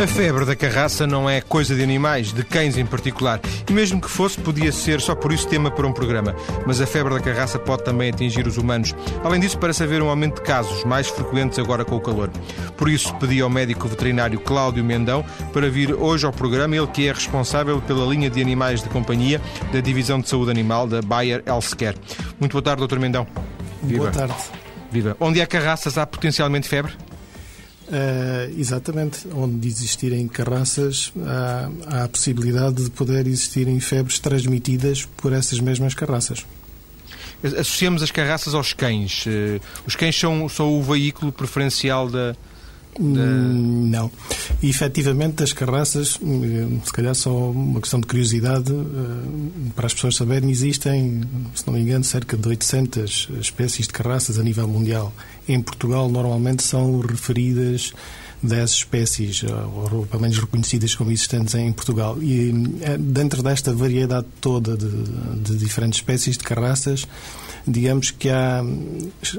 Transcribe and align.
A 0.00 0.06
febre 0.06 0.44
da 0.44 0.54
carraça 0.54 1.08
não 1.08 1.28
é 1.28 1.40
coisa 1.40 1.74
de 1.74 1.82
animais, 1.82 2.32
de 2.32 2.44
cães 2.44 2.78
em 2.78 2.86
particular. 2.86 3.40
E 3.68 3.72
mesmo 3.72 4.00
que 4.00 4.08
fosse, 4.08 4.38
podia 4.38 4.70
ser 4.70 5.00
só 5.00 5.12
por 5.12 5.32
isso 5.32 5.48
tema 5.48 5.72
para 5.72 5.88
um 5.88 5.92
programa. 5.92 6.36
Mas 6.64 6.80
a 6.80 6.86
febre 6.86 7.14
da 7.14 7.20
carraça 7.20 7.58
pode 7.58 7.82
também 7.82 8.08
atingir 8.08 8.46
os 8.46 8.58
humanos. 8.58 8.94
Além 9.24 9.40
disso, 9.40 9.58
parece 9.58 9.82
haver 9.82 10.00
um 10.00 10.08
aumento 10.08 10.36
de 10.36 10.42
casos, 10.42 10.84
mais 10.84 11.08
frequentes 11.08 11.58
agora 11.58 11.84
com 11.84 11.96
o 11.96 12.00
calor. 12.00 12.30
Por 12.76 12.88
isso, 12.88 13.12
pedi 13.16 13.40
ao 13.40 13.50
médico 13.50 13.88
veterinário 13.88 14.38
Cláudio 14.38 14.84
Mendão 14.84 15.24
para 15.52 15.68
vir 15.68 15.92
hoje 15.92 16.24
ao 16.24 16.32
programa, 16.32 16.76
ele 16.76 16.86
que 16.86 17.08
é 17.08 17.12
responsável 17.12 17.80
pela 17.80 18.06
linha 18.06 18.30
de 18.30 18.40
animais 18.40 18.80
de 18.80 18.88
companhia 18.88 19.40
da 19.72 19.80
Divisão 19.80 20.20
de 20.20 20.28
Saúde 20.28 20.52
Animal 20.52 20.86
da 20.86 21.02
Bayer 21.02 21.42
Healthcare. 21.44 21.96
Muito 22.38 22.52
boa 22.52 22.62
tarde, 22.62 22.86
Dr. 22.86 23.00
Mendão. 23.00 23.26
Viva. 23.82 24.02
Boa 24.02 24.12
tarde. 24.12 24.34
Viva. 24.92 25.16
Onde 25.18 25.42
há 25.42 25.46
carraças 25.46 25.98
há 25.98 26.06
potencialmente 26.06 26.68
febre? 26.68 26.92
Uh, 27.88 28.60
exatamente, 28.60 29.26
onde 29.34 29.66
existirem 29.66 30.28
carraças, 30.28 31.10
há, 31.24 31.70
há, 31.86 32.04
a 32.04 32.08
possibilidade 32.08 32.84
de 32.84 32.90
poder 32.90 33.26
existirem 33.26 33.80
febres 33.80 34.18
transmitidas 34.18 35.06
por 35.16 35.32
essas 35.32 35.58
mesmas 35.58 35.94
carraças. 35.94 36.44
Associamos 37.42 38.02
as 38.02 38.10
carraças 38.10 38.52
aos 38.52 38.74
cães. 38.74 39.24
Uh, 39.24 39.58
os 39.86 39.96
cães 39.96 40.14
são, 40.14 40.48
são 40.50 40.78
o 40.78 40.82
veículo 40.82 41.32
preferencial 41.32 42.10
da, 42.10 42.36
Hum, 43.00 43.88
não. 43.88 44.10
E, 44.60 44.68
efetivamente, 44.68 45.42
as 45.42 45.52
carraças, 45.52 46.18
hum, 46.20 46.80
se 46.84 46.92
calhar 46.92 47.14
só 47.14 47.50
uma 47.50 47.80
questão 47.80 48.00
de 48.00 48.06
curiosidade, 48.06 48.72
hum, 48.72 49.70
para 49.74 49.86
as 49.86 49.94
pessoas 49.94 50.16
saberem, 50.16 50.50
existem, 50.50 51.22
se 51.54 51.66
não 51.66 51.74
me 51.74 51.80
engano, 51.80 52.02
cerca 52.02 52.36
de 52.36 52.48
800 52.48 53.28
espécies 53.40 53.86
de 53.86 53.92
carraças 53.92 54.38
a 54.38 54.42
nível 54.42 54.66
mundial. 54.66 55.12
Em 55.48 55.60
Portugal, 55.60 56.08
normalmente, 56.08 56.62
são 56.62 57.00
referidas 57.00 57.92
10 58.42 58.70
espécies, 58.70 59.42
ou 59.42 60.06
pelo 60.06 60.22
menos 60.22 60.38
reconhecidas 60.38 60.94
como 60.94 61.10
existentes 61.10 61.54
em 61.54 61.72
Portugal. 61.72 62.22
E 62.22 62.52
dentro 62.98 63.42
desta 63.42 63.72
variedade 63.72 64.26
toda 64.40 64.76
de, 64.76 64.88
de 65.42 65.56
diferentes 65.56 65.98
espécies 65.98 66.36
de 66.38 66.44
carraças, 66.44 67.06
digamos 67.66 68.10
que 68.10 68.28
há 68.28 68.62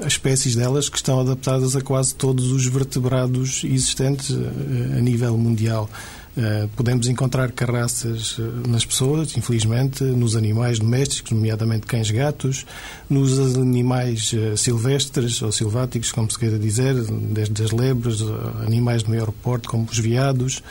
espécies 0.06 0.54
delas 0.54 0.88
que 0.88 0.96
estão 0.96 1.20
adaptadas 1.20 1.74
a 1.74 1.80
quase 1.80 2.14
todos 2.14 2.52
os 2.52 2.66
vertebrados 2.66 3.62
existentes 3.64 4.30
eh, 4.30 4.98
a 4.98 5.00
nível 5.00 5.36
mundial. 5.36 5.88
Uh, 6.36 6.68
podemos 6.76 7.08
encontrar 7.08 7.50
carraças 7.50 8.36
eh, 8.38 8.68
nas 8.68 8.84
pessoas, 8.84 9.36
infelizmente, 9.36 10.04
nos 10.04 10.36
animais 10.36 10.78
domésticos, 10.78 11.32
nomeadamente 11.32 11.86
cães 11.86 12.08
gatos, 12.08 12.64
nos 13.08 13.56
animais 13.56 14.32
uh, 14.32 14.56
silvestres 14.56 15.42
ou 15.42 15.50
silváticos, 15.50 16.12
como 16.12 16.30
se 16.30 16.38
queira 16.38 16.56
dizer, 16.56 16.94
desde 16.94 17.64
as 17.64 17.72
lebres, 17.72 18.22
animais 18.64 19.02
de 19.02 19.10
maior 19.10 19.32
porte, 19.32 19.66
como 19.66 19.88
os 19.90 19.98
veados, 19.98 20.62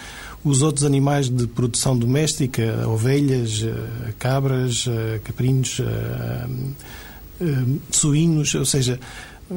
os 0.45 0.61
outros 0.61 0.85
animais 0.85 1.27
de 1.27 1.45
produção 1.45 1.97
doméstica, 1.97 2.87
ovelhas, 2.87 3.65
cabras, 4.17 4.85
caprinos 5.25 5.81
suínos, 7.91 8.55
ou 8.55 8.65
seja, 8.65 8.97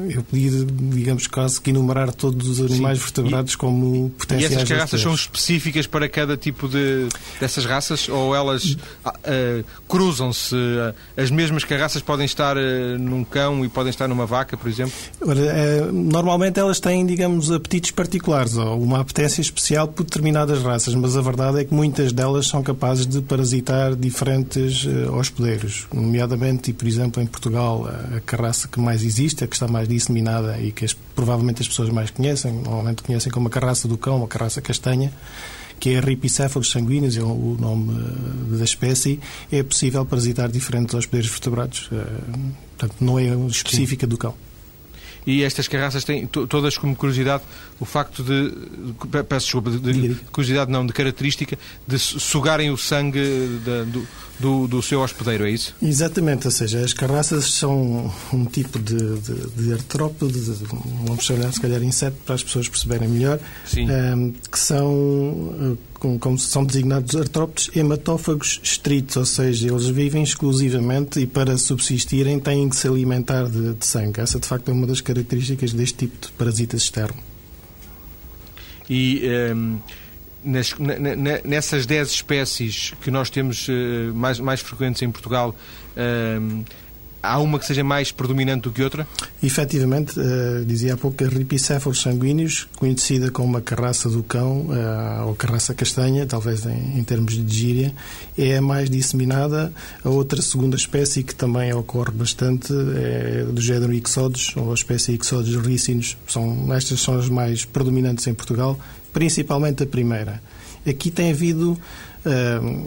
eu 0.09 0.23
podia, 0.23 0.49
digamos, 0.65 1.27
quase 1.27 1.61
que 1.61 1.69
enumerar 1.69 2.11
todos 2.11 2.47
os 2.47 2.59
animais 2.59 2.97
Sim. 2.97 3.03
vertebrados 3.03 3.53
e, 3.53 3.57
como 3.57 4.09
potenciais. 4.11 4.51
E 4.51 4.55
essas 4.55 4.69
carraças 4.69 5.01
são 5.01 5.13
específicas 5.13 5.85
para 5.85 6.09
cada 6.09 6.35
tipo 6.35 6.67
de 6.67 7.07
dessas 7.39 7.65
raças 7.65 8.09
ou 8.09 8.35
elas 8.35 8.75
uh, 9.05 9.63
cruzam-se? 9.87 10.55
As 11.15 11.29
mesmas 11.29 11.63
carraças 11.63 12.01
podem 12.01 12.25
estar 12.25 12.57
uh, 12.57 12.59
num 12.99 13.23
cão 13.23 13.63
e 13.63 13.69
podem 13.69 13.91
estar 13.91 14.07
numa 14.07 14.25
vaca, 14.25 14.57
por 14.57 14.67
exemplo? 14.67 14.93
Uh, 15.21 15.91
normalmente 15.91 16.59
elas 16.59 16.79
têm, 16.79 17.05
digamos, 17.05 17.51
apetites 17.51 17.91
particulares 17.91 18.57
ou 18.57 18.81
uma 18.81 18.99
apetência 18.99 19.41
especial 19.41 19.87
por 19.87 20.03
determinadas 20.03 20.63
raças, 20.63 20.95
mas 20.95 21.15
a 21.15 21.21
verdade 21.21 21.59
é 21.59 21.65
que 21.65 21.73
muitas 21.73 22.11
delas 22.11 22.47
são 22.47 22.63
capazes 22.63 23.05
de 23.05 23.21
parasitar 23.21 23.95
diferentes 23.95 24.85
hospedeiros, 25.11 25.85
nomeadamente, 25.93 26.71
e 26.71 26.73
por 26.73 26.87
exemplo, 26.87 27.21
em 27.21 27.27
Portugal, 27.27 27.87
a 28.15 28.19
carraça 28.21 28.67
que 28.67 28.79
mais 28.79 29.03
existe, 29.03 29.43
a 29.43 29.47
que 29.47 29.55
está 29.55 29.67
mais 29.67 29.82
mais 29.83 29.95
disseminada 29.95 30.59
e 30.59 30.71
que 30.71 30.85
as, 30.85 30.93
provavelmente 30.93 31.61
as 31.61 31.67
pessoas 31.67 31.89
mais 31.89 32.09
conhecem, 32.09 32.51
normalmente 32.53 33.03
conhecem 33.03 33.31
como 33.31 33.47
a 33.47 33.51
carraça 33.51 33.87
do 33.87 33.97
cão, 33.97 34.23
a 34.23 34.27
carraça 34.27 34.61
castanha, 34.61 35.11
que 35.79 35.91
é 35.91 35.99
Ripicéfalos 35.99 36.71
sanguíneos, 36.71 37.17
é 37.17 37.21
o 37.21 37.57
nome 37.59 37.91
uh, 37.91 38.57
da 38.57 38.63
espécie, 38.63 39.19
é 39.51 39.61
possível 39.63 40.05
parasitar 40.05 40.49
diferentes 40.49 40.93
hospedeiro 40.93 41.27
vertebrados. 41.27 41.89
Uh, 41.91 42.53
portanto, 42.77 42.95
não 43.01 43.19
é 43.19 43.25
específica 43.47 44.05
Sim. 44.05 44.09
do 44.09 44.17
cão 44.17 44.35
e 45.25 45.43
estas 45.43 45.67
carraças 45.67 46.03
têm 46.03 46.27
todas 46.27 46.77
como 46.77 46.95
curiosidade 46.95 47.43
o 47.79 47.85
facto 47.85 48.23
de, 48.23 48.53
peço 49.23 49.45
desculpa, 49.45 49.71
de, 49.71 49.79
de 49.79 50.15
curiosidade 50.31 50.71
não, 50.71 50.85
de 50.85 50.93
característica 50.93 51.57
de 51.87 51.99
sugarem 51.99 52.71
o 52.71 52.77
sangue 52.77 53.19
de, 53.19 53.85
do, 53.85 54.07
do, 54.39 54.67
do, 54.67 54.81
seu 54.81 55.01
hospedeiro, 55.01 55.45
é 55.45 55.51
isso? 55.51 55.75
Exatamente, 55.81 56.47
ou 56.47 56.51
seja, 56.51 56.79
as 56.79 56.93
carraças 56.93 57.53
são 57.53 58.11
um 58.31 58.45
tipo 58.45 58.79
de, 58.79 59.19
de, 59.19 59.47
de 59.51 59.73
artrópode, 59.73 60.39
vamos 61.05 61.23
chamar 61.23 61.51
se 61.53 61.61
calhar 61.61 61.81
inseto 61.83 62.17
para 62.25 62.35
as 62.35 62.43
pessoas 62.43 62.67
perceberem 62.67 63.07
melhor, 63.07 63.39
um, 63.75 63.89
ehm, 63.89 64.33
que 64.51 64.59
são 64.59 65.77
eh, 66.03 66.17
como 66.19 66.37
são 66.37 66.63
designados 66.63 67.15
artrópodes 67.15 67.69
hematófagos 67.75 68.59
estritos, 68.63 69.17
ou 69.17 69.25
seja, 69.25 69.67
eles 69.67 69.87
vivem 69.87 70.23
exclusivamente 70.23 71.19
e 71.19 71.27
para 71.27 71.57
subsistirem 71.57 72.39
têm 72.39 72.69
que 72.69 72.75
se 72.75 72.87
alimentar 72.87 73.49
de, 73.49 73.73
de 73.73 73.85
sangue. 73.85 74.19
Essa, 74.19 74.39
de 74.39 74.47
facto, 74.47 74.69
é 74.69 74.73
uma 74.73 74.87
das 74.87 75.01
características 75.01 75.73
deste 75.73 76.07
tipo 76.07 76.27
de 76.27 76.31
parasitas 76.33 76.83
externo. 76.83 77.21
E 78.89 79.21
um, 79.55 79.79
nas, 80.43 80.75
nessas 81.43 81.85
10 81.85 82.09
espécies 82.09 82.93
que 83.01 83.09
nós 83.09 83.29
temos 83.29 83.67
uh, 83.67 84.13
mais, 84.13 84.39
mais 84.39 84.59
frequentes 84.59 85.01
em 85.01 85.09
Portugal, 85.09 85.55
um, 85.95 86.63
há 87.23 87.39
uma 87.39 87.57
que 87.57 87.65
seja 87.65 87.83
mais 87.83 88.11
predominante 88.11 88.63
do 88.63 88.71
que 88.71 88.83
outra? 88.83 89.07
Efetivamente, 89.41 90.19
uh, 90.19 90.65
dizia 90.65 90.93
há 90.93 90.97
pouco 90.97 91.23
a 91.23 91.27
ripicéfalos 91.27 92.01
sanguíneos, 92.01 92.67
conhecida 92.75 93.31
como 93.31 93.55
a 93.57 93.61
carraça 93.61 94.09
do 94.09 94.21
cão, 94.21 94.67
uh, 94.67 95.27
ou 95.27 95.33
carraça 95.33 95.73
castanha, 95.73 96.25
talvez 96.25 96.65
em, 96.65 96.99
em, 96.99 97.03
termos 97.03 97.33
de 97.33 97.57
gíria, 97.57 97.93
é 98.37 98.57
a 98.57 98.61
mais 98.61 98.89
disseminada. 98.89 99.71
A 100.03 100.09
outra 100.09 100.41
segunda 100.41 100.75
espécie 100.75 101.23
que 101.23 101.33
também 101.33 101.73
ocorre 101.73 102.11
bastante 102.11 102.73
é 102.95 103.45
do 103.45 103.61
género 103.61 103.93
Ixodes, 103.93 104.55
ou 104.57 104.71
a 104.71 104.73
espécie 104.73 105.13
Ixodes 105.13 105.55
rícinos. 105.55 106.17
São, 106.27 106.73
estas 106.73 106.99
são 106.99 107.17
as 107.17 107.29
mais 107.29 107.63
predominantes 107.63 108.27
em 108.27 108.33
Portugal, 108.33 108.77
principalmente 109.13 109.83
a 109.83 109.85
primeira. 109.85 110.41
Aqui 110.85 111.09
tem 111.09 111.31
havido 111.31 111.79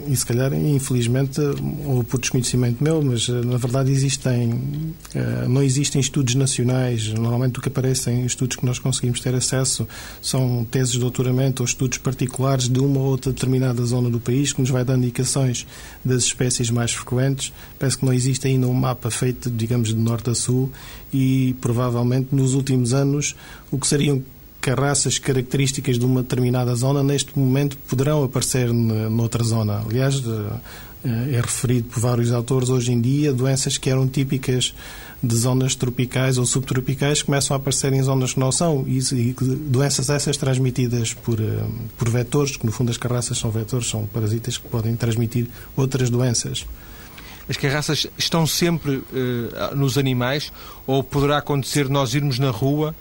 e 0.07 0.15
se 0.15 0.25
calhar, 0.25 0.51
infelizmente, 0.53 1.39
ou 1.85 2.03
por 2.03 2.19
desconhecimento 2.19 2.83
meu, 2.83 3.01
mas 3.03 3.27
uh, 3.27 3.45
na 3.45 3.57
verdade 3.57 3.91
existem, 3.91 4.51
uh, 4.51 5.47
não 5.47 5.61
existem 5.61 6.01
estudos 6.01 6.33
nacionais. 6.33 7.13
Normalmente 7.13 7.59
o 7.59 7.61
que 7.61 7.67
aparecem, 7.67 8.25
estudos 8.25 8.57
que 8.57 8.65
nós 8.65 8.79
conseguimos 8.79 9.19
ter 9.19 9.35
acesso, 9.35 9.87
são 10.21 10.65
teses 10.69 10.93
de 10.93 10.99
doutoramento 10.99 11.61
ou 11.61 11.67
estudos 11.67 11.99
particulares 11.99 12.67
de 12.67 12.79
uma 12.79 12.99
ou 12.99 13.05
outra 13.05 13.31
determinada 13.31 13.85
zona 13.85 14.09
do 14.09 14.19
país, 14.19 14.53
que 14.53 14.61
nos 14.61 14.71
vai 14.71 14.83
dando 14.83 15.03
indicações 15.03 15.67
das 16.03 16.23
espécies 16.23 16.71
mais 16.71 16.91
frequentes. 16.91 17.53
Parece 17.77 17.97
que 17.97 18.05
não 18.05 18.13
existe 18.13 18.47
ainda 18.47 18.67
um 18.67 18.73
mapa 18.73 19.11
feito, 19.11 19.51
digamos, 19.51 19.89
de 19.89 19.95
norte 19.95 20.31
a 20.31 20.35
sul 20.35 20.71
e 21.13 21.55
provavelmente 21.61 22.29
nos 22.31 22.55
últimos 22.55 22.91
anos 22.91 23.35
o 23.71 23.77
que 23.77 23.85
seriam 23.85 24.23
raças 24.75 25.19
características 25.19 25.97
de 25.97 26.05
uma 26.05 26.21
determinada 26.21 26.73
zona, 26.75 27.03
neste 27.03 27.37
momento 27.37 27.77
poderão 27.87 28.23
aparecer 28.23 28.71
noutra 28.73 29.43
zona. 29.43 29.83
Aliás, 29.87 30.21
eh, 31.03 31.35
é 31.35 31.41
referido 31.41 31.89
por 31.89 31.99
vários 31.99 32.31
autores 32.31 32.69
hoje 32.69 32.91
em 32.91 32.99
dia 32.99 33.31
doenças 33.31 33.77
que 33.77 33.89
eram 33.89 34.07
típicas 34.07 34.73
de 35.21 35.35
zonas 35.35 35.75
tropicais 35.75 36.37
ou 36.37 36.45
subtropicais 36.45 37.21
começam 37.21 37.55
a 37.55 37.57
aparecer 37.57 37.93
em 37.93 38.01
zonas 38.01 38.33
que 38.33 38.39
não 38.39 38.51
são 38.51 38.85
e, 38.87 38.99
doenças 39.69 40.09
essas 40.09 40.37
transmitidas 40.37 41.13
por, 41.13 41.39
eh, 41.39 41.63
por 41.97 42.09
vetores, 42.09 42.57
que 42.57 42.65
no 42.65 42.71
fundo 42.71 42.91
as 42.91 42.97
carraças 42.97 43.37
são 43.37 43.49
vetores, 43.49 43.87
são 43.87 44.05
parasitas 44.05 44.57
que 44.57 44.67
podem 44.67 44.95
transmitir 44.95 45.47
outras 45.75 46.09
doenças. 46.09 46.65
As 47.49 47.55
carraças 47.55 48.07
estão 48.17 48.45
sempre 48.45 48.97
uh, 48.97 49.75
nos 49.75 49.97
animais 49.97 50.51
ou 50.85 51.01
poderá 51.01 51.37
acontecer 51.37 51.87
nós 51.87 52.13
irmos 52.13 52.39
na 52.39 52.49
rua 52.49 52.93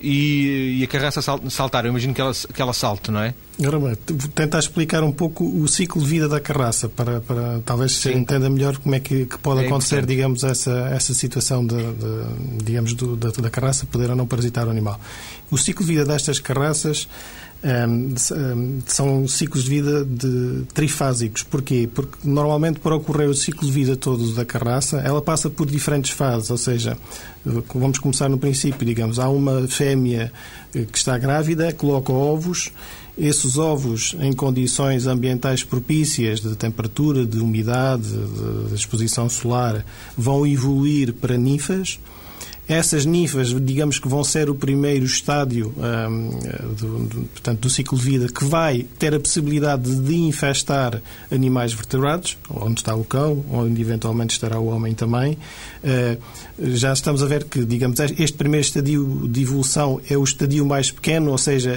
e, 0.00 0.78
e 0.80 0.84
a 0.84 0.86
carraça 0.86 1.20
saltar. 1.22 1.84
Eu 1.84 1.90
imagino 1.90 2.14
que 2.14 2.20
ela, 2.20 2.32
que 2.32 2.60
ela 2.60 2.72
salte, 2.72 3.10
não 3.10 3.20
é? 3.20 3.34
Agora, 3.62 3.94
tentar 4.34 4.58
explicar 4.58 5.02
um 5.04 5.12
pouco 5.12 5.44
o 5.44 5.68
ciclo 5.68 6.00
de 6.02 6.08
vida 6.08 6.28
da 6.28 6.40
carraça 6.40 6.88
para, 6.88 7.20
para 7.20 7.60
talvez 7.64 7.92
se 7.92 8.10
entenda 8.10 8.48
melhor 8.48 8.78
como 8.78 8.94
é 8.94 9.00
que, 9.00 9.26
que 9.26 9.38
pode 9.38 9.62
é 9.62 9.66
acontecer, 9.66 10.06
digamos, 10.06 10.42
essa, 10.44 10.88
essa 10.92 11.12
situação 11.12 11.66
de, 11.66 11.76
de 11.76 12.64
digamos, 12.64 12.94
do, 12.94 13.16
da, 13.16 13.30
da 13.30 13.50
carraça 13.50 13.84
poder 13.84 14.10
ou 14.10 14.16
não 14.16 14.26
parasitar 14.26 14.66
o 14.66 14.70
animal. 14.70 14.98
O 15.50 15.58
ciclo 15.58 15.84
de 15.84 15.92
vida 15.92 16.06
destas 16.06 16.38
carraças 16.38 17.06
são 18.86 19.28
ciclos 19.28 19.64
de 19.64 19.70
vida 19.70 20.04
de 20.04 20.64
trifásicos. 20.72 21.42
Porquê? 21.42 21.88
Porque 21.92 22.16
normalmente 22.24 22.80
para 22.80 22.94
ocorrer 22.94 23.28
o 23.28 23.34
ciclo 23.34 23.66
de 23.66 23.72
vida 23.72 23.96
todo 23.96 24.32
da 24.32 24.44
carraça, 24.44 24.98
ela 24.98 25.20
passa 25.20 25.50
por 25.50 25.70
diferentes 25.70 26.10
fases, 26.10 26.50
ou 26.50 26.56
seja, 26.56 26.96
vamos 27.44 27.98
começar 27.98 28.28
no 28.28 28.38
princípio, 28.38 28.86
digamos, 28.86 29.18
há 29.18 29.28
uma 29.28 29.66
fêmea 29.68 30.32
que 30.72 30.96
está 30.96 31.18
grávida, 31.18 31.72
coloca 31.72 32.12
ovos, 32.12 32.72
esses 33.18 33.58
ovos 33.58 34.16
em 34.20 34.32
condições 34.32 35.06
ambientais 35.06 35.62
propícias 35.62 36.40
de 36.40 36.56
temperatura, 36.56 37.26
de 37.26 37.38
umidade, 37.38 38.08
de 38.68 38.74
exposição 38.74 39.28
solar, 39.28 39.84
vão 40.16 40.46
evoluir 40.46 41.12
para 41.12 41.36
ninfas, 41.36 41.98
essas 42.70 43.04
ninfas, 43.04 43.48
digamos 43.48 43.98
que 43.98 44.06
vão 44.06 44.22
ser 44.22 44.48
o 44.48 44.54
primeiro 44.54 45.04
estádio 45.04 45.74
um, 45.76 46.30
do, 46.74 46.98
do, 47.04 47.20
portanto, 47.22 47.60
do 47.60 47.68
ciclo 47.68 47.98
de 47.98 48.04
vida 48.04 48.28
que 48.28 48.44
vai 48.44 48.86
ter 48.96 49.12
a 49.12 49.18
possibilidade 49.18 49.92
de 49.92 50.14
infestar 50.14 51.02
animais 51.32 51.72
vertebrados, 51.72 52.38
onde 52.48 52.80
está 52.80 52.94
o 52.94 53.02
cão, 53.02 53.44
onde 53.50 53.82
eventualmente 53.82 54.34
estará 54.34 54.60
o 54.60 54.66
homem 54.66 54.94
também. 54.94 55.36
Uh, 55.82 56.16
já 56.76 56.92
estamos 56.92 57.24
a 57.24 57.26
ver 57.26 57.44
que, 57.44 57.64
digamos, 57.64 57.98
este 57.98 58.36
primeiro 58.36 58.64
estadio 58.64 59.28
de 59.28 59.42
evolução 59.42 60.00
é 60.08 60.16
o 60.16 60.22
estadio 60.22 60.64
mais 60.64 60.92
pequeno, 60.92 61.32
ou 61.32 61.38
seja, 61.38 61.76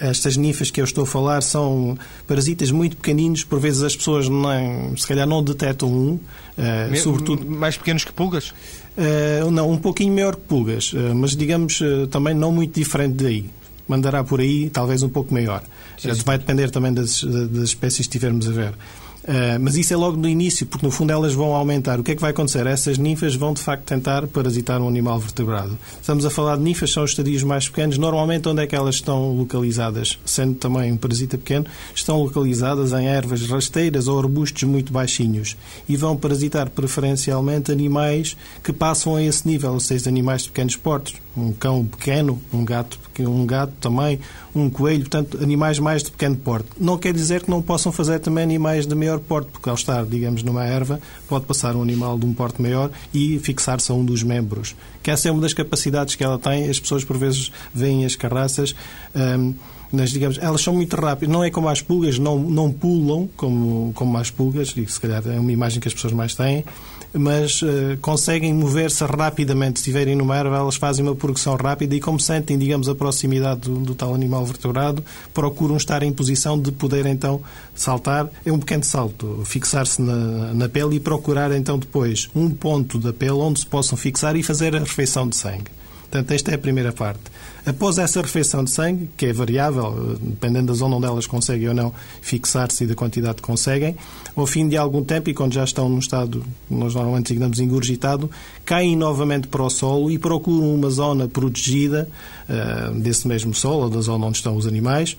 estas 0.00 0.38
ninfas 0.38 0.70
que 0.70 0.80
eu 0.80 0.84
estou 0.84 1.04
a 1.04 1.06
falar 1.06 1.42
são 1.42 1.98
parasitas 2.26 2.70
muito 2.70 2.96
pequeninos, 2.96 3.44
por 3.44 3.60
vezes 3.60 3.82
as 3.82 3.94
pessoas 3.94 4.26
nem, 4.28 4.96
se 4.96 5.06
calhar 5.06 5.26
não 5.26 5.42
detectam 5.42 5.92
um, 5.92 6.12
uh, 6.14 6.96
sobretudo... 6.96 7.44
Mais 7.50 7.76
pequenos 7.76 8.04
que 8.04 8.12
pulgas? 8.12 8.54
Uh, 9.00 9.50
não, 9.50 9.70
um 9.70 9.78
pouquinho 9.78 10.12
maior 10.12 10.36
que 10.36 10.42
pulgas, 10.42 10.92
uh, 10.92 11.14
mas 11.14 11.34
digamos 11.34 11.80
uh, 11.80 12.06
também 12.08 12.34
não 12.34 12.52
muito 12.52 12.78
diferente 12.78 13.24
daí. 13.24 13.46
Mandará 13.88 14.22
por 14.22 14.40
aí, 14.40 14.68
talvez 14.68 15.02
um 15.02 15.08
pouco 15.08 15.32
maior. 15.32 15.62
Sim, 15.96 16.12
sim. 16.12 16.22
Vai 16.24 16.36
depender 16.36 16.70
também 16.70 16.92
das, 16.92 17.24
das 17.24 17.64
espécies 17.64 17.96
que 17.96 18.02
estivermos 18.02 18.46
a 18.46 18.52
ver. 18.52 18.74
Uh, 19.22 19.60
mas 19.60 19.76
isso 19.76 19.92
é 19.92 19.96
logo 19.96 20.16
no 20.16 20.28
início, 20.28 20.66
porque 20.66 20.84
no 20.84 20.90
fundo 20.90 21.12
elas 21.12 21.34
vão 21.34 21.54
aumentar. 21.54 22.00
O 22.00 22.02
que 22.02 22.12
é 22.12 22.14
que 22.14 22.20
vai 22.20 22.30
acontecer? 22.30 22.66
Essas 22.66 22.96
ninfas 22.96 23.34
vão 23.34 23.52
de 23.52 23.60
facto 23.60 23.84
tentar 23.84 24.26
parasitar 24.26 24.80
um 24.80 24.88
animal 24.88 25.18
vertebrado. 25.18 25.78
Estamos 26.00 26.24
a 26.24 26.30
falar 26.30 26.56
de 26.56 26.62
ninfas, 26.62 26.90
são 26.90 27.04
os 27.04 27.10
estadios 27.10 27.42
mais 27.42 27.68
pequenos. 27.68 27.98
Normalmente, 27.98 28.48
onde 28.48 28.62
é 28.62 28.66
que 28.66 28.74
elas 28.74 28.96
estão 28.96 29.32
localizadas? 29.32 30.18
Sendo 30.24 30.54
também 30.54 30.92
um 30.92 30.96
parasita 30.96 31.36
pequeno, 31.36 31.66
estão 31.94 32.22
localizadas 32.22 32.92
em 32.92 33.06
ervas 33.06 33.46
rasteiras 33.46 34.08
ou 34.08 34.18
arbustos 34.18 34.62
muito 34.64 34.92
baixinhos 34.92 35.56
e 35.88 35.96
vão 35.96 36.16
parasitar 36.16 36.70
preferencialmente 36.70 37.70
animais 37.70 38.36
que 38.64 38.72
passam 38.72 39.16
a 39.16 39.22
esse 39.22 39.46
nível, 39.46 39.72
ou 39.72 39.80
seja, 39.80 40.08
animais 40.08 40.42
de 40.42 40.48
pequenos 40.48 40.76
portos. 40.76 41.14
Um 41.36 41.52
cão 41.52 41.84
pequeno, 41.86 42.40
um 42.52 42.64
gato, 42.64 42.98
um 43.20 43.46
gato 43.46 43.72
também, 43.80 44.18
um 44.54 44.68
coelho, 44.68 45.00
portanto, 45.00 45.38
animais 45.42 45.78
mais 45.78 46.02
de 46.02 46.10
pequeno 46.10 46.36
porte. 46.36 46.68
Não 46.78 46.98
quer 46.98 47.12
dizer 47.12 47.42
que 47.42 47.50
não 47.50 47.62
possam 47.62 47.92
fazer 47.92 48.18
também 48.18 48.42
animais 48.42 48.86
de 48.86 48.94
maior 48.94 49.20
porte, 49.20 49.50
porque 49.52 49.68
ao 49.68 49.74
estar, 49.74 50.04
digamos, 50.04 50.42
numa 50.42 50.64
erva, 50.64 51.00
pode 51.28 51.44
passar 51.44 51.76
um 51.76 51.82
animal 51.82 52.18
de 52.18 52.26
um 52.26 52.34
porte 52.34 52.60
maior 52.60 52.90
e 53.14 53.38
fixar-se 53.38 53.90
a 53.92 53.94
um 53.94 54.04
dos 54.04 54.22
membros. 54.22 54.74
Que 55.02 55.10
essa 55.10 55.28
é 55.28 55.30
uma 55.32 55.40
das 55.40 55.54
capacidades 55.54 56.14
que 56.14 56.24
ela 56.24 56.38
tem. 56.38 56.68
As 56.68 56.80
pessoas, 56.80 57.04
por 57.04 57.16
vezes, 57.16 57.52
veem 57.72 58.04
as 58.04 58.16
carraças. 58.16 58.74
Hum, 59.14 59.54
mas, 59.92 60.10
digamos, 60.10 60.38
elas 60.38 60.60
são 60.60 60.74
muito 60.74 60.94
rápidas. 60.96 61.32
Não 61.32 61.42
é 61.42 61.50
como 61.50 61.68
as 61.68 61.82
pulgas, 61.82 62.18
não, 62.18 62.38
não 62.38 62.72
pulam 62.72 63.28
como, 63.36 63.92
como 63.94 64.16
as 64.18 64.30
pulgas, 64.30 64.72
e 64.76 64.86
se 64.86 65.00
calhar 65.00 65.22
é 65.26 65.38
uma 65.38 65.52
imagem 65.52 65.80
que 65.80 65.88
as 65.88 65.94
pessoas 65.94 66.12
mais 66.12 66.34
têm, 66.34 66.64
mas 67.12 67.60
uh, 67.62 67.96
conseguem 68.00 68.54
mover-se 68.54 69.04
rapidamente. 69.04 69.80
Se 69.80 69.82
estiverem 69.82 70.14
numa 70.14 70.36
erva, 70.36 70.56
elas 70.56 70.76
fazem 70.76 71.04
uma 71.04 71.14
progressão 71.14 71.56
rápida 71.56 71.94
e, 71.94 72.00
como 72.00 72.20
sentem, 72.20 72.56
digamos, 72.56 72.88
a 72.88 72.94
proximidade 72.94 73.62
do, 73.62 73.78
do 73.78 73.94
tal 73.94 74.14
animal 74.14 74.44
vertebrado, 74.44 75.04
procuram 75.34 75.76
estar 75.76 76.02
em 76.02 76.12
posição 76.12 76.58
de 76.60 76.70
poder, 76.70 77.06
então, 77.06 77.40
saltar. 77.74 78.28
É 78.44 78.52
um 78.52 78.58
pequeno 78.58 78.84
salto, 78.84 79.42
fixar-se 79.44 80.00
na, 80.00 80.54
na 80.54 80.68
pele 80.68 80.96
e 80.96 81.00
procurar, 81.00 81.50
então, 81.52 81.78
depois 81.78 82.28
um 82.34 82.50
ponto 82.50 82.98
da 82.98 83.12
pele 83.12 83.32
onde 83.32 83.60
se 83.60 83.66
possam 83.66 83.98
fixar 83.98 84.36
e 84.36 84.42
fazer 84.42 84.76
a 84.76 84.78
refeição 84.78 85.28
de 85.28 85.36
sangue. 85.36 85.79
Portanto, 86.10 86.32
esta 86.32 86.50
é 86.50 86.54
a 86.56 86.58
primeira 86.58 86.92
parte. 86.92 87.20
Após 87.64 87.96
essa 87.96 88.20
refeição 88.20 88.64
de 88.64 88.70
sangue, 88.72 89.08
que 89.16 89.26
é 89.26 89.32
variável, 89.32 90.18
dependendo 90.20 90.72
da 90.72 90.74
zona 90.74 90.96
onde 90.96 91.06
elas 91.06 91.24
conseguem 91.24 91.68
ou 91.68 91.74
não 91.74 91.92
fixar-se 92.20 92.82
e 92.82 92.86
da 92.88 92.96
quantidade 92.96 93.36
que 93.36 93.42
conseguem, 93.42 93.96
ao 94.34 94.44
fim 94.44 94.68
de 94.68 94.76
algum 94.76 95.04
tempo 95.04 95.30
e 95.30 95.34
quando 95.34 95.52
já 95.52 95.62
estão 95.62 95.88
num 95.88 96.00
estado, 96.00 96.44
nós 96.68 96.96
normalmente 96.96 97.28
designamos 97.28 97.60
engurgitado, 97.60 98.28
caem 98.64 98.96
novamente 98.96 99.46
para 99.46 99.62
o 99.62 99.70
solo 99.70 100.10
e 100.10 100.18
procuram 100.18 100.74
uma 100.74 100.90
zona 100.90 101.28
protegida 101.28 102.08
uh, 102.48 102.92
desse 102.98 103.28
mesmo 103.28 103.54
solo, 103.54 103.84
ou 103.84 103.90
da 103.90 104.00
zona 104.00 104.26
onde 104.26 104.38
estão 104.38 104.56
os 104.56 104.66
animais, 104.66 105.16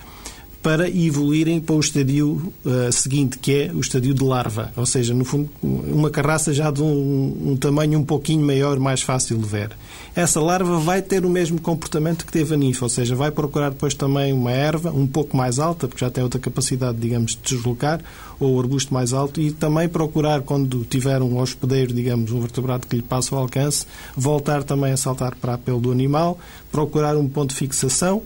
para 0.61 0.87
evoluírem 0.87 1.59
para 1.59 1.75
o 1.75 1.79
estadio 1.79 2.53
uh, 2.63 2.91
seguinte, 2.91 3.39
que 3.39 3.63
é 3.63 3.71
o 3.73 3.79
estadio 3.79 4.13
de 4.13 4.23
larva. 4.23 4.71
Ou 4.77 4.85
seja, 4.85 5.13
no 5.13 5.25
fundo, 5.25 5.49
uma 5.61 6.09
carraça 6.11 6.53
já 6.53 6.69
de 6.69 6.83
um, 6.83 7.51
um, 7.51 7.57
tamanho 7.57 7.97
um 7.97 8.03
pouquinho 8.03 8.45
maior, 8.45 8.79
mais 8.79 9.01
fácil 9.01 9.39
de 9.39 9.45
ver. 9.45 9.71
Essa 10.15 10.39
larva 10.39 10.77
vai 10.79 11.01
ter 11.01 11.25
o 11.25 11.29
mesmo 11.29 11.59
comportamento 11.59 12.25
que 12.25 12.31
teve 12.31 12.53
a 12.53 12.57
ninfa, 12.57 12.85
ou 12.85 12.89
seja, 12.89 13.15
vai 13.15 13.31
procurar 13.31 13.71
depois 13.71 13.95
também 13.95 14.33
uma 14.33 14.51
erva 14.51 14.91
um 14.91 15.07
pouco 15.07 15.35
mais 15.35 15.57
alta, 15.57 15.87
porque 15.87 16.05
já 16.05 16.11
tem 16.11 16.23
outra 16.23 16.39
capacidade, 16.39 16.97
digamos, 16.97 17.31
de 17.31 17.55
deslocar, 17.55 17.99
ou 18.39 18.55
o 18.55 18.59
arbusto 18.59 18.93
mais 18.93 19.13
alto, 19.13 19.41
e 19.41 19.51
também 19.51 19.89
procurar, 19.89 20.41
quando 20.41 20.85
tiver 20.85 21.23
um 21.23 21.39
hospedeiro, 21.39 21.91
digamos, 21.91 22.31
um 22.31 22.39
vertebrado 22.39 22.85
que 22.85 22.97
lhe 22.97 23.01
passa 23.01 23.33
o 23.33 23.37
alcance, 23.39 23.87
voltar 24.15 24.63
também 24.63 24.91
a 24.91 24.97
saltar 24.97 25.35
para 25.35 25.55
a 25.55 25.57
pele 25.57 25.79
do 25.79 25.91
animal, 25.91 26.37
procurar 26.71 27.17
um 27.17 27.27
ponto 27.27 27.49
de 27.49 27.55
fixação, 27.55 28.21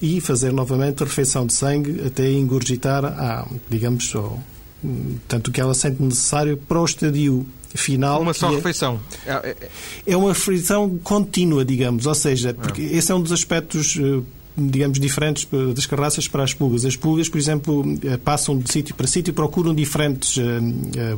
e 0.00 0.20
fazer 0.20 0.52
novamente 0.52 1.02
a 1.02 1.06
refeição 1.06 1.46
de 1.46 1.52
sangue 1.52 2.02
até 2.06 2.30
engurgitar, 2.30 3.04
a, 3.04 3.46
digamos, 3.68 4.14
tanto 5.28 5.48
o 5.48 5.52
que 5.52 5.60
ela 5.60 5.74
sente 5.74 6.02
necessário 6.02 6.56
para 6.56 6.80
o 6.80 6.84
estadio 6.84 7.46
final. 7.74 8.22
Uma 8.22 8.34
só 8.34 8.50
é, 8.50 8.56
refeição. 8.56 9.00
É, 9.26 9.32
é, 9.32 9.56
é 10.06 10.16
uma 10.16 10.32
refeição 10.32 10.98
contínua, 10.98 11.64
digamos, 11.64 12.06
ou 12.06 12.14
seja, 12.14 12.54
porque 12.54 12.82
é. 12.82 12.96
esse 12.96 13.12
é 13.12 13.14
um 13.14 13.20
dos 13.20 13.32
aspectos 13.32 13.98
eh, 14.00 14.22
digamos, 14.56 14.98
diferentes 14.98 15.46
eh, 15.52 15.72
das 15.72 15.86
carraças 15.86 16.26
para 16.26 16.42
as 16.42 16.52
pulgas. 16.52 16.84
As 16.84 16.96
pulgas, 16.96 17.28
por 17.28 17.38
exemplo, 17.38 17.84
eh, 18.04 18.16
passam 18.16 18.58
de 18.58 18.70
sítio 18.70 18.94
para 18.94 19.06
sítio 19.06 19.30
e 19.30 19.34
procuram 19.34 19.74
diferentes 19.74 20.36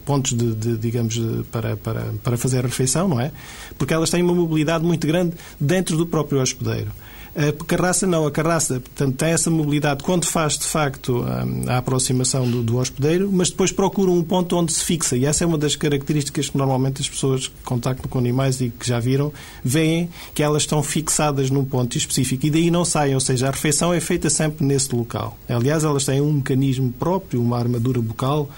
pontos, 0.04 0.32
de, 0.32 0.54
de 0.54 0.76
digamos, 0.76 1.20
para, 1.50 1.76
para, 1.76 2.12
para 2.22 2.36
fazer 2.36 2.58
a 2.58 2.62
refeição, 2.62 3.08
não 3.08 3.20
é? 3.20 3.32
Porque 3.78 3.94
elas 3.94 4.10
têm 4.10 4.22
uma 4.22 4.34
mobilidade 4.34 4.84
muito 4.84 5.06
grande 5.06 5.34
dentro 5.58 5.96
do 5.96 6.06
próprio 6.06 6.40
hospedeiro. 6.40 6.90
A 7.34 7.64
carraça 7.64 8.06
não, 8.06 8.26
a 8.26 8.30
carraça 8.30 8.74
portanto, 8.74 9.16
tem 9.16 9.30
essa 9.30 9.50
mobilidade 9.50 10.04
quando 10.04 10.26
faz 10.26 10.58
de 10.58 10.66
facto 10.66 11.24
a, 11.66 11.78
aproximação 11.78 12.48
do, 12.48 12.62
do, 12.62 12.76
hospedeiro, 12.76 13.30
mas 13.32 13.48
depois 13.48 13.72
procura 13.72 14.10
um 14.10 14.22
ponto 14.22 14.54
onde 14.54 14.72
se 14.72 14.84
fixa. 14.84 15.16
E 15.16 15.24
essa 15.24 15.42
é 15.42 15.46
uma 15.46 15.56
das 15.56 15.74
características 15.74 16.50
que 16.50 16.58
normalmente 16.58 17.00
as 17.00 17.08
pessoas 17.08 17.48
que 17.48 17.54
contactam 17.64 18.08
com 18.10 18.18
animais 18.18 18.60
e 18.60 18.68
que 18.68 18.86
já 18.86 19.00
viram 19.00 19.32
veem 19.64 20.10
que 20.34 20.42
elas 20.42 20.62
estão 20.62 20.82
fixadas 20.82 21.50
num 21.50 21.64
ponto 21.64 21.96
específico 21.96 22.44
e 22.46 22.50
daí 22.50 22.70
não 22.70 22.84
saem, 22.84 23.14
ou 23.14 23.20
seja, 23.20 23.48
a 23.48 23.50
refeição 23.50 23.94
é 23.94 24.00
feita 24.00 24.28
sempre 24.28 24.66
nesse 24.66 24.94
local. 24.94 25.38
Aliás, 25.48 25.84
elas 25.84 26.04
têm 26.04 26.20
um 26.20 26.34
mecanismo 26.34 26.92
próprio, 26.92 27.40
uma 27.40 27.58
armadura 27.58 28.00
bucal, 28.00 28.50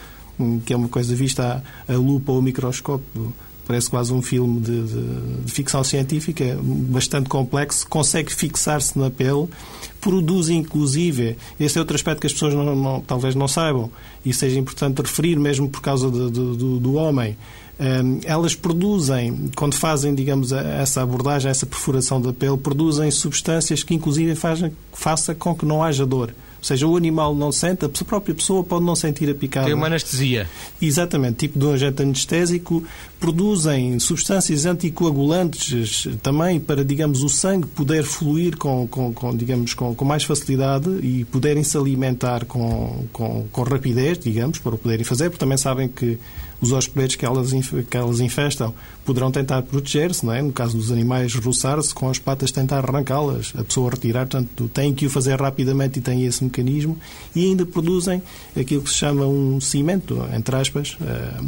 que 0.67 0.73
é 0.73 0.77
uma 0.77 0.89
coisa 0.89 1.15
vista 1.15 1.63
à, 1.89 1.93
à 1.93 1.97
lupa 1.97 2.33
ou 2.33 2.43
microscópio 2.43 3.33
parece 3.67 3.89
quase 3.91 4.13
um 4.13 4.23
filme 4.23 4.61
de, 4.61 4.83
de, 4.83 5.43
de 5.45 5.53
ficção 5.53 5.83
científica, 5.83 6.59
bastante 6.63 7.29
complexo, 7.29 7.87
consegue 7.89 8.33
fixar-se 8.33 8.99
na 8.99 9.11
pele, 9.11 9.49
produz 10.01 10.49
inclusive, 10.49 11.37
esse 11.59 11.79
é 11.79 11.81
outro 11.81 11.97
aspecto 11.97 12.21
que 12.21 12.27
as 12.27 12.33
pessoas 12.33 12.55
não, 12.55 12.77
não, 12.77 13.01
talvez 13.01 13.35
não 13.35 13.49
saibam, 13.49 13.91
e 14.25 14.33
seja 14.33 14.59
importante 14.59 15.01
referir, 15.01 15.37
mesmo 15.39 15.69
por 15.69 15.81
causa 15.81 16.11
de, 16.11 16.31
do, 16.31 16.79
do 16.79 16.95
homem, 16.95 17.37
um, 17.79 18.21
elas 18.25 18.55
produzem, 18.55 19.51
quando 19.57 19.75
fazem, 19.75 20.15
digamos, 20.15 20.53
essa 20.53 21.03
abordagem, 21.03 21.51
essa 21.51 21.67
perfuração 21.67 22.21
da 22.21 22.33
pele, 22.33 22.57
produzem 22.57 23.11
substâncias 23.11 23.83
que 23.83 23.95
inclusive 23.95 24.35
fazem, 24.35 24.73
faça 24.93 25.35
com 25.35 25.55
que 25.55 25.67
não 25.67 25.83
haja 25.83 26.07
dor. 26.07 26.35
Ou 26.65 26.67
seja, 26.67 26.87
o 26.87 26.97
animal 26.97 27.35
não 27.35 27.53
sente, 27.53 27.85
a 27.85 27.91
própria 28.07 28.35
pessoa 28.35 28.65
pode 28.65 28.87
não 28.87 28.97
sentir 28.97 29.29
a 29.29 29.35
picada. 29.35 29.67
Tem 29.67 29.75
uma 29.75 29.87
anestesia. 29.87 30.49
Exatamente, 30.81 31.37
tipo 31.37 31.59
de 31.59 31.67
um 31.67 31.73
agente 31.75 32.01
anestésico. 32.01 32.83
Produzem 33.21 33.99
substâncias 33.99 34.65
anticoagulantes 34.65 36.09
também 36.23 36.59
para, 36.59 36.83
digamos, 36.83 37.23
o 37.23 37.29
sangue 37.29 37.67
poder 37.67 38.03
fluir 38.03 38.57
com, 38.57 38.89
com, 38.89 39.13
com 39.13 39.37
digamos, 39.37 39.75
com, 39.75 39.95
com, 39.95 40.07
mais 40.07 40.25
facilidade 40.25 40.89
e 41.03 41.27
poderem 41.27 41.63
se 41.63 41.77
alimentar 41.77 42.47
com, 42.47 43.05
com, 43.13 43.47
com 43.53 43.63
rapidez, 43.63 44.19
digamos, 44.19 44.59
para 44.59 44.75
o 44.75 44.79
poderem 44.79 45.05
fazer, 45.05 45.29
porque 45.29 45.41
também 45.41 45.59
sabem 45.59 45.87
que 45.87 46.19
os 46.61 46.73
hospedeiros 46.73 47.17
que 47.17 47.25
elas, 47.25 47.51
que 47.91 47.97
elas 47.97 48.21
infestam 48.21 48.75
poderão 49.05 49.31
tentar 49.31 49.63
proteger-se, 49.63 50.25
não 50.25 50.33
é? 50.33 50.41
No 50.41 50.53
caso 50.53 50.77
dos 50.77 50.91
animais, 50.91 51.35
roçar-se 51.35 51.95
com 51.95 52.09
as 52.09 52.19
patas, 52.19 52.51
tentar 52.51 52.89
arrancá-las, 52.89 53.53
a 53.57 53.65
pessoa 53.65 53.91
retirar, 53.91 54.27
portanto, 54.27 54.71
tem 54.73 54.95
que 54.95 55.07
o 55.07 55.11
fazer 55.11 55.41
rapidamente 55.41 55.99
e 55.99 56.03
tem 56.03 56.25
esse 56.25 56.43
mecanismo 56.43 56.99
e 57.35 57.45
ainda 57.45 57.67
produzem 57.67 58.23
aquilo 58.59 58.83
que 58.83 58.91
se 58.91 58.97
chama 58.97 59.27
um 59.27 59.61
cimento, 59.61 60.27
entre 60.35 60.57
aspas, 60.57 60.97
eh, 61.03 61.41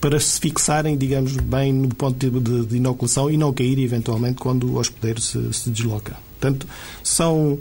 para 0.00 0.18
se 0.18 0.40
fixarem, 0.40 0.96
digamos, 0.96 1.36
bem 1.36 1.72
no 1.72 1.94
ponto 1.94 2.18
de, 2.18 2.66
de 2.66 2.76
inoculação 2.76 3.30
e 3.30 3.36
não 3.36 3.52
cair 3.52 3.78
eventualmente 3.78 4.40
quando 4.40 4.72
o 4.72 4.78
hospedeiro 4.78 5.20
se, 5.20 5.52
se 5.52 5.70
desloca. 5.70 6.16
Portanto, 6.40 6.66
são 7.02 7.58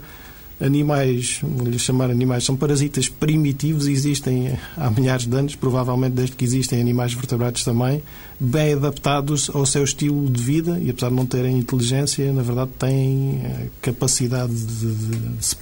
animais, 0.61 1.39
vou-lhe 1.41 1.79
chamar 1.79 2.09
animais, 2.09 2.43
são 2.43 2.55
parasitas 2.55 3.07
primitivos, 3.07 3.87
existem 3.87 4.57
há 4.75 4.89
milhares 4.89 5.25
de 5.25 5.35
anos, 5.35 5.55
provavelmente 5.55 6.13
desde 6.13 6.35
que 6.35 6.43
existem 6.43 6.81
animais 6.81 7.13
vertebrados 7.13 7.63
também, 7.63 8.01
bem 8.39 8.73
adaptados 8.73 9.49
ao 9.53 9.65
seu 9.65 9.83
estilo 9.83 10.29
de 10.29 10.41
vida 10.41 10.79
e 10.81 10.89
apesar 10.89 11.09
de 11.09 11.15
não 11.15 11.25
terem 11.25 11.57
inteligência, 11.57 12.31
na 12.33 12.41
verdade 12.41 12.71
têm 12.77 13.41
eh, 13.43 13.67
capacidade 13.81 14.53
de, 14.53 14.95
de 14.95 15.45
se 15.45 15.55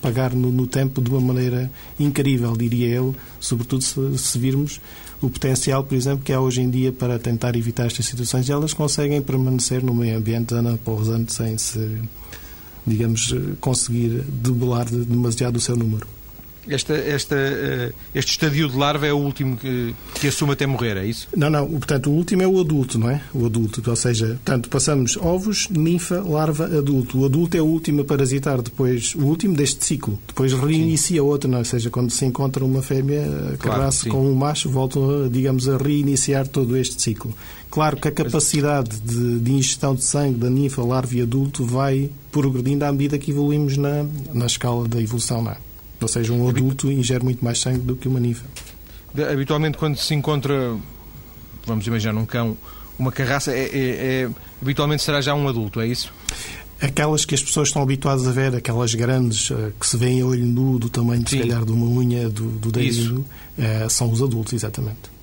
pagar 0.00 0.32
no, 0.32 0.50
no, 0.52 0.66
tempo 0.66 1.02
de 1.02 1.10
uma 1.10 1.20
maneira 1.20 1.70
incrível, 1.98 2.56
diria 2.56 2.88
eu, 2.88 3.14
sobretudo 3.40 3.82
se, 3.82 4.18
se 4.18 4.38
virmos 4.38 4.80
o 5.20 5.28
potencial, 5.28 5.84
por 5.84 5.94
exemplo, 5.94 6.24
que 6.24 6.32
há 6.32 6.40
hoje 6.40 6.62
em 6.62 6.70
dia 6.70 6.92
para 6.92 7.18
tentar 7.18 7.54
evitar 7.54 7.86
estas 7.86 8.06
situações. 8.06 8.48
Elas 8.48 8.72
conseguem 8.72 9.20
permanecer 9.20 9.82
no 9.82 9.94
meio 9.94 10.16
ambiente 10.16 10.54
ano 10.54 10.74
após 10.74 11.08
ano 11.08 11.26
sem 11.28 11.58
se 11.58 11.98
digamos, 12.86 13.34
conseguir 13.60 14.24
debelar 14.28 14.86
demasiado 14.86 15.56
o 15.56 15.60
seu 15.60 15.76
número. 15.76 16.06
Esta, 16.68 16.94
esta, 16.94 17.36
eh, 17.36 17.92
este 18.14 18.32
estadio 18.32 18.68
de 18.68 18.76
larva 18.76 19.06
é 19.06 19.12
o 19.12 19.16
último 19.16 19.56
que, 19.56 19.94
que 20.14 20.28
assume 20.28 20.52
até 20.52 20.66
morrer, 20.66 20.96
é 20.96 21.06
isso? 21.06 21.26
Não, 21.34 21.48
não. 21.48 21.66
Portanto, 21.66 22.10
o 22.10 22.12
último 22.12 22.42
é 22.42 22.46
o 22.46 22.60
adulto, 22.60 22.98
não 22.98 23.10
é? 23.10 23.22
O 23.32 23.46
adulto. 23.46 23.82
Ou 23.88 23.96
seja, 23.96 24.38
tanto 24.44 24.68
passamos 24.68 25.16
ovos, 25.16 25.68
ninfa, 25.70 26.20
larva, 26.20 26.66
adulto. 26.66 27.18
O 27.18 27.24
adulto 27.24 27.56
é 27.56 27.60
o 27.60 27.64
último 27.64 28.02
a 28.02 28.04
parasitar 28.04 28.60
depois, 28.60 29.14
o 29.14 29.24
último 29.24 29.56
deste 29.56 29.84
ciclo. 29.84 30.18
Depois 30.26 30.52
reinicia 30.52 31.22
outro, 31.24 31.50
não 31.50 31.56
é? 31.56 31.60
Ou 31.60 31.64
seja, 31.64 31.88
quando 31.88 32.10
se 32.10 32.24
encontra 32.26 32.64
uma 32.64 32.82
fêmea 32.82 33.24
claro, 33.58 33.90
com 34.08 34.30
um 34.30 34.34
macho, 34.34 34.68
voltam, 34.68 35.28
digamos, 35.28 35.68
a 35.68 35.78
reiniciar 35.78 36.46
todo 36.46 36.76
este 36.76 37.00
ciclo. 37.00 37.34
Claro 37.70 37.96
que 37.96 38.08
a 38.08 38.10
capacidade 38.10 38.98
de, 39.00 39.38
de 39.38 39.52
ingestão 39.52 39.94
de 39.94 40.02
sangue 40.02 40.38
da 40.38 40.50
ninfa, 40.50 40.82
larva 40.82 41.14
e 41.14 41.22
adulto 41.22 41.64
vai 41.64 42.10
progredindo 42.32 42.84
à 42.84 42.90
medida 42.90 43.16
que 43.16 43.30
evoluímos 43.30 43.76
na, 43.76 44.04
na 44.34 44.46
escala 44.46 44.88
da 44.88 45.00
evolução, 45.00 45.40
não 45.42 45.52
é? 45.52 45.56
Ou 46.00 46.08
seja, 46.08 46.32
um 46.32 46.48
adulto 46.48 46.90
ingere 46.90 47.22
muito 47.22 47.44
mais 47.44 47.60
sangue 47.60 47.78
do 47.78 47.94
que 47.94 48.08
uma 48.08 48.18
ninfa. 48.18 48.44
Habitualmente, 49.32 49.78
quando 49.78 49.96
se 49.96 50.14
encontra, 50.14 50.76
vamos 51.64 51.86
imaginar, 51.86 52.18
um 52.18 52.26
cão, 52.26 52.56
uma 52.98 53.12
carraça, 53.12 53.52
é, 53.52 53.64
é, 53.64 53.68
é, 53.72 54.30
habitualmente 54.60 55.02
será 55.02 55.20
já 55.20 55.34
um 55.34 55.46
adulto, 55.46 55.80
é 55.80 55.86
isso? 55.86 56.12
Aquelas 56.80 57.24
que 57.24 57.34
as 57.34 57.42
pessoas 57.42 57.68
estão 57.68 57.82
habituadas 57.82 58.26
a 58.26 58.32
ver, 58.32 58.56
aquelas 58.56 58.94
grandes 58.94 59.50
eh, 59.50 59.70
que 59.78 59.86
se 59.86 59.98
vêem 59.98 60.22
a 60.22 60.26
olho 60.26 60.46
nu, 60.46 60.78
do 60.78 60.88
tamanho, 60.88 61.20
Sim. 61.28 61.36
se 61.36 61.38
calhar, 61.42 61.64
de 61.64 61.72
uma 61.72 61.86
unha, 61.86 62.30
do, 62.30 62.46
do 62.52 62.72
dedo, 62.72 63.24
é, 63.58 63.86
são 63.90 64.10
os 64.10 64.22
adultos, 64.22 64.54
exatamente. 64.54 65.19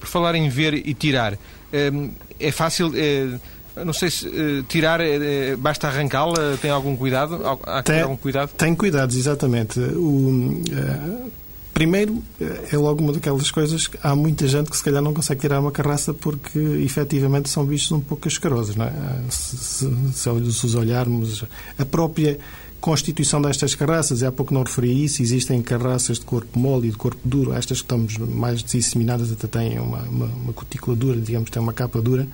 Por 0.00 0.08
falar 0.08 0.34
em 0.34 0.48
ver 0.48 0.74
e 0.74 0.94
tirar, 0.94 1.34
é, 1.72 1.92
é 2.40 2.50
fácil. 2.50 2.92
É, 2.96 3.38
não 3.84 3.92
sei 3.92 4.10
se 4.10 4.26
uh, 4.26 4.62
tirar, 4.64 5.00
uh, 5.00 5.56
basta 5.58 5.86
arrancá-la? 5.88 6.56
Tem 6.60 6.70
algum 6.70 6.96
cuidado? 6.96 7.40
Há 7.64 7.82
tem, 7.82 8.00
algum 8.00 8.16
cuidado? 8.16 8.50
Tem 8.56 8.74
cuidados, 8.74 9.16
exatamente. 9.16 9.78
O, 9.78 10.62
uh, 10.68 11.30
primeiro, 11.72 12.22
é 12.70 12.76
logo 12.76 13.02
uma 13.02 13.12
daquelas 13.12 13.50
coisas 13.50 13.86
que 13.86 13.98
há 14.02 14.14
muita 14.14 14.46
gente 14.48 14.70
que 14.70 14.76
se 14.76 14.82
calhar 14.82 15.00
não 15.00 15.14
consegue 15.14 15.40
tirar 15.40 15.60
uma 15.60 15.70
carraça 15.70 16.12
porque 16.12 16.58
efetivamente 16.58 17.48
são 17.48 17.64
bichos 17.64 17.92
um 17.92 18.00
pouco 18.00 18.26
ascarosos. 18.26 18.76
Não 18.76 18.86
é? 18.86 18.92
se, 19.30 19.56
se, 19.56 20.12
se 20.12 20.28
os 20.28 20.74
olharmos, 20.74 21.44
a 21.78 21.84
própria 21.84 22.38
constituição 22.80 23.40
destas 23.42 23.74
carraças, 23.74 24.22
há 24.22 24.32
pouco 24.32 24.54
não 24.54 24.62
referi 24.62 25.04
isso, 25.04 25.22
existem 25.22 25.60
carraças 25.60 26.18
de 26.18 26.24
corpo 26.24 26.58
mole 26.58 26.88
e 26.88 26.90
de 26.90 26.96
corpo 26.96 27.20
duro, 27.24 27.52
estas 27.52 27.78
que 27.78 27.84
estamos 27.84 28.16
mais 28.16 28.62
disseminadas 28.62 29.30
até 29.30 29.46
têm 29.46 29.78
uma, 29.78 29.98
uma, 30.02 30.26
uma 30.26 30.52
cutícula 30.52 30.96
dura, 30.96 31.20
digamos, 31.20 31.50
têm 31.50 31.62
uma 31.62 31.72
capa 31.72 32.00
dura, 32.00 32.26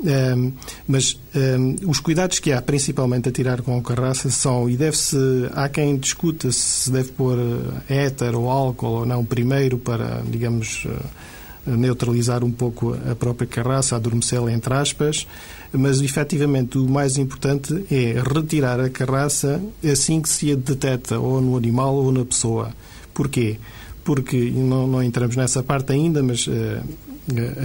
um, 0.00 0.52
mas 0.88 1.18
um, 1.34 1.88
os 1.88 2.00
cuidados 2.00 2.38
que 2.40 2.52
há, 2.52 2.60
principalmente 2.60 3.28
a 3.28 3.32
tirar 3.32 3.62
com 3.62 3.78
a 3.78 3.82
carraça, 3.82 4.30
são, 4.30 4.68
e 4.68 4.76
deve-se, 4.76 5.16
há 5.52 5.68
quem 5.68 5.96
discuta 5.96 6.50
se 6.50 6.90
deve 6.90 7.12
pôr 7.12 7.38
eh, 7.88 8.06
éter 8.06 8.34
ou 8.34 8.50
álcool 8.50 8.98
ou 8.98 9.06
não 9.06 9.24
primeiro 9.24 9.78
para, 9.78 10.22
digamos, 10.28 10.86
eh, 10.86 11.70
neutralizar 11.70 12.44
um 12.44 12.50
pouco 12.50 12.96
a 13.10 13.14
própria 13.14 13.46
carraça, 13.46 13.96
adormecê-la 13.96 14.52
entre 14.52 14.74
aspas, 14.74 15.26
mas 15.76 16.00
efetivamente 16.00 16.78
o 16.78 16.88
mais 16.88 17.18
importante 17.18 17.84
é 17.90 18.20
retirar 18.20 18.80
a 18.80 18.88
carraça 18.88 19.60
assim 19.84 20.20
que 20.20 20.28
se 20.28 20.52
a 20.52 20.54
detecta 20.54 21.18
ou 21.18 21.40
no 21.40 21.56
animal 21.56 21.94
ou 21.94 22.12
na 22.12 22.24
pessoa. 22.24 22.70
Porquê? 23.12 23.58
Porque, 24.04 24.36
não, 24.36 24.86
não 24.86 25.02
entramos 25.02 25.34
nessa 25.34 25.62
parte 25.62 25.92
ainda, 25.92 26.22
mas 26.22 26.46
uh, 26.46 26.52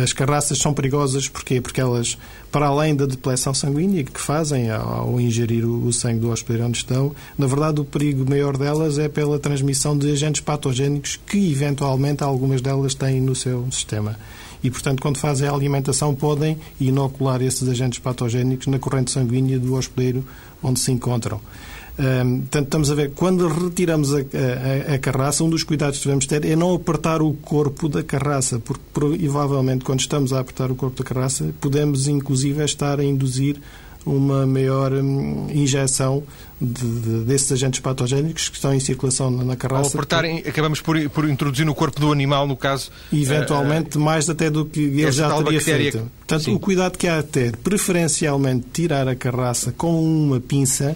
as 0.01 0.13
carraças 0.13 0.57
são 0.57 0.73
perigosas 0.73 1.27
porquê? 1.27 1.59
porque 1.59 1.81
elas, 1.81 2.17
para 2.49 2.67
além 2.67 2.95
da 2.95 3.05
depleção 3.05 3.53
sanguínea 3.53 4.03
que 4.05 4.19
fazem 4.19 4.71
ao 4.71 5.19
ingerir 5.19 5.65
o 5.65 5.91
sangue 5.91 6.19
do 6.19 6.29
hospedeiro 6.29 6.67
onde 6.67 6.77
estão, 6.77 7.13
na 7.37 7.45
verdade 7.45 7.81
o 7.81 7.85
perigo 7.85 8.27
maior 8.29 8.55
delas 8.55 8.97
é 8.97 9.09
pela 9.09 9.37
transmissão 9.37 9.97
de 9.97 10.11
agentes 10.11 10.41
patogénicos 10.41 11.19
que 11.27 11.51
eventualmente 11.51 12.23
algumas 12.23 12.61
delas 12.61 12.93
têm 12.93 13.19
no 13.19 13.35
seu 13.35 13.67
sistema. 13.69 14.17
E, 14.63 14.69
portanto, 14.69 15.01
quando 15.01 15.17
fazem 15.17 15.47
a 15.47 15.51
alimentação, 15.51 16.13
podem 16.13 16.57
inocular 16.79 17.41
esses 17.41 17.67
agentes 17.67 17.99
patogénicos 17.99 18.67
na 18.67 18.79
corrente 18.79 19.11
sanguínea 19.11 19.57
do 19.59 19.75
hospedeiro 19.75 20.25
onde 20.61 20.79
se 20.79 20.91
encontram. 20.91 21.39
Um, 21.99 22.39
portanto, 22.39 22.65
estamos 22.65 22.91
a 22.91 22.95
ver, 22.95 23.11
quando 23.11 23.45
retiramos 23.49 24.13
a, 24.15 24.19
a, 24.19 24.95
a, 24.95 24.99
carraça, 24.99 25.43
um 25.43 25.49
dos 25.49 25.63
cuidados 25.63 25.97
que 25.97 26.05
devemos 26.05 26.25
ter 26.25 26.45
é 26.45 26.55
não 26.55 26.73
apertar 26.73 27.21
o 27.21 27.33
corpo 27.33 27.89
da 27.89 28.01
carraça, 28.01 28.57
porque 28.57 28.81
provavelmente 28.93 29.83
quando 29.83 29.99
estamos 29.99 30.31
a 30.31 30.39
apertar 30.39 30.71
o 30.71 30.75
corpo 30.75 31.03
da 31.03 31.03
carraça, 31.03 31.53
podemos 31.59 32.07
inclusive 32.07 32.63
estar 32.63 33.01
a 33.01 33.03
induzir 33.03 33.57
uma 34.05 34.45
maior 34.45 34.93
hum, 34.93 35.47
injeção 35.51 36.23
de, 36.59 36.83
de, 36.83 37.19
desses 37.25 37.51
agentes 37.51 37.79
patogénicos 37.79 38.49
que 38.49 38.55
estão 38.55 38.73
em 38.73 38.79
circulação 38.79 39.29
na, 39.29 39.55
carraça. 39.55 39.97
Ao 39.97 40.03
apertar, 40.03 40.23
que... 40.23 40.49
acabamos 40.49 40.81
por, 40.81 41.09
por, 41.09 41.29
introduzir 41.29 41.65
no 41.65 41.75
corpo 41.75 41.99
do 41.99 42.11
animal, 42.11 42.47
no 42.47 42.57
caso. 42.57 42.91
Eventualmente, 43.11 43.97
uh, 43.97 44.01
mais 44.01 44.29
até 44.29 44.49
do 44.49 44.65
que 44.65 44.79
ele 44.79 45.11
já 45.11 45.29
teria 45.29 45.43
bactéria... 45.43 45.91
feito. 45.91 46.11
Portanto, 46.19 46.43
Sim. 46.43 46.55
o 46.55 46.59
cuidado 46.59 46.97
que 46.97 47.07
há 47.07 47.19
a 47.19 47.23
ter, 47.23 47.55
preferencialmente 47.57 48.65
tirar 48.73 49.07
a 49.07 49.15
carraça 49.15 49.71
com 49.71 50.01
uma 50.01 50.39
pinça 50.39 50.95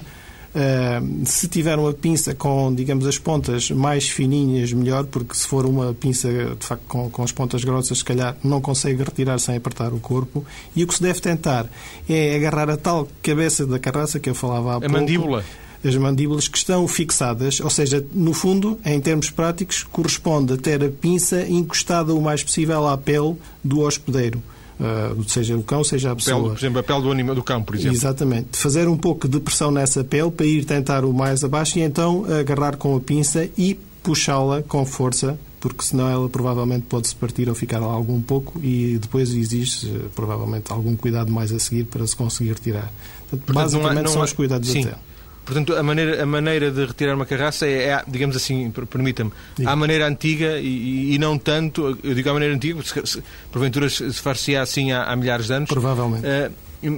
se 1.25 1.47
tiver 1.47 1.77
uma 1.79 1.93
pinça 1.93 2.35
com, 2.35 2.73
digamos, 2.73 3.07
as 3.07 3.17
pontas 3.17 3.71
mais 3.71 4.07
fininhas, 4.07 4.71
melhor, 4.71 5.05
porque 5.05 5.33
se 5.35 5.47
for 5.47 5.65
uma 5.65 5.93
pinça, 5.93 6.29
de 6.29 6.65
facto, 6.65 6.83
com, 6.87 7.09
com 7.09 7.23
as 7.23 7.31
pontas 7.31 7.63
grossas, 7.63 7.99
se 7.99 8.05
calhar 8.05 8.35
não 8.43 8.61
consegue 8.61 9.03
retirar 9.03 9.39
sem 9.39 9.55
apertar 9.55 9.93
o 9.93 9.99
corpo. 9.99 10.45
E 10.75 10.83
o 10.83 10.87
que 10.87 10.93
se 10.93 11.01
deve 11.01 11.19
tentar 11.19 11.67
é 12.07 12.35
agarrar 12.35 12.69
a 12.69 12.77
tal 12.77 13.07
cabeça 13.21 13.65
da 13.65 13.79
carraça 13.79 14.19
que 14.19 14.29
eu 14.29 14.35
falava 14.35 14.73
há 14.73 14.75
a 14.75 14.79
pouco. 14.79 14.95
A 14.95 14.99
mandíbula 14.99 15.43
as 15.85 15.95
mandíbulas 15.97 16.47
que 16.47 16.57
estão 16.57 16.87
fixadas, 16.87 17.59
ou 17.59 17.69
seja, 17.69 18.05
no 18.13 18.33
fundo, 18.33 18.79
em 18.85 18.99
termos 19.01 19.29
práticos, 19.29 19.83
corresponde 19.83 20.53
a 20.53 20.57
ter 20.57 20.81
a 20.81 20.89
pinça 20.89 21.45
encostada 21.47 22.13
o 22.13 22.21
mais 22.21 22.41
possível 22.41 22.87
à 22.87 22.97
pele 22.97 23.35
do 23.61 23.81
hospedeiro. 23.81 24.41
Uh, 24.83 25.23
seja 25.29 25.55
o 25.55 25.63
cão, 25.63 25.81
seja 25.81 26.11
a 26.11 26.15
pessoa. 26.15 26.35
Pele, 26.35 26.49
por 26.49 26.59
exemplo, 26.59 26.79
a 26.79 26.83
pele 26.83 27.01
do, 27.03 27.11
animal, 27.11 27.35
do 27.35 27.41
cão, 27.41 27.63
por 27.63 27.73
exemplo. 27.73 27.95
Exatamente. 27.95 28.57
Fazer 28.57 28.89
um 28.89 28.97
pouco 28.97 29.29
de 29.29 29.39
pressão 29.39 29.71
nessa 29.71 30.03
pele 30.03 30.29
para 30.29 30.45
ir 30.45 30.65
tentar 30.65 31.05
o 31.05 31.13
mais 31.13 31.41
abaixo 31.41 31.79
e 31.79 31.81
então 31.81 32.25
agarrar 32.25 32.75
com 32.75 32.93
a 32.93 32.99
pinça 32.99 33.47
e 33.57 33.79
puxá-la 34.03 34.61
com 34.61 34.85
força, 34.85 35.39
porque 35.61 35.85
senão 35.85 36.09
ela 36.09 36.27
provavelmente 36.27 36.85
pode-se 36.89 37.15
partir 37.15 37.47
ou 37.47 37.55
ficar 37.55 37.81
algum 37.81 38.21
pouco 38.21 38.59
e 38.61 38.97
depois 39.01 39.33
existe 39.33 39.89
provavelmente 40.13 40.69
algum 40.69 40.97
cuidado 40.97 41.31
mais 41.31 41.53
a 41.53 41.59
seguir 41.59 41.85
para 41.85 42.05
se 42.05 42.13
conseguir 42.13 42.49
retirar. 42.49 42.91
Portanto, 43.29 43.45
Portanto 43.45 43.53
basicamente 43.53 43.93
não 43.93 43.99
há, 44.01 44.03
não 44.03 44.11
são 44.11 44.21
os 44.21 44.33
cuidados 44.33 44.69
sim. 44.69 44.83
até. 44.83 44.97
Portanto, 45.45 45.75
a 45.75 45.83
maneira, 45.83 46.23
a 46.23 46.25
maneira 46.25 46.71
de 46.71 46.85
retirar 46.85 47.15
uma 47.15 47.25
carraça 47.25 47.65
é, 47.65 47.89
é 47.89 48.03
digamos 48.07 48.35
assim, 48.35 48.71
permita-me, 48.89 49.31
à 49.65 49.75
maneira 49.75 50.07
antiga 50.07 50.57
e, 50.59 51.13
e, 51.13 51.19
não 51.19 51.37
tanto, 51.37 51.97
eu 52.03 52.15
digo 52.15 52.29
à 52.29 52.33
maneira 52.33 52.55
antiga, 52.55 52.75
porque 52.75 53.05
se, 53.05 53.23
porventura 53.51 53.89
se 53.89 54.13
far-se 54.13 54.55
assim 54.55 54.91
há, 54.91 55.03
há, 55.03 55.15
milhares 55.15 55.47
de 55.47 55.53
anos. 55.53 55.69
Provavelmente. 55.69 56.25
Uh, 56.25 56.51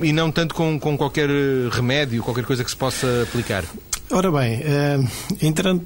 e 0.04 0.12
não 0.12 0.32
tanto 0.32 0.56
com, 0.56 0.80
com 0.80 0.98
qualquer 0.98 1.30
remédio, 1.72 2.24
qualquer 2.24 2.44
coisa 2.44 2.64
que 2.64 2.70
se 2.70 2.76
possa 2.76 3.24
aplicar. 3.24 3.64
Ora 4.12 4.32
bem, 4.32 4.62
eh, 4.64 5.00
entrando 5.42 5.82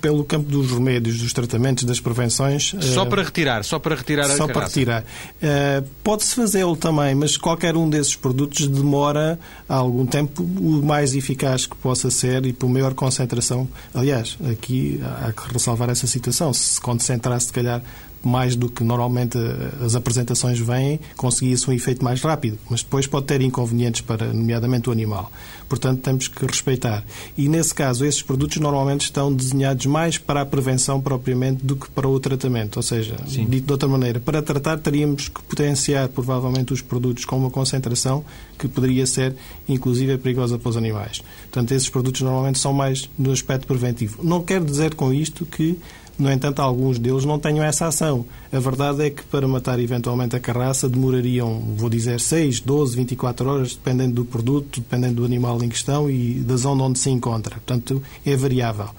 pelo 0.00 0.24
campo 0.24 0.48
dos 0.48 0.70
remédios, 0.70 1.18
dos 1.18 1.32
tratamentos, 1.32 1.82
das 1.82 1.98
prevenções. 1.98 2.72
Só 2.80 3.02
eh, 3.02 3.06
para 3.06 3.22
retirar, 3.22 3.64
só 3.64 3.80
para 3.80 3.96
retirar 3.96 4.26
só 4.26 4.32
a 4.32 4.36
Só 4.36 4.46
para 4.46 4.66
retirar. 4.66 5.04
Eh, 5.42 5.82
pode-se 6.02 6.36
fazê-lo 6.36 6.76
também, 6.76 7.16
mas 7.16 7.36
qualquer 7.36 7.76
um 7.76 7.90
desses 7.90 8.14
produtos 8.14 8.68
demora 8.68 9.38
algum 9.68 10.06
tempo 10.06 10.44
o 10.44 10.84
mais 10.84 11.16
eficaz 11.16 11.66
que 11.66 11.74
possa 11.74 12.10
ser 12.10 12.46
e 12.46 12.52
por 12.52 12.68
maior 12.68 12.94
concentração. 12.94 13.68
Aliás, 13.92 14.38
aqui 14.50 15.00
há 15.22 15.32
que 15.32 15.52
ressalvar 15.52 15.90
essa 15.90 16.06
situação. 16.06 16.52
Se 16.52 16.80
concentrasse, 16.80 17.46
se 17.46 17.52
calhar, 17.52 17.82
mais 18.26 18.56
do 18.56 18.68
que 18.68 18.82
normalmente 18.82 19.38
as 19.84 19.94
apresentações 19.94 20.58
vêm, 20.58 21.00
conseguia-se 21.16 21.68
um 21.68 21.72
efeito 21.72 22.04
mais 22.04 22.20
rápido, 22.22 22.58
mas 22.68 22.82
depois 22.82 23.06
pode 23.06 23.26
ter 23.26 23.40
inconvenientes 23.40 24.00
para, 24.00 24.32
nomeadamente, 24.32 24.88
o 24.88 24.92
animal. 24.92 25.30
Portanto, 25.68 26.02
temos 26.02 26.28
que 26.28 26.44
respeitar. 26.46 27.04
E, 27.36 27.48
nesse 27.48 27.74
caso, 27.74 28.04
esses 28.04 28.22
produtos 28.22 28.58
normalmente 28.58 29.02
estão 29.02 29.32
desenhados 29.32 29.86
mais 29.86 30.18
para 30.18 30.42
a 30.42 30.46
prevenção 30.46 31.00
propriamente 31.00 31.64
do 31.64 31.76
que 31.76 31.88
para 31.90 32.08
o 32.08 32.20
tratamento. 32.20 32.76
Ou 32.76 32.82
seja, 32.82 33.16
Sim. 33.26 33.46
dito 33.46 33.66
de 33.66 33.72
outra 33.72 33.88
maneira, 33.88 34.20
para 34.20 34.42
tratar 34.42 34.78
teríamos 34.78 35.28
que 35.28 35.42
potenciar, 35.42 36.08
provavelmente, 36.08 36.72
os 36.72 36.80
produtos 36.80 37.24
com 37.24 37.36
uma 37.36 37.50
concentração 37.50 38.24
que 38.58 38.68
poderia 38.68 39.06
ser, 39.06 39.34
inclusive, 39.68 40.16
perigosa 40.18 40.58
para 40.58 40.68
os 40.68 40.76
animais. 40.76 41.22
Portanto, 41.50 41.72
esses 41.72 41.88
produtos 41.88 42.20
normalmente 42.20 42.58
são 42.58 42.72
mais 42.72 43.08
no 43.18 43.32
aspecto 43.32 43.66
preventivo. 43.66 44.22
Não 44.22 44.42
quero 44.42 44.64
dizer 44.64 44.94
com 44.94 45.12
isto 45.12 45.44
que 45.46 45.78
no 46.16 46.30
entanto, 46.30 46.60
alguns 46.60 46.98
deles 46.98 47.24
não 47.24 47.38
tenham 47.38 47.64
essa 47.64 47.86
ação. 47.88 48.24
A 48.52 48.58
verdade 48.58 49.04
é 49.04 49.10
que 49.10 49.24
para 49.24 49.48
matar 49.48 49.80
eventualmente 49.80 50.36
a 50.36 50.40
carraça 50.40 50.88
demorariam, 50.88 51.74
vou 51.76 51.90
dizer, 51.90 52.20
6, 52.20 52.60
12, 52.60 52.96
24 52.96 53.48
horas, 53.48 53.74
dependendo 53.74 54.14
do 54.14 54.24
produto, 54.24 54.80
dependendo 54.80 55.16
do 55.16 55.24
animal 55.24 55.62
em 55.62 55.68
questão 55.68 56.08
e 56.08 56.34
da 56.34 56.56
zona 56.56 56.84
onde 56.84 57.00
se 57.00 57.10
encontra. 57.10 57.56
Portanto, 57.56 58.00
é 58.24 58.36
variável. 58.36 58.90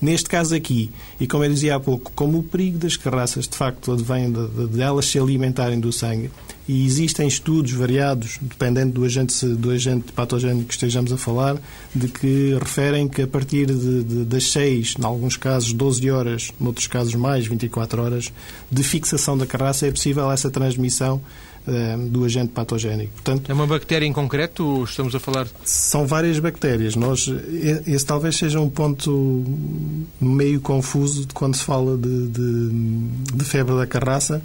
Neste 0.00 0.28
caso 0.28 0.54
aqui, 0.54 0.90
e 1.18 1.26
como 1.26 1.44
eu 1.44 1.50
dizia 1.50 1.76
há 1.76 1.80
pouco, 1.80 2.10
como 2.14 2.38
o 2.38 2.42
perigo 2.42 2.76
das 2.76 2.96
carraças 2.96 3.46
de 3.46 3.56
facto 3.56 3.92
advém 3.92 4.30
de, 4.30 4.46
de, 4.48 4.68
de 4.68 4.82
elas 4.82 5.06
se 5.06 5.18
alimentarem 5.18 5.78
do 5.78 5.92
sangue, 5.92 6.30
e 6.66 6.84
existem 6.86 7.26
estudos 7.26 7.72
variados, 7.72 8.38
dependendo 8.40 8.92
do 8.92 9.04
agente, 9.04 9.46
do 9.46 9.70
agente 9.70 10.12
patogénico 10.12 10.68
que 10.68 10.74
estejamos 10.74 11.12
a 11.12 11.16
falar, 11.16 11.56
de 11.94 12.08
que 12.08 12.56
referem 12.58 13.06
que 13.06 13.22
a 13.22 13.26
partir 13.26 13.66
de, 13.66 14.02
de, 14.02 14.24
das 14.24 14.50
6, 14.50 14.96
em 14.98 15.04
alguns 15.04 15.36
casos 15.36 15.72
12 15.72 16.10
horas, 16.10 16.50
noutros 16.58 16.86
casos 16.86 17.14
mais, 17.14 17.46
24 17.46 18.02
horas, 18.02 18.32
de 18.70 18.82
fixação 18.82 19.36
da 19.36 19.46
carraça, 19.46 19.86
é 19.86 19.90
possível 19.90 20.30
essa 20.30 20.50
transmissão 20.50 21.20
eh, 21.66 21.96
do 22.10 22.26
agente 22.26 22.52
patogénico. 22.52 23.10
Portanto, 23.14 23.50
é 23.50 23.54
uma 23.54 23.66
bactéria 23.66 24.04
em 24.04 24.12
concreto 24.12 24.66
ou 24.66 24.84
estamos 24.84 25.14
a 25.14 25.18
falar? 25.18 25.46
São 25.64 26.06
várias 26.06 26.38
bactérias. 26.38 26.94
Nós, 26.94 27.26
esse 27.86 28.04
talvez 28.04 28.36
seja 28.36 28.60
um 28.60 28.68
ponto 28.68 29.42
meio 30.20 30.60
confuso 30.60 31.26
quando 31.32 31.56
se 31.56 31.62
fala 31.62 31.96
de, 31.96 32.28
de, 32.28 32.68
de 33.34 33.44
febre 33.46 33.74
da 33.76 33.86
carraça, 33.86 34.42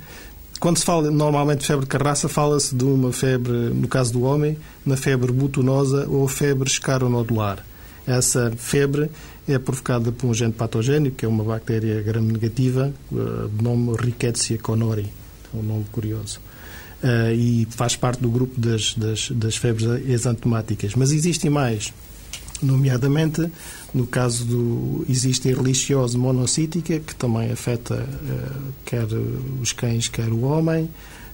quando 0.59 0.77
se 0.77 0.85
fala 0.85 1.09
normalmente 1.09 1.59
de 1.59 1.65
febre 1.65 1.85
de 1.85 1.89
carraça, 1.89 2.27
fala-se 2.27 2.75
de 2.75 2.83
uma 2.83 3.13
febre, 3.13 3.51
no 3.51 3.87
caso 3.87 4.11
do 4.13 4.23
homem, 4.23 4.57
na 4.85 4.97
febre 4.97 5.31
butonosa 5.31 6.07
ou 6.09 6.27
febre 6.27 6.69
escaronodular. 6.69 7.65
Essa 8.05 8.51
febre 8.57 9.09
é 9.47 9.57
provocada 9.57 10.11
por 10.11 10.27
um 10.27 10.31
agente 10.31 10.53
patogénico, 10.53 11.15
que 11.15 11.25
é 11.25 11.27
uma 11.27 11.43
bactéria 11.43 12.01
gram-negativa, 12.01 12.91
eh, 13.11 13.47
de 13.55 13.63
nome 13.63 13.95
Rickettsia 13.97 14.57
conori, 14.57 15.07
é 15.53 15.57
um 15.57 15.63
nome 15.63 15.85
curioso. 15.91 16.39
Uh, 17.01 17.31
e 17.33 17.65
faz 17.69 17.95
parte 17.95 18.21
do 18.21 18.29
grupo 18.29 18.59
das, 18.59 18.93
das, 18.93 19.31
das 19.31 19.55
febres 19.55 19.87
exantemáticas. 20.05 20.95
Mas 20.95 21.13
existem 21.13 21.49
mais 21.49 21.93
nomeadamente 22.61 23.49
no 23.93 24.05
caso 24.05 24.45
do 24.45 25.05
existe 25.09 25.51
a 25.51 25.55
reliciose 25.55 26.17
monocítica 26.17 26.99
que 26.99 27.15
também 27.15 27.51
afeta 27.51 27.95
uh, 27.95 28.73
quer 28.85 29.07
os 29.61 29.71
cães 29.73 30.07
quer 30.07 30.29
o 30.29 30.41
homem 30.41 30.89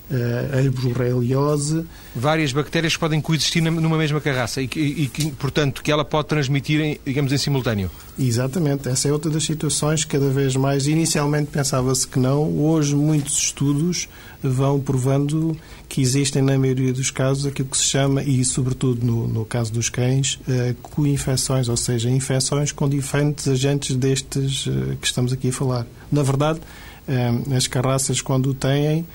uh, 0.10 0.68
a 0.68 0.72
borreliose. 0.72 1.86
Várias 2.16 2.52
bactérias 2.52 2.94
que 2.94 3.00
podem 3.00 3.22
coexistir 3.22 3.62
numa 3.62 3.98
mesma 3.98 4.22
carraça 4.22 4.62
e, 4.62 4.70
e, 4.76 5.12
e, 5.18 5.32
portanto, 5.32 5.84
que 5.84 5.92
ela 5.92 6.06
pode 6.06 6.28
transmitir, 6.28 6.80
em, 6.80 7.00
digamos, 7.06 7.32
em 7.32 7.38
simultâneo. 7.38 7.90
Exatamente. 8.18 8.88
Essa 8.88 9.08
é 9.08 9.12
outra 9.12 9.30
das 9.30 9.44
situações 9.44 10.06
cada 10.06 10.30
vez 10.30 10.56
mais. 10.56 10.88
Inicialmente 10.88 11.50
pensava-se 11.52 12.08
que 12.08 12.20
não. 12.20 12.44
Hoje, 12.60 12.96
muitos 12.96 13.38
estudos 13.38 14.08
vão 14.42 14.80
provando 14.80 15.58
que 15.88 16.02
existem, 16.02 16.42
na 16.42 16.58
maioria 16.58 16.92
dos 16.92 17.12
casos, 17.12 17.46
aquilo 17.46 17.70
que 17.70 17.78
se 17.78 17.86
chama, 17.86 18.24
e 18.24 18.44
sobretudo 18.44 19.06
no, 19.06 19.28
no 19.28 19.46
caso 19.46 19.72
dos 19.72 19.90
cães, 19.90 20.40
uh, 20.48 20.74
co-infecções, 20.82 21.70
ou 21.70 21.78
seja, 21.78 22.10
infecções 22.10 22.72
com 22.72 22.88
diferentes 22.90 23.48
agentes 23.48 23.96
destes 23.96 24.66
uh, 24.66 24.96
que 25.00 25.08
estamos 25.08 25.32
aqui 25.32 25.50
a 25.50 25.54
falar. 25.54 25.88
Na 26.12 26.24
verdade, 26.24 26.60
uh, 26.60 27.54
as 27.56 27.68
carraças, 27.68 28.22
quando 28.22 28.54
têm, 28.54 29.06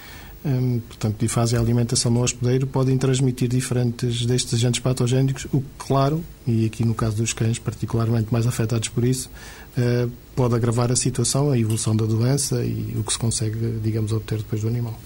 um, 0.45 0.81
portanto, 0.81 1.23
e 1.23 1.29
fazem 1.29 1.59
a 1.59 1.63
alimentação 1.63 2.11
no 2.11 2.23
hospedeiro, 2.23 2.67
podem 2.67 2.97
transmitir 2.97 3.49
diferentes 3.49 4.25
destes 4.25 4.55
agentes 4.55 4.81
patogénicos, 4.81 5.47
o 5.53 5.61
que, 5.61 5.67
claro, 5.79 6.25
e 6.47 6.65
aqui 6.65 6.85
no 6.85 6.95
caso 6.95 7.17
dos 7.17 7.33
cães 7.33 7.59
particularmente 7.59 8.29
mais 8.33 8.47
afetados 8.47 8.89
por 8.89 9.05
isso, 9.05 9.31
uh, 9.77 10.11
pode 10.35 10.55
agravar 10.55 10.91
a 10.91 10.97
situação, 10.97 11.51
a 11.51 11.59
evolução 11.59 11.95
da 11.95 12.07
doença 12.07 12.65
e 12.65 12.97
o 12.99 13.05
que 13.05 13.13
se 13.13 13.19
consegue, 13.19 13.79
digamos, 13.83 14.13
obter 14.13 14.39
depois 14.39 14.63
do 14.63 14.69
animal. 14.69 14.99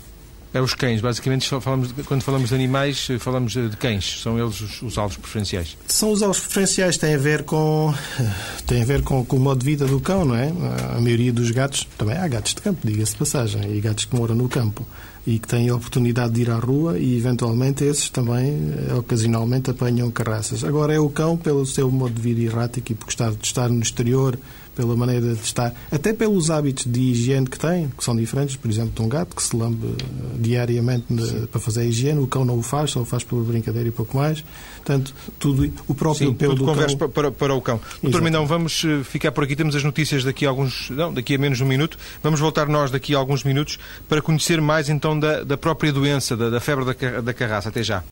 É 0.55 0.61
os 0.61 0.73
cães, 0.73 1.01
basicamente, 1.01 1.49
falamos, 1.61 1.91
quando 2.07 2.23
falamos 2.23 2.51
de 2.51 2.55
animais, 2.55 3.09
falamos 3.19 3.55
de 3.55 3.77
cães. 3.77 4.23
São 4.23 4.39
eles 4.39 4.61
os, 4.61 4.83
os, 4.83 4.97
alvos 4.97 5.17
preferenciais? 5.17 5.77
São 5.89 6.13
os 6.13 6.23
alvos 6.23 6.39
preferenciais, 6.39 6.97
têm 6.97 7.17
a 7.17 7.19
ver 7.19 7.43
com 7.43 7.93
tem 8.65 8.81
a 8.81 8.85
ver 8.85 9.03
com, 9.03 9.25
com, 9.25 9.37
o 9.37 9.41
modo 9.41 9.59
de 9.59 9.67
vida 9.67 9.85
do 9.85 9.99
cão, 9.99 10.25
não 10.25 10.37
é? 10.37 10.53
A 10.97 11.01
maioria 11.01 11.33
dos 11.33 11.51
gatos, 11.51 11.89
também 11.99 12.17
há 12.17 12.29
gatos 12.29 12.55
de 12.55 12.63
campo, 12.63 12.87
diga-se 12.87 13.15
de 13.15 13.19
passagem, 13.19 13.77
e 13.77 13.81
gatos 13.81 14.05
que 14.05 14.15
moram 14.15 14.37
no 14.37 14.49
campo 14.49 14.87
e 15.27 15.39
que 15.39 15.49
têm 15.49 15.71
a 15.71 15.75
oportunidade 15.75 16.35
de 16.35 16.43
ir 16.43 16.51
à 16.51 16.57
rua 16.57 16.99
e, 16.99 17.17
eventualmente, 17.17 17.83
esses 17.83 18.11
também, 18.11 18.75
eh, 18.89 18.95
ocasionalmente, 18.95 19.71
apanham 19.71 20.11
carraças. 20.11 20.63
Agora, 20.63 20.93
é 20.93 21.01
o 21.01 21.09
cão, 21.09 21.37
pelo 21.37 21.65
seu 21.65 21.91
modo 21.91 22.15
de 22.15 22.21
vida 22.21 22.43
errático 22.43 22.93
e 22.93 22.95
por 22.95 23.07
gostar 23.07 23.31
de 23.31 23.45
estar 23.45 23.69
no 23.71 23.81
exterior, 23.81 24.39
pela 24.75 24.97
maneira 24.97 25.35
de 25.35 25.43
estar, 25.43 25.75
até 25.91 26.13
pelos 26.13 26.51
hábitos 26.51 26.85
de 26.87 27.01
higiene 27.01 27.47
que 27.47 27.59
tem, 27.59 27.89
que 27.97 28.05
são 28.05 28.17
diferentes, 28.17 28.57
por 28.57 28.71
exemplo, 28.71 28.93
de 28.95 29.03
um 29.03 29.09
gato 29.09 29.35
que 29.35 29.43
se 29.43 29.57
lambe 29.57 29.87
eh, 29.87 30.05
diariamente 30.39 31.07
para 31.51 31.61
fazer 31.61 31.83
a 31.83 31.85
higiene, 31.85 32.21
o 32.21 32.27
cão 32.27 32.45
não 32.45 32.59
o 32.59 32.63
faz, 32.63 32.91
só 32.91 33.01
o 33.01 33.05
faz 33.05 33.25
pela 33.25 33.43
brincadeira 33.43 33.89
e 33.89 33.93
pouco 33.93 34.17
mais. 34.17 34.45
Portanto, 34.77 35.15
tudo, 35.39 35.71
o 35.89 35.95
próprio 35.95 36.29
Sim, 36.29 36.35
pelo 36.35 36.55
do 36.55 36.65
conversa 36.65 36.97
cão... 36.97 37.09
para, 37.09 37.31
para 37.31 37.55
o 37.55 37.61
cão. 37.61 37.81
Doutor 38.03 38.23
Mindão, 38.23 38.47
vamos 38.47 38.85
eh, 38.85 39.03
ficar 39.05 39.33
por 39.33 39.45
aqui, 39.45 39.57
temos 39.57 39.75
as 39.77 39.85
notícias 39.85 40.25
daqui 40.25 40.47
a 40.47 40.49
alguns, 40.49 40.91
não, 40.91 41.13
daqui 41.13 41.35
a 41.35 41.39
menos 41.39 41.59
de 41.59 41.65
um 41.65 41.69
minuto. 41.69 41.99
Vamos 42.23 42.41
voltar 42.41 42.69
nós 42.69 42.91
daqui 42.91 43.15
a 43.15 43.19
alguns 43.19 43.45
minutos 43.45 43.79
para 44.09 44.21
conhecer 44.21 44.61
mais 44.61 44.89
então 44.89 45.19
da, 45.19 45.45
da 45.45 45.57
própria 45.57 45.93
doença, 45.93 46.37
da, 46.37 46.51
da 46.51 46.61
febre 46.61 46.85
da, 46.85 47.21
da 47.21 47.33
carraça. 47.33 47.69
Até 47.69 47.83
já. 47.83 48.03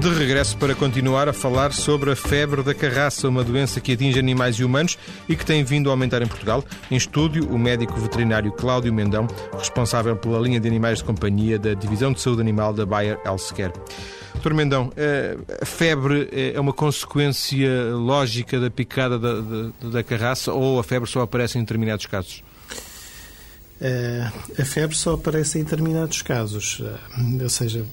De 0.00 0.08
regresso 0.10 0.56
para 0.58 0.74
continuar 0.74 1.28
a 1.28 1.32
falar 1.32 1.72
sobre 1.72 2.10
a 2.10 2.16
febre 2.16 2.62
da 2.62 2.74
carraça, 2.74 3.28
uma 3.28 3.42
doença 3.42 3.80
que 3.80 3.92
atinge 3.92 4.18
animais 4.18 4.56
e 4.56 4.64
humanos 4.64 4.98
e 5.28 5.34
que 5.34 5.44
tem 5.44 5.64
vindo 5.64 5.88
a 5.88 5.92
aumentar 5.92 6.22
em 6.22 6.26
Portugal. 6.26 6.64
Em 6.90 6.96
estúdio, 6.96 7.48
o 7.48 7.58
médico 7.58 7.98
veterinário 7.98 8.52
Cláudio 8.52 8.92
Mendão, 8.92 9.26
responsável 9.56 10.16
pela 10.16 10.38
linha 10.38 10.60
de 10.60 10.68
animais 10.68 10.98
de 10.98 11.04
companhia 11.04 11.58
da 11.58 11.74
Divisão 11.74 12.12
de 12.12 12.20
Saúde 12.20 12.40
Animal 12.40 12.72
da 12.72 12.84
Bayer 12.84 13.18
Healthcare. 13.24 13.72
Doutor 14.34 14.54
Mendão, 14.54 14.92
eh, 14.96 15.36
a 15.60 15.64
febre 15.64 16.28
é 16.32 16.60
uma 16.60 16.72
consequência 16.72 17.94
lógica 17.94 18.60
da 18.60 18.70
picada 18.70 19.18
da, 19.18 19.40
da, 19.40 19.88
da 19.90 20.02
carraça 20.02 20.52
ou 20.52 20.78
a 20.78 20.84
febre 20.84 21.08
só 21.08 21.22
aparece 21.22 21.58
em 21.58 21.62
determinados 21.62 22.06
casos? 22.06 22.42
Eh, 23.80 24.30
a 24.58 24.64
febre 24.64 24.96
só 24.96 25.14
aparece 25.14 25.58
em 25.58 25.64
determinados 25.64 26.22
casos, 26.22 26.82
eh, 26.82 27.42
ou 27.42 27.48
seja, 27.48 27.84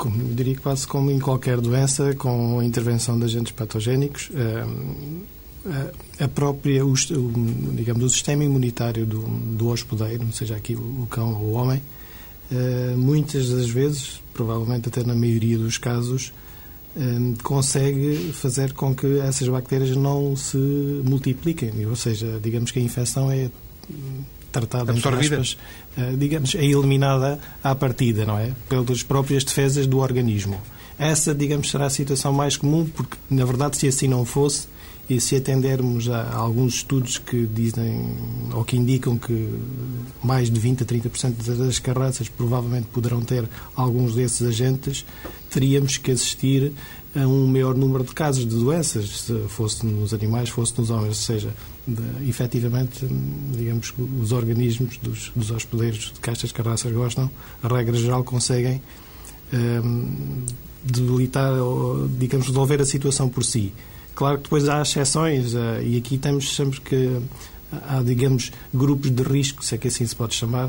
como, 0.00 0.22
eu 0.22 0.34
diria 0.34 0.56
quase 0.56 0.86
como 0.86 1.10
em 1.10 1.18
qualquer 1.18 1.60
doença, 1.60 2.14
com 2.14 2.58
a 2.58 2.64
intervenção 2.64 3.18
de 3.18 3.26
agentes 3.26 3.52
patogénicos, 3.52 4.30
eh, 4.34 4.64
a 6.18 6.26
própria, 6.26 6.86
o, 6.86 6.94
digamos, 7.74 8.02
o 8.02 8.08
sistema 8.08 8.42
imunitário 8.42 9.04
do, 9.04 9.20
do 9.28 9.68
hospedeiro, 9.68 10.26
seja 10.32 10.56
aqui 10.56 10.74
o 10.74 11.06
cão 11.10 11.34
ou 11.34 11.48
o 11.48 11.52
homem, 11.52 11.82
muitas 12.96 13.50
das 13.50 13.68
vezes, 13.68 14.22
provavelmente 14.32 14.88
até 14.88 15.04
na 15.04 15.14
maioria 15.14 15.58
dos 15.58 15.76
casos, 15.76 16.32
consegue 17.42 18.32
fazer 18.32 18.72
com 18.72 18.94
que 18.94 19.18
essas 19.18 19.48
bactérias 19.48 19.94
não 19.94 20.34
se 20.34 20.56
multipliquem, 21.04 21.86
ou 21.86 21.94
seja, 21.94 22.40
digamos 22.42 22.70
que 22.70 22.78
a 22.78 22.82
infecção 22.82 23.30
é 23.30 23.50
tratada, 24.50 24.92
absorvida, 24.92 25.36
aspas, 25.36 25.56
eh, 25.96 26.14
digamos, 26.16 26.54
é 26.54 26.64
eliminada 26.64 27.38
à 27.62 27.74
partida, 27.74 28.24
não 28.24 28.38
é? 28.38 28.52
Pelas 28.68 29.02
próprias 29.02 29.44
defesas 29.44 29.86
do 29.86 29.98
organismo. 29.98 30.60
Essa, 30.98 31.34
digamos, 31.34 31.70
será 31.70 31.86
a 31.86 31.90
situação 31.90 32.32
mais 32.32 32.56
comum, 32.56 32.86
porque, 32.86 33.16
na 33.30 33.44
verdade, 33.44 33.76
se 33.76 33.88
assim 33.88 34.08
não 34.08 34.24
fosse, 34.24 34.68
e 35.10 35.20
se 35.20 35.34
atendermos 35.34 36.08
a 36.08 36.32
alguns 36.36 36.74
estudos 36.74 37.18
que 37.18 37.44
dizem 37.44 38.14
ou 38.54 38.64
que 38.64 38.76
indicam 38.76 39.18
que 39.18 39.48
mais 40.22 40.48
de 40.48 40.60
20 40.60 40.84
a 40.84 40.86
30% 40.86 41.56
das 41.56 41.80
carraças 41.80 42.28
provavelmente 42.28 42.86
poderão 42.92 43.20
ter 43.20 43.48
alguns 43.74 44.14
desses 44.14 44.46
agentes, 44.46 45.04
teríamos 45.50 45.96
que 45.96 46.12
assistir 46.12 46.72
a 47.16 47.26
um 47.26 47.44
maior 47.48 47.74
número 47.74 48.04
de 48.04 48.14
casos 48.14 48.46
de 48.46 48.54
doenças, 48.54 49.22
se 49.22 49.36
fosse 49.48 49.84
nos 49.84 50.14
animais, 50.14 50.48
fosse 50.48 50.78
nos 50.78 50.90
homens, 50.90 51.08
ou 51.08 51.14
seja, 51.14 51.52
de, 51.94 52.28
efetivamente, 52.28 53.06
digamos 53.56 53.90
que 53.90 54.02
os 54.02 54.32
organismos 54.32 54.96
dos, 54.98 55.30
dos 55.34 55.50
hospedeiros 55.50 56.12
de 56.14 56.20
castas 56.20 56.52
carraças 56.52 56.92
gostam, 56.92 57.30
a 57.62 57.68
regra 57.68 57.96
geral 57.96 58.24
conseguem 58.24 58.80
um, 59.52 60.44
debilitar 60.82 61.52
ou, 61.54 62.08
digamos, 62.08 62.46
resolver 62.46 62.80
a 62.80 62.86
situação 62.86 63.28
por 63.28 63.44
si. 63.44 63.72
Claro 64.14 64.38
que 64.38 64.44
depois 64.44 64.68
há 64.68 64.82
exceções 64.82 65.54
uh, 65.54 65.82
e 65.82 65.96
aqui 65.96 66.18
temos 66.18 66.54
sempre 66.54 66.80
que 66.80 67.20
há, 67.72 68.02
digamos, 68.02 68.52
grupos 68.72 69.10
de 69.10 69.22
risco, 69.22 69.64
se 69.64 69.74
é 69.74 69.78
que 69.78 69.88
assim 69.88 70.06
se 70.06 70.14
pode 70.14 70.34
chamar, 70.34 70.68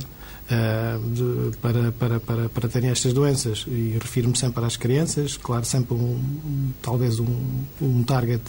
de, 1.13 1.57
para, 1.57 1.91
para, 1.91 2.19
para, 2.19 2.49
para 2.49 2.69
terem 2.69 2.89
estas 2.89 3.13
doenças. 3.13 3.65
E 3.67 3.97
refiro-me 4.01 4.38
sempre 4.38 4.63
às 4.65 4.77
crianças, 4.77 5.38
claro, 5.38 5.65
sempre 5.65 5.93
um, 5.95 6.71
talvez 6.81 7.19
um, 7.19 7.63
um 7.81 8.03
target 8.03 8.41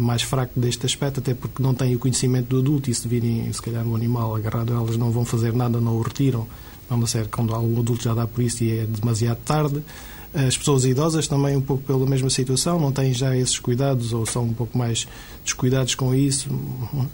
mais 0.00 0.22
fraco 0.22 0.58
deste 0.58 0.86
aspecto, 0.86 1.20
até 1.20 1.34
porque 1.34 1.62
não 1.62 1.74
têm 1.74 1.94
o 1.94 1.98
conhecimento 1.98 2.48
do 2.48 2.58
adulto 2.58 2.90
e 2.90 2.94
se 2.94 3.06
virem, 3.06 3.52
se 3.52 3.60
calhar, 3.60 3.86
um 3.86 3.94
animal 3.94 4.34
agarrado, 4.34 4.72
elas 4.72 4.96
não 4.96 5.10
vão 5.10 5.24
fazer 5.24 5.52
nada, 5.52 5.80
não 5.80 5.96
o 5.96 6.02
retiram. 6.02 6.46
Não 6.88 7.06
ser 7.06 7.28
quando 7.28 7.54
algum 7.54 7.78
adulto 7.78 8.02
já 8.02 8.14
dá 8.14 8.26
por 8.26 8.42
isso 8.42 8.64
e 8.64 8.78
é 8.78 8.84
demasiado 8.84 9.38
tarde. 9.44 9.80
As 10.32 10.56
pessoas 10.56 10.84
idosas 10.84 11.26
também 11.26 11.56
um 11.56 11.60
pouco 11.60 11.82
pela 11.82 12.06
mesma 12.06 12.30
situação, 12.30 12.78
não 12.78 12.92
têm 12.92 13.12
já 13.12 13.36
esses 13.36 13.58
cuidados 13.58 14.12
ou 14.12 14.24
são 14.24 14.44
um 14.44 14.52
pouco 14.52 14.78
mais 14.78 15.08
descuidados 15.44 15.96
com 15.96 16.14
isso 16.14 16.48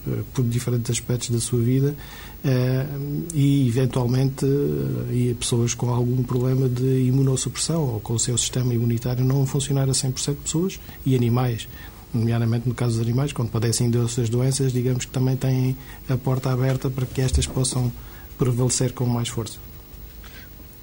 eh, 0.07 0.21
por 0.35 0.45
diferentes 0.45 0.91
aspectos 0.91 1.31
da 1.31 1.41
sua 1.41 1.61
vida 1.61 1.97
eh, 2.45 2.87
e 3.33 3.67
eventualmente 3.67 4.45
eh, 4.45 5.15
e 5.15 5.35
pessoas 5.35 5.73
com 5.73 5.89
algum 5.89 6.23
problema 6.23 6.69
de 6.69 7.07
imunossupressão 7.07 7.95
ou 7.95 8.01
com 8.01 8.13
o 8.13 8.19
seu 8.19 8.37
sistema 8.37 8.75
imunitário 8.75 9.25
não 9.25 9.47
funcionar 9.47 9.89
a 9.89 9.93
100% 9.93 10.35
de 10.35 10.35
pessoas 10.35 10.81
e 11.07 11.17
animais 11.17 11.67
nomeadamente 12.13 12.69
no 12.69 12.75
caso 12.75 12.95
dos 12.95 13.03
animais, 13.03 13.33
quando 13.33 13.51
padecem 13.51 13.91
dessas 13.91 14.29
doenças, 14.29 14.73
digamos 14.73 15.05
que 15.05 15.11
também 15.11 15.37
têm 15.37 15.77
a 16.09 16.17
porta 16.17 16.51
aberta 16.51 16.89
para 16.91 17.07
que 17.07 17.21
estas 17.21 17.47
possam 17.47 17.93
prevalecer 18.39 18.93
com 18.93 19.07
mais 19.07 19.29
força. 19.29 19.59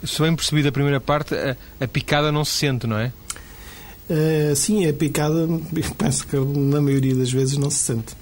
Se 0.03 0.21
bem 0.21 0.36
percebido 0.36 0.67
a 0.67 0.71
primeira 0.71 0.99
parte, 0.99 1.33
a, 1.33 1.55
a 1.79 1.88
picada 1.88 2.31
não 2.31 2.43
se 2.43 2.51
sente, 2.51 2.86
não 2.86 2.97
é? 2.97 3.13
Uh, 4.09 4.55
sim, 4.55 4.88
a 4.88 4.93
picada, 4.93 5.47
penso 5.97 6.27
que 6.27 6.36
na 6.38 6.81
maioria 6.81 7.15
das 7.15 7.31
vezes 7.31 7.57
não 7.57 7.69
se 7.69 7.79
sente. 7.79 8.13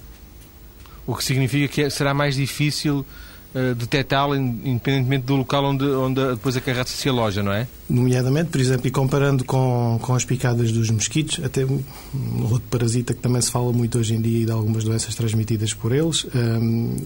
O 1.06 1.16
que 1.16 1.24
significa 1.24 1.66
que 1.68 1.90
será 1.90 2.14
mais 2.14 2.36
difícil 2.36 3.04
uh, 3.54 3.74
detectá-la, 3.74 4.36
independentemente 4.36 5.24
do 5.24 5.36
local 5.36 5.64
onde, 5.64 5.84
onde 5.84 6.20
depois 6.32 6.56
a 6.56 6.60
carraça 6.60 6.96
se 6.96 7.08
aloja, 7.08 7.42
não 7.42 7.52
é? 7.52 7.66
Nomeadamente, 7.88 8.50
por 8.50 8.60
exemplo, 8.60 8.86
e 8.86 8.90
comparando 8.90 9.44
com, 9.44 9.98
com 10.00 10.14
as 10.14 10.24
picadas 10.24 10.72
dos 10.72 10.90
mosquitos, 10.90 11.44
até 11.44 11.64
um 11.64 11.82
outro 12.42 12.62
parasita 12.70 13.14
que 13.14 13.20
também 13.20 13.40
se 13.40 13.50
fala 13.50 13.72
muito 13.72 13.98
hoje 13.98 14.14
em 14.14 14.20
dia 14.20 14.42
e 14.42 14.44
de 14.46 14.52
algumas 14.52 14.84
doenças 14.84 15.14
transmitidas 15.14 15.74
por 15.74 15.92
eles, 15.92 16.26
um, 16.34 16.96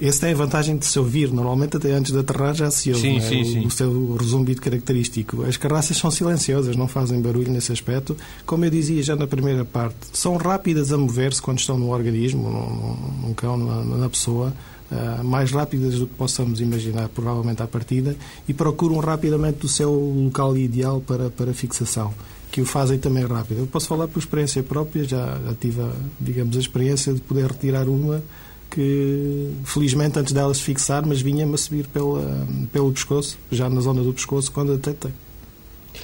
esse 0.00 0.20
tem 0.20 0.32
a 0.32 0.36
vantagem 0.36 0.76
de 0.76 0.86
se 0.86 0.98
ouvir. 0.98 1.32
Normalmente, 1.32 1.76
até 1.76 1.92
antes 1.92 2.12
de 2.12 2.18
aterrar, 2.18 2.54
já 2.54 2.70
se 2.70 2.90
ouve 2.90 3.00
sim, 3.00 3.16
é? 3.16 3.20
sim, 3.20 3.40
o, 3.40 3.44
sim. 3.44 3.66
o, 3.66 3.70
seu 3.70 4.16
resumbido 4.16 4.60
característico. 4.60 5.42
As 5.42 5.56
carraças 5.56 5.96
são 5.96 6.10
silenciosas, 6.10 6.76
não 6.76 6.86
fazem 6.86 7.20
barulho 7.20 7.50
nesse 7.50 7.72
aspecto. 7.72 8.16
Como 8.44 8.64
eu 8.64 8.70
dizia 8.70 9.02
já 9.02 9.16
na 9.16 9.26
primeira 9.26 9.64
parte, 9.64 9.96
são 10.12 10.36
rápidas 10.36 10.92
a 10.92 10.98
mover-se 10.98 11.40
quando 11.40 11.58
estão 11.58 11.78
no 11.78 11.90
organismo, 11.90 12.50
num, 12.50 13.28
num 13.28 13.34
cão, 13.34 13.56
na, 13.56 13.84
na 13.96 14.08
pessoa. 14.10 14.52
Uh, 14.88 15.24
mais 15.24 15.50
rápidas 15.50 15.98
do 15.98 16.06
que 16.06 16.14
possamos 16.14 16.60
imaginar, 16.60 17.08
provavelmente 17.08 17.60
à 17.60 17.66
partida, 17.66 18.14
e 18.46 18.54
procuram 18.54 19.00
rapidamente 19.00 19.66
o 19.66 19.68
seu 19.68 19.92
local 19.92 20.56
ideal 20.56 21.00
para, 21.00 21.28
para 21.28 21.52
fixação, 21.52 22.14
que 22.52 22.60
o 22.60 22.64
fazem 22.64 22.96
também 22.96 23.26
rápido. 23.26 23.62
Eu 23.62 23.66
posso 23.66 23.88
falar 23.88 24.06
por 24.06 24.20
experiência 24.20 24.62
própria, 24.62 25.02
já, 25.02 25.40
já 25.44 25.54
tive, 25.60 25.80
a, 25.80 25.90
digamos, 26.20 26.56
a 26.56 26.60
experiência 26.60 27.12
de 27.12 27.20
poder 27.20 27.46
retirar 27.50 27.88
uma 27.88 28.22
que, 28.70 29.50
felizmente, 29.64 30.18
antes 30.18 30.32
dela 30.32 30.54
se 30.54 30.62
fixar, 30.62 31.04
mas 31.04 31.20
vinha-me 31.20 31.54
a 31.54 31.58
subir 31.58 31.86
pela, 31.88 32.46
pelo 32.72 32.92
pescoço, 32.92 33.38
já 33.50 33.68
na 33.68 33.80
zona 33.80 34.02
do 34.02 34.12
pescoço, 34.12 34.52
quando 34.52 34.72
a 34.72 34.76
detectei. 34.76 35.12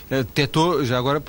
Detectou, 0.09 0.85
já 0.85 0.99
agora, 0.99 1.21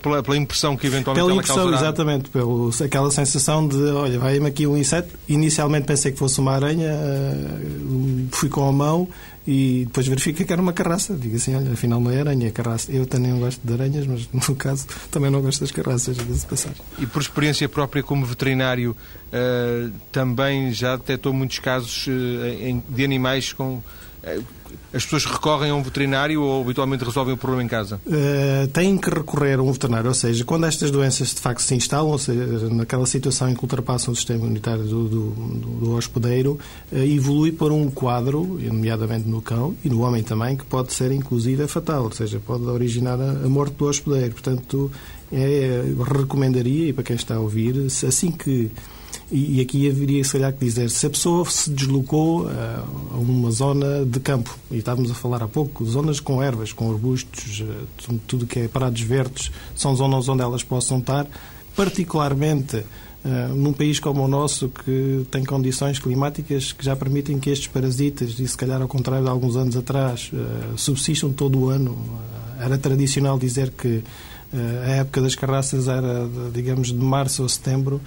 pela, 0.00 0.22
pela 0.22 0.36
impressão 0.36 0.76
que 0.76 0.86
eventualmente 0.86 1.24
Pela 1.24 1.34
impressão, 1.34 1.56
causará... 1.56 1.76
exatamente. 1.76 2.30
Pelo, 2.30 2.70
aquela 2.84 3.10
sensação 3.10 3.66
de, 3.66 3.76
olha, 3.76 4.18
vai-me 4.18 4.46
aqui 4.46 4.66
um 4.66 4.76
inseto. 4.76 5.16
Inicialmente 5.28 5.86
pensei 5.86 6.12
que 6.12 6.18
fosse 6.18 6.40
uma 6.40 6.52
aranha, 6.52 6.92
uh, 6.92 8.28
fui 8.30 8.48
com 8.48 8.68
a 8.68 8.72
mão 8.72 9.08
e 9.46 9.84
depois 9.86 10.06
verifiquei 10.06 10.46
que 10.46 10.52
era 10.52 10.62
uma 10.62 10.72
carraça. 10.72 11.14
Digo 11.14 11.36
assim, 11.36 11.54
olha, 11.54 11.72
afinal 11.72 12.00
não 12.00 12.10
é 12.10 12.20
aranha, 12.20 12.46
é 12.46 12.50
carraça. 12.50 12.92
Eu 12.92 13.06
também 13.06 13.32
não 13.32 13.40
gosto 13.40 13.60
de 13.62 13.72
aranhas, 13.72 14.06
mas 14.06 14.28
no 14.48 14.54
caso 14.54 14.86
também 15.10 15.30
não 15.30 15.40
gosto 15.42 15.60
das 15.60 15.72
carraças, 15.72 16.16
de 16.16 16.46
passar. 16.46 16.72
E 16.98 17.06
por 17.06 17.22
experiência 17.22 17.68
própria 17.68 18.02
como 18.02 18.24
veterinário, 18.24 18.96
uh, 19.28 19.92
também 20.12 20.72
já 20.72 20.96
detectou 20.96 21.32
muitos 21.32 21.58
casos 21.58 22.06
uh, 22.06 22.82
de 22.88 23.04
animais 23.04 23.52
com 23.52 23.82
as 24.92 25.04
pessoas 25.04 25.24
recorrem 25.24 25.70
a 25.70 25.74
um 25.74 25.82
veterinário 25.82 26.40
ou 26.42 26.62
habitualmente 26.62 27.04
resolvem 27.04 27.34
o 27.34 27.36
problema 27.36 27.64
em 27.64 27.68
casa? 27.68 28.00
Uh, 28.06 28.68
têm 28.68 28.96
que 28.96 29.10
recorrer 29.10 29.58
a 29.58 29.62
um 29.62 29.72
veterinário, 29.72 30.08
ou 30.08 30.14
seja, 30.14 30.44
quando 30.44 30.66
estas 30.66 30.90
doenças 30.90 31.34
de 31.34 31.40
facto 31.40 31.60
se 31.60 31.74
instalam, 31.74 32.08
ou 32.08 32.18
seja, 32.18 32.68
naquela 32.70 33.06
situação 33.06 33.48
em 33.48 33.54
que 33.54 33.62
ultrapassam 33.62 34.12
o 34.12 34.16
sistema 34.16 34.44
imunitário 34.44 34.84
do, 34.84 35.08
do, 35.08 35.30
do 35.30 35.96
hospedeiro, 35.96 36.58
uh, 36.92 36.96
evolui 36.98 37.52
para 37.52 37.72
um 37.72 37.90
quadro, 37.90 38.58
nomeadamente 38.60 39.28
no 39.28 39.42
cão 39.42 39.74
e 39.84 39.88
no 39.88 40.02
homem 40.02 40.22
também, 40.22 40.56
que 40.56 40.64
pode 40.64 40.92
ser 40.92 41.10
inclusive 41.10 41.66
fatal, 41.66 42.04
ou 42.04 42.12
seja, 42.12 42.38
pode 42.38 42.64
originar 42.64 43.20
a, 43.20 43.30
a 43.30 43.48
morte 43.48 43.74
do 43.74 43.86
hospedeiro. 43.86 44.32
Portanto, 44.32 44.90
é, 45.32 45.82
recomendaria, 46.14 46.88
e 46.88 46.92
para 46.92 47.02
quem 47.02 47.16
está 47.16 47.36
a 47.36 47.40
ouvir, 47.40 47.86
assim 47.86 48.30
que 48.30 48.70
e, 49.32 49.60
aqui 49.62 49.88
haveria, 49.88 50.22
se 50.22 50.32
calhar, 50.32 50.52
que 50.52 50.62
dizer, 50.62 50.90
se 50.90 51.06
a 51.06 51.10
pessoa 51.10 51.48
se 51.48 51.70
deslocou 51.70 52.50
eh, 52.50 52.52
a 53.12 53.16
uma 53.16 53.50
zona 53.50 54.04
de 54.04 54.20
campo, 54.20 54.56
e 54.70 54.76
estávamos 54.76 55.10
a 55.10 55.14
falar 55.14 55.42
há 55.42 55.48
pouco, 55.48 55.84
zonas 55.86 56.20
com 56.20 56.42
ervas, 56.42 56.72
com 56.72 56.90
arbustos, 56.90 57.62
eh, 57.62 58.14
tudo 58.26 58.46
que 58.46 58.60
é 58.60 58.68
parados 58.68 59.00
verdes, 59.00 59.50
são 59.74 59.96
zonas 59.96 60.28
onde 60.28 60.42
elas 60.42 60.62
possam 60.62 60.98
estar, 60.98 61.26
particularmente 61.74 62.84
Uh, 63.24 63.54
num 63.54 63.72
país 63.72 64.00
como 64.00 64.24
o 64.24 64.26
nosso, 64.26 64.68
que 64.68 65.24
tem 65.30 65.44
condições 65.44 66.00
climáticas 66.00 66.72
que 66.72 66.84
já 66.84 66.96
permitem 66.96 67.38
que 67.38 67.50
estes 67.50 67.68
parasitas, 67.68 68.36
e 68.40 68.48
se 68.48 68.56
calhar 68.56 68.82
ao 68.82 68.88
contrário 68.88 69.24
de 69.24 69.30
alguns 69.30 69.54
anos 69.54 69.76
atrás, 69.76 70.32
subsistam 70.76 71.30
todo 71.30 71.56
o 71.56 71.70
ano. 71.70 71.96
Era 72.58 72.76
tradicional 72.76 73.38
dizer 73.38 73.70
que 73.70 74.02
a 74.52 74.90
época 74.90 75.22
das 75.22 75.36
carraças 75.36 75.86
era, 75.86 76.28
digamos, 76.52 76.88
de 76.88 76.94
março 76.94 77.44
a 77.44 77.48
setembro. 77.48 78.00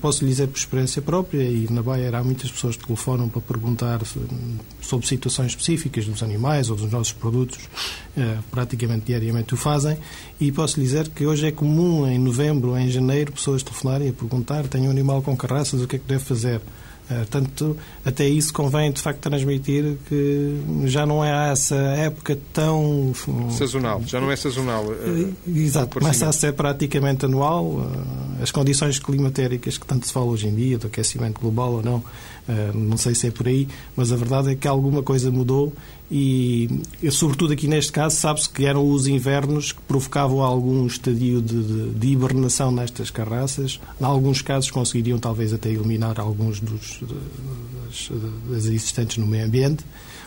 Posso 0.00 0.24
lhe 0.24 0.30
dizer 0.30 0.46
por 0.46 0.56
experiência 0.56 1.02
própria, 1.02 1.42
e 1.42 1.66
na 1.68 1.82
Baia 1.82 2.16
há 2.16 2.22
muitas 2.22 2.50
pessoas 2.50 2.76
que 2.76 2.84
telefonam 2.84 3.28
para 3.28 3.40
perguntar 3.40 4.00
sobre 4.80 5.06
situações 5.06 5.48
específicas 5.48 6.06
dos 6.06 6.22
animais 6.22 6.70
ou 6.70 6.76
dos 6.76 6.90
nossos 6.92 7.12
produtos, 7.12 7.58
praticamente 8.52 9.06
diariamente 9.06 9.52
o 9.52 9.56
fazem, 9.56 9.98
e 10.40 10.52
posso 10.52 10.78
lhe 10.78 10.86
dizer 10.86 11.08
que 11.08 11.26
hoje 11.26 11.48
é 11.48 11.50
comum, 11.50 12.06
em 12.06 12.18
novembro 12.18 12.78
em 12.78 12.88
janeiro, 12.88 13.32
pessoas 13.32 13.64
telefonarem 13.64 14.10
a 14.10 14.12
perguntar: 14.12 14.68
tenho 14.68 14.86
um 14.86 14.90
animal 14.90 15.22
com 15.22 15.36
carraças, 15.36 15.82
o 15.82 15.88
que 15.88 15.96
é 15.96 15.98
que 15.98 16.06
devo 16.06 16.24
fazer? 16.24 16.60
Portanto, 17.06 17.76
até 18.04 18.26
isso 18.26 18.52
convém 18.52 18.90
de 18.90 19.00
facto 19.00 19.20
transmitir 19.20 19.96
que 20.08 20.58
já 20.84 21.04
não 21.04 21.24
é 21.24 21.52
essa 21.52 21.76
época 21.76 22.38
tão. 22.52 23.12
Sazonal, 23.50 24.02
já 24.06 24.20
não 24.20 24.30
é 24.30 24.36
sazonal. 24.36 24.86
Eh, 24.92 25.28
exato, 25.46 25.98
começa 25.98 26.28
a 26.28 26.32
ser 26.32 26.54
praticamente 26.54 27.26
anual. 27.26 27.90
Eh, 28.38 28.42
as 28.42 28.50
condições 28.50 28.98
climatéricas 28.98 29.76
que 29.76 29.86
tanto 29.86 30.06
se 30.06 30.12
fala 30.12 30.26
hoje 30.26 30.48
em 30.48 30.54
dia, 30.54 30.78
do 30.78 30.86
aquecimento 30.86 31.40
global 31.40 31.74
ou 31.74 31.82
não, 31.82 31.96
eh, 31.98 32.33
não 32.74 32.96
sei 32.96 33.14
se 33.14 33.28
é 33.28 33.30
por 33.30 33.48
aí, 33.48 33.66
mas 33.96 34.12
a 34.12 34.16
verdade 34.16 34.50
é 34.50 34.54
que 34.54 34.68
alguma 34.68 35.02
coisa 35.02 35.30
mudou 35.30 35.72
e, 36.10 36.68
sobretudo 37.10 37.54
aqui 37.54 37.66
neste 37.66 37.90
caso, 37.90 38.16
sabe-se 38.16 38.48
que 38.48 38.66
eram 38.66 38.88
os 38.88 39.06
invernos 39.06 39.72
que 39.72 39.80
provocavam 39.82 40.42
algum 40.42 40.86
estadio 40.86 41.40
de, 41.40 41.62
de, 41.62 41.90
de, 41.90 42.08
hibernação 42.08 42.70
nestas 42.70 43.10
carraças. 43.10 43.80
Em 44.00 44.04
alguns 44.04 44.42
casos 44.42 44.70
conseguiriam 44.70 45.18
talvez 45.18 45.52
até 45.52 45.70
eliminar 45.70 46.20
alguns 46.20 46.60
dos, 46.60 47.00
das, 47.00 48.10
das 48.48 48.64
existentes 48.66 49.16
no 49.16 49.26
meio 49.26 49.46
ambiente. 49.46 49.84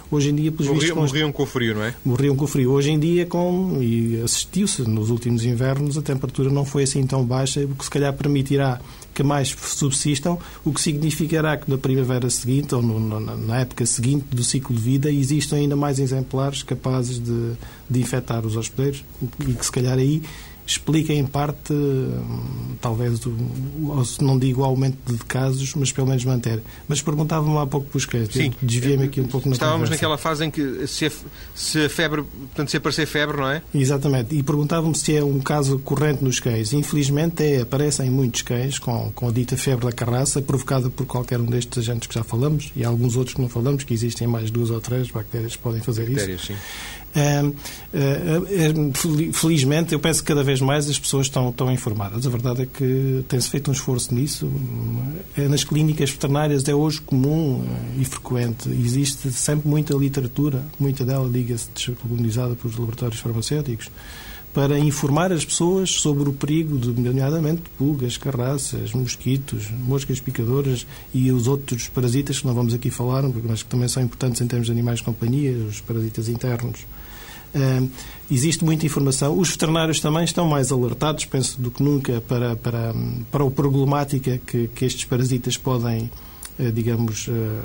Hoje 0.10 0.30
em 0.30 0.36
dia, 0.36 0.52
pelos 0.52 0.68
Morriam, 0.68 0.82
vistos, 0.82 0.98
morriam 0.98 1.32
com 1.32 1.44
o 1.44 1.46
frio, 1.46 1.76
não 1.76 1.84
é? 1.84 1.94
Morriam 2.04 2.36
com 2.36 2.46
o 2.46 2.48
frio. 2.48 2.72
Hoje 2.72 2.92
em 2.92 3.00
dia, 3.00 3.26
com, 3.26 3.78
e 3.82 4.22
assistiu-se 4.22 4.82
nos 4.84 5.10
últimos 5.10 5.44
invernos, 5.44 5.98
a 5.98 6.02
temperatura 6.02 6.50
não 6.50 6.64
foi 6.64 6.84
assim 6.84 7.06
tão 7.06 7.26
baixa, 7.26 7.66
o 7.66 7.76
que 7.76 7.84
se 7.84 7.90
calhar 7.90 8.14
permitirá 8.14 8.80
que 9.18 9.24
mais 9.24 9.50
subsistam, 9.50 10.38
o 10.64 10.72
que 10.72 10.80
significará 10.80 11.58
que 11.58 11.68
na 11.72 11.76
primavera 11.76 12.30
seguinte 12.30 12.76
ou 12.76 12.84
no, 12.84 13.20
na 13.20 13.62
época 13.62 13.84
seguinte 13.84 14.28
do 14.30 14.44
ciclo 14.44 14.76
de 14.76 14.82
vida 14.82 15.12
existam 15.12 15.56
ainda 15.56 15.76
mais 15.76 15.98
exemplares 15.98 16.62
capazes 16.62 17.18
de, 17.18 17.54
de 17.90 18.00
infectar 18.00 18.46
os 18.46 18.56
hospedeiros 18.56 19.04
e 19.40 19.54
que 19.54 19.66
se 19.66 19.72
calhar 19.72 19.98
aí 19.98 20.22
explica 20.68 21.14
em 21.14 21.26
parte, 21.26 21.74
talvez, 22.82 23.22
não 24.20 24.38
digo 24.38 24.62
o 24.62 24.64
aumento 24.66 24.98
de 25.12 25.18
casos, 25.24 25.74
mas 25.76 25.92
pelo 25.92 26.08
menos 26.08 26.26
manter. 26.26 26.62
Mas 26.88 27.02
perguntava-me 27.02 27.58
há 27.58 27.66
pouco 27.66 27.88
para 27.88 27.98
os 27.98 28.06
créditos. 28.06 28.52
Desviei-me 28.62 29.06
aqui 29.06 29.22
um 29.22 29.28
pouco 29.28 29.48
na 29.48 29.54
Estávamos 29.54 29.90
conversa. 29.90 29.96
naquela 29.96 30.18
fase 30.18 30.46
em 30.46 30.52
que 30.52 30.86
se 30.86 31.06
a, 31.06 31.12
se 31.56 31.86
a 31.86 31.90
febre, 31.90 32.24
portanto, 32.24 32.70
se 32.70 32.78
aparecer 32.78 33.06
febre, 33.06 33.38
não 33.38 33.50
é? 33.50 33.62
Exatamente. 33.74 34.36
E 34.36 34.44
perguntava-me 34.44 34.96
se 34.96 35.16
é 35.16 35.24
um 35.24 35.40
caso 35.40 35.80
corrente 35.80 36.24
nos 36.24 36.40
cães. 36.40 36.74
Infelizmente, 36.74 37.44
é, 37.44 37.62
aparecem 37.62 38.10
muitos 38.10 38.42
cães 38.42 38.78
com, 38.78 39.12
com 39.16 39.30
a 39.30 39.32
dita 39.32 39.56
febre 39.56 39.86
da 39.86 39.92
carraça, 39.92 40.42
provocada 40.42 40.90
por 40.90 41.06
qualquer 41.06 41.40
um 41.40 41.46
destes 41.46 41.78
agentes 41.78 42.08
que 42.08 42.16
já 42.16 42.24
falamos, 42.24 42.72
e 42.76 42.84
alguns 42.84 43.16
outros 43.16 43.36
que 43.36 43.42
não 43.42 43.50
falamos, 43.50 43.84
que 43.84 43.94
existem 43.94 44.28
mais 44.28 44.52
duas 44.52 44.70
ou 44.70 44.82
três 44.82 45.10
bactérias 45.10 45.56
que 45.56 45.62
podem 45.62 45.82
fazer 45.82 46.10
bactérias, 46.10 46.42
isso. 46.42 46.54
Sim. 46.54 46.60
Felizmente, 49.34 49.94
eu 49.94 50.00
penso 50.00 50.22
que 50.22 50.28
cada 50.28 50.44
vez 50.44 50.62
mais 50.62 50.90
as 50.90 51.00
pessoas 51.00 51.28
estão, 51.28 51.50
estão 51.50 51.72
informadas. 51.72 52.28
A 52.28 52.30
verdade 52.30 52.64
é 52.64 52.66
que 52.66 53.24
tem-se 53.28 53.50
feito 53.50 53.70
um 53.70 53.74
esforço 53.74 54.14
nisso. 54.14 54.52
É, 55.36 55.48
nas 55.48 55.64
clínicas 55.64 56.10
veterinárias 56.10 56.68
é 56.68 56.76
hoje 56.76 57.02
comum 57.02 57.64
e 58.00 58.06
frequente. 58.06 58.70
Existe 58.70 59.32
sempre 59.32 59.68
muita 59.68 59.94
literatura, 59.96 60.64
muita 60.80 61.04
dela, 61.04 61.30
diga-se, 61.30 61.68
disponibilizada 61.74 62.56
pelos 62.56 62.78
laboratórios 62.78 63.20
farmacêuticos 63.20 63.90
para 64.58 64.80
informar 64.80 65.32
as 65.32 65.46
pessoas 65.46 65.92
sobre 65.92 66.28
o 66.28 66.34
perigo, 66.34 66.80
de, 66.80 66.90
nomeadamente, 66.90 67.62
pulgas, 67.78 68.18
carraças, 68.18 68.92
mosquitos, 68.92 69.70
moscas 69.70 70.20
picadoras 70.20 70.88
e 71.14 71.32
os 71.32 71.48
outros 71.48 71.88
parasitas 71.90 72.40
que 72.40 72.48
não 72.48 72.56
vamos 72.56 72.74
aqui 72.74 72.90
falar, 72.90 73.22
mas 73.44 73.62
que 73.62 73.70
também 73.70 73.88
são 73.88 74.02
importantes 74.02 74.42
em 74.42 74.48
termos 74.48 74.66
de 74.66 74.72
animais 74.72 74.98
de 74.98 75.06
companhia, 75.06 75.52
os 75.52 75.80
parasitas 75.82 76.28
internos. 76.28 76.88
Uh, 77.54 77.88
existe 78.32 78.66
muita 78.66 78.84
informação. 78.84 79.38
Os 79.38 79.52
veterinários 79.52 80.00
também 80.00 80.24
estão 80.24 80.48
mais 80.48 80.72
alertados, 80.72 81.24
penso, 81.26 81.62
do 81.62 81.70
que 81.70 81.84
nunca 81.84 82.20
para, 82.22 82.56
para, 82.56 82.96
para 83.32 83.46
a 83.46 83.52
problemática 83.52 84.40
que, 84.44 84.70
que 84.70 84.86
estes 84.86 85.06
parasitas 85.06 85.56
podem, 85.56 86.10
uh, 86.58 86.72
digamos, 86.72 87.28
uh, 87.28 87.62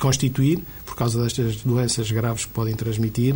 constituir 0.00 0.58
por 0.88 0.96
causa 0.96 1.22
destas 1.22 1.56
doenças 1.56 2.10
graves 2.10 2.46
que 2.46 2.52
podem 2.52 2.74
transmitir 2.74 3.34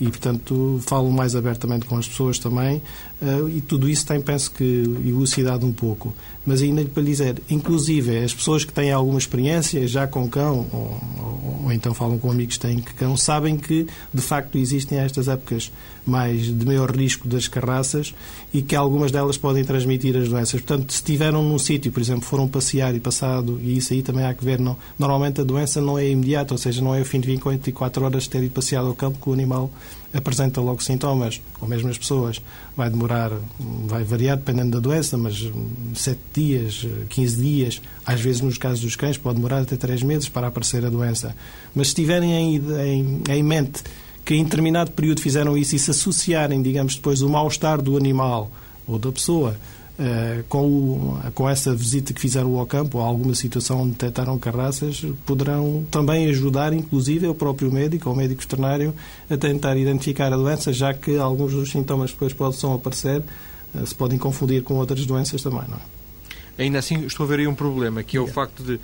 e, 0.00 0.06
portanto, 0.06 0.80
falo 0.82 1.10
mais 1.12 1.36
abertamente 1.36 1.86
com 1.86 1.96
as 1.96 2.08
pessoas 2.08 2.38
também 2.38 2.82
uh, 3.22 3.48
e 3.48 3.60
tudo 3.60 3.88
isso 3.88 4.06
tem, 4.06 4.20
penso 4.20 4.50
que, 4.50 4.64
elucidado 4.64 5.66
um 5.66 5.72
pouco. 5.72 6.14
Mas 6.46 6.62
ainda 6.62 6.84
para 6.84 7.02
dizer, 7.02 7.40
inclusive, 7.48 8.24
as 8.24 8.34
pessoas 8.34 8.64
que 8.64 8.72
têm 8.72 8.90
alguma 8.90 9.18
experiência 9.18 9.86
já 9.86 10.06
com 10.06 10.28
cão, 10.28 10.66
ou, 10.72 11.00
ou, 11.18 11.60
ou 11.64 11.72
então 11.72 11.94
falam 11.94 12.18
com 12.18 12.30
amigos 12.30 12.56
que 12.56 12.66
têm 12.66 12.80
cão, 12.80 13.16
sabem 13.16 13.56
que, 13.56 13.86
de 14.12 14.22
facto, 14.22 14.58
existem 14.58 14.98
estas 14.98 15.28
épocas 15.28 15.70
mais 16.06 16.54
de 16.54 16.66
maior 16.66 16.94
risco 16.94 17.26
das 17.26 17.48
carraças 17.48 18.14
e 18.52 18.60
que 18.60 18.76
algumas 18.76 19.10
delas 19.10 19.38
podem 19.38 19.64
transmitir 19.64 20.16
as 20.16 20.28
doenças. 20.28 20.60
Portanto, 20.60 20.92
se 20.92 20.96
estiveram 20.96 21.42
num 21.42 21.58
sítio, 21.58 21.90
por 21.90 22.00
exemplo, 22.00 22.22
foram 22.22 22.46
passear 22.46 22.94
e 22.94 23.00
passado, 23.00 23.58
e 23.62 23.78
isso 23.78 23.92
aí 23.92 24.02
também 24.02 24.24
há 24.24 24.34
que 24.34 24.44
ver, 24.44 24.58
não, 24.60 24.76
normalmente 24.98 25.40
a 25.40 25.44
doença 25.44 25.80
não 25.80 25.98
é 25.98 26.08
imediata, 26.08 26.52
ou 26.52 26.58
seja, 26.58 26.82
não 26.82 26.93
é 26.96 27.02
o 27.02 27.04
fim 27.04 27.20
de 27.20 27.26
24 27.26 28.04
horas 28.04 28.24
de 28.24 28.30
ter 28.30 28.42
ido 28.42 28.52
passeado 28.52 28.86
ao 28.86 28.94
campo 28.94 29.18
que 29.20 29.28
o 29.28 29.32
animal 29.32 29.70
apresenta 30.12 30.60
logo 30.60 30.82
sintomas, 30.82 31.40
ou 31.60 31.68
mesmo 31.68 31.88
as 31.88 31.98
pessoas. 31.98 32.40
Vai 32.76 32.88
demorar, 32.90 33.30
vai 33.86 34.04
variar 34.04 34.36
dependendo 34.36 34.72
da 34.72 34.80
doença, 34.80 35.18
mas 35.18 35.50
7 35.94 36.18
dias, 36.32 36.86
15 37.08 37.36
dias, 37.36 37.82
às 38.06 38.20
vezes 38.20 38.40
nos 38.40 38.58
casos 38.58 38.80
dos 38.80 38.96
cães 38.96 39.18
pode 39.18 39.36
demorar 39.36 39.60
até 39.60 39.76
3 39.76 40.02
meses 40.02 40.28
para 40.28 40.46
aparecer 40.46 40.84
a 40.84 40.90
doença. 40.90 41.34
Mas 41.74 41.88
se 41.88 41.94
tiverem 41.94 42.30
em, 42.32 42.56
em, 42.56 43.22
em 43.28 43.42
mente 43.42 43.82
que 44.24 44.34
em 44.34 44.44
determinado 44.44 44.90
período 44.92 45.20
fizeram 45.20 45.56
isso 45.56 45.76
e 45.76 45.78
se 45.78 45.90
associarem, 45.90 46.62
digamos, 46.62 46.96
depois 46.96 47.20
o 47.20 47.28
mal-estar 47.28 47.82
do 47.82 47.96
animal 47.96 48.50
ou 48.86 48.98
da 48.98 49.12
pessoa 49.12 49.56
com, 50.48 50.66
o, 50.66 51.18
com 51.34 51.48
essa 51.48 51.74
visita 51.74 52.12
que 52.12 52.20
fizeram 52.20 52.58
ao 52.58 52.66
campo, 52.66 52.98
ou 52.98 53.04
alguma 53.04 53.34
situação 53.34 53.82
onde 53.82 53.92
detectaram 53.92 54.38
carraças, 54.38 55.04
poderão 55.24 55.86
também 55.90 56.28
ajudar, 56.28 56.72
inclusive, 56.72 57.26
o 57.28 57.34
próprio 57.34 57.70
médico 57.70 58.08
ou 58.08 58.16
médico 58.16 58.42
veterinário 58.42 58.94
a 59.30 59.36
tentar 59.36 59.76
identificar 59.76 60.32
a 60.32 60.36
doença, 60.36 60.72
já 60.72 60.92
que 60.92 61.16
alguns 61.16 61.52
dos 61.52 61.70
sintomas 61.70 62.10
que 62.10 62.16
depois 62.16 62.32
possam 62.32 62.74
aparecer 62.74 63.22
uh, 63.74 63.86
se 63.86 63.94
podem 63.94 64.18
confundir 64.18 64.62
com 64.62 64.74
outras 64.74 65.06
doenças 65.06 65.42
também, 65.42 65.62
não 65.68 65.76
é? 65.76 66.62
Ainda 66.62 66.78
assim, 66.78 67.04
estou 67.04 67.24
a 67.24 67.28
ver 67.28 67.40
aí 67.40 67.46
um 67.48 67.54
problema, 67.54 68.02
que 68.02 68.16
é 68.16 68.20
o 68.20 68.28
facto 68.28 68.62
de 68.62 68.78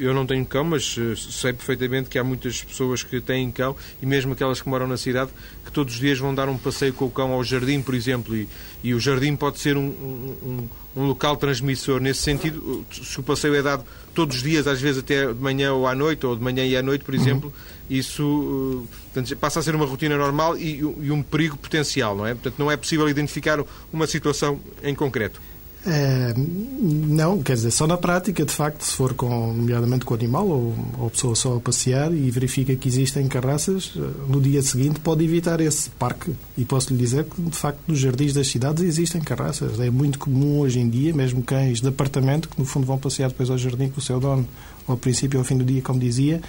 eu 0.00 0.12
não 0.12 0.26
tenho 0.26 0.44
cão, 0.44 0.64
mas 0.64 0.96
eh, 0.98 1.14
sei 1.16 1.52
perfeitamente 1.52 2.10
que 2.10 2.18
há 2.18 2.24
muitas 2.24 2.62
pessoas 2.64 3.02
que 3.04 3.20
têm 3.20 3.50
cão 3.50 3.76
e 4.02 4.06
mesmo 4.06 4.32
aquelas 4.32 4.60
que 4.60 4.68
moram 4.68 4.88
na 4.88 4.96
cidade 4.96 5.30
que 5.64 5.70
todos 5.70 5.94
os 5.94 6.00
dias 6.00 6.18
vão 6.18 6.34
dar 6.34 6.48
um 6.48 6.58
passeio 6.58 6.92
com 6.92 7.04
o 7.04 7.10
cão 7.10 7.32
ao 7.32 7.44
jardim, 7.44 7.80
por 7.80 7.94
exemplo, 7.94 8.34
e, 8.34 8.48
e 8.82 8.92
o 8.92 8.98
jardim 8.98 9.36
pode 9.36 9.60
ser 9.60 9.76
um, 9.76 9.86
um, 9.86 10.68
um, 10.96 11.06
local 11.06 11.36
transmissor. 11.36 12.00
Nesse 12.00 12.22
sentido, 12.22 12.84
se 12.90 13.20
o 13.20 13.22
passeio 13.22 13.54
é 13.54 13.62
dado 13.62 13.84
todos 14.12 14.36
os 14.36 14.42
dias, 14.42 14.66
às 14.66 14.80
vezes 14.80 14.98
até 14.98 15.32
de 15.32 15.40
manhã 15.40 15.72
ou 15.72 15.86
à 15.86 15.94
noite, 15.94 16.26
ou 16.26 16.34
de 16.34 16.42
manhã 16.42 16.64
e 16.64 16.76
à 16.76 16.82
noite, 16.82 17.04
por 17.04 17.14
uhum. 17.14 17.20
exemplo, 17.20 17.52
uhum. 17.54 17.96
isso 17.96 18.84
eh, 18.84 18.96
portanto, 19.14 19.36
passa 19.36 19.60
a 19.60 19.62
ser 19.62 19.76
uma 19.76 19.86
rotina 19.86 20.16
normal 20.16 20.58
e, 20.58 20.78
e 20.78 21.10
um 21.10 21.22
perigo 21.22 21.56
potencial, 21.56 22.16
não 22.16 22.26
é? 22.26 22.34
Portanto, 22.34 22.56
não 22.58 22.70
é 22.70 22.76
possível 22.76 23.08
identificar 23.08 23.62
uma 23.92 24.08
situação 24.08 24.60
em 24.82 24.94
concreto. 24.94 25.40
É, 25.84 26.32
não, 26.36 27.42
quer 27.42 27.54
dizer, 27.54 27.72
só 27.72 27.88
na 27.88 27.96
prática, 27.96 28.44
de 28.44 28.52
facto, 28.52 28.82
se 28.82 28.94
for 28.94 29.14
com, 29.14 29.52
nomeadamente 29.52 30.04
com 30.04 30.14
o 30.14 30.16
animal 30.16 30.46
ou, 30.46 30.74
ou 30.96 31.06
a 31.08 31.10
pessoa 31.10 31.34
só 31.34 31.56
a 31.56 31.60
passear 31.60 32.12
e 32.14 32.30
verifica 32.30 32.74
que 32.76 32.88
existem 32.88 33.26
carraças, 33.26 33.92
eh, 33.96 34.00
no 34.28 34.40
dia 34.40 34.62
seguinte 34.62 35.00
pode 35.00 35.24
evitar 35.24 35.60
esse 35.60 35.90
parque. 35.90 36.32
E 36.56 36.64
posso 36.64 36.92
lhe 36.92 36.98
dizer 36.98 37.24
que, 37.24 37.42
de 37.42 37.56
facto, 37.56 37.80
nos 37.88 37.98
jardins 37.98 38.32
das 38.32 38.46
cidades 38.46 38.84
existem 38.84 39.20
carraças. 39.20 39.80
É 39.80 39.90
muito 39.90 40.20
comum 40.20 40.60
hoje 40.60 40.78
em 40.78 40.88
dia, 40.88 41.12
mesmo 41.12 41.42
cães 41.42 41.80
de 41.80 41.88
apartamento, 41.88 42.48
que 42.48 42.58
no 42.60 42.64
fundo 42.64 42.86
vão 42.86 42.96
passear 42.96 43.28
depois 43.28 43.50
ao 43.50 43.58
jardim 43.58 43.88
com 43.88 43.98
o 43.98 44.02
seu 44.02 44.20
dono, 44.20 44.46
ao 44.86 44.96
princípio 44.96 45.38
ou 45.38 45.42
ao 45.42 45.44
fim 45.44 45.56
do 45.56 45.64
dia, 45.64 45.82
como 45.82 45.98
dizia, 45.98 46.40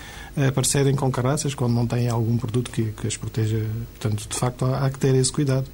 aparecerem 0.48 0.96
com 0.96 1.10
carraças 1.12 1.56
quando 1.56 1.74
não 1.74 1.88
têm 1.88 2.08
algum 2.08 2.38
produto 2.38 2.69
que, 2.69 2.84
que 2.84 3.08
as 3.08 3.17
proteja. 3.17 3.65
Portanto, 4.00 4.28
de 4.30 4.38
facto, 4.38 4.65
há, 4.65 4.86
há 4.86 4.89
que 4.91 5.00
ter 5.00 5.15
esse 5.15 5.32
cuidado. 5.32 5.65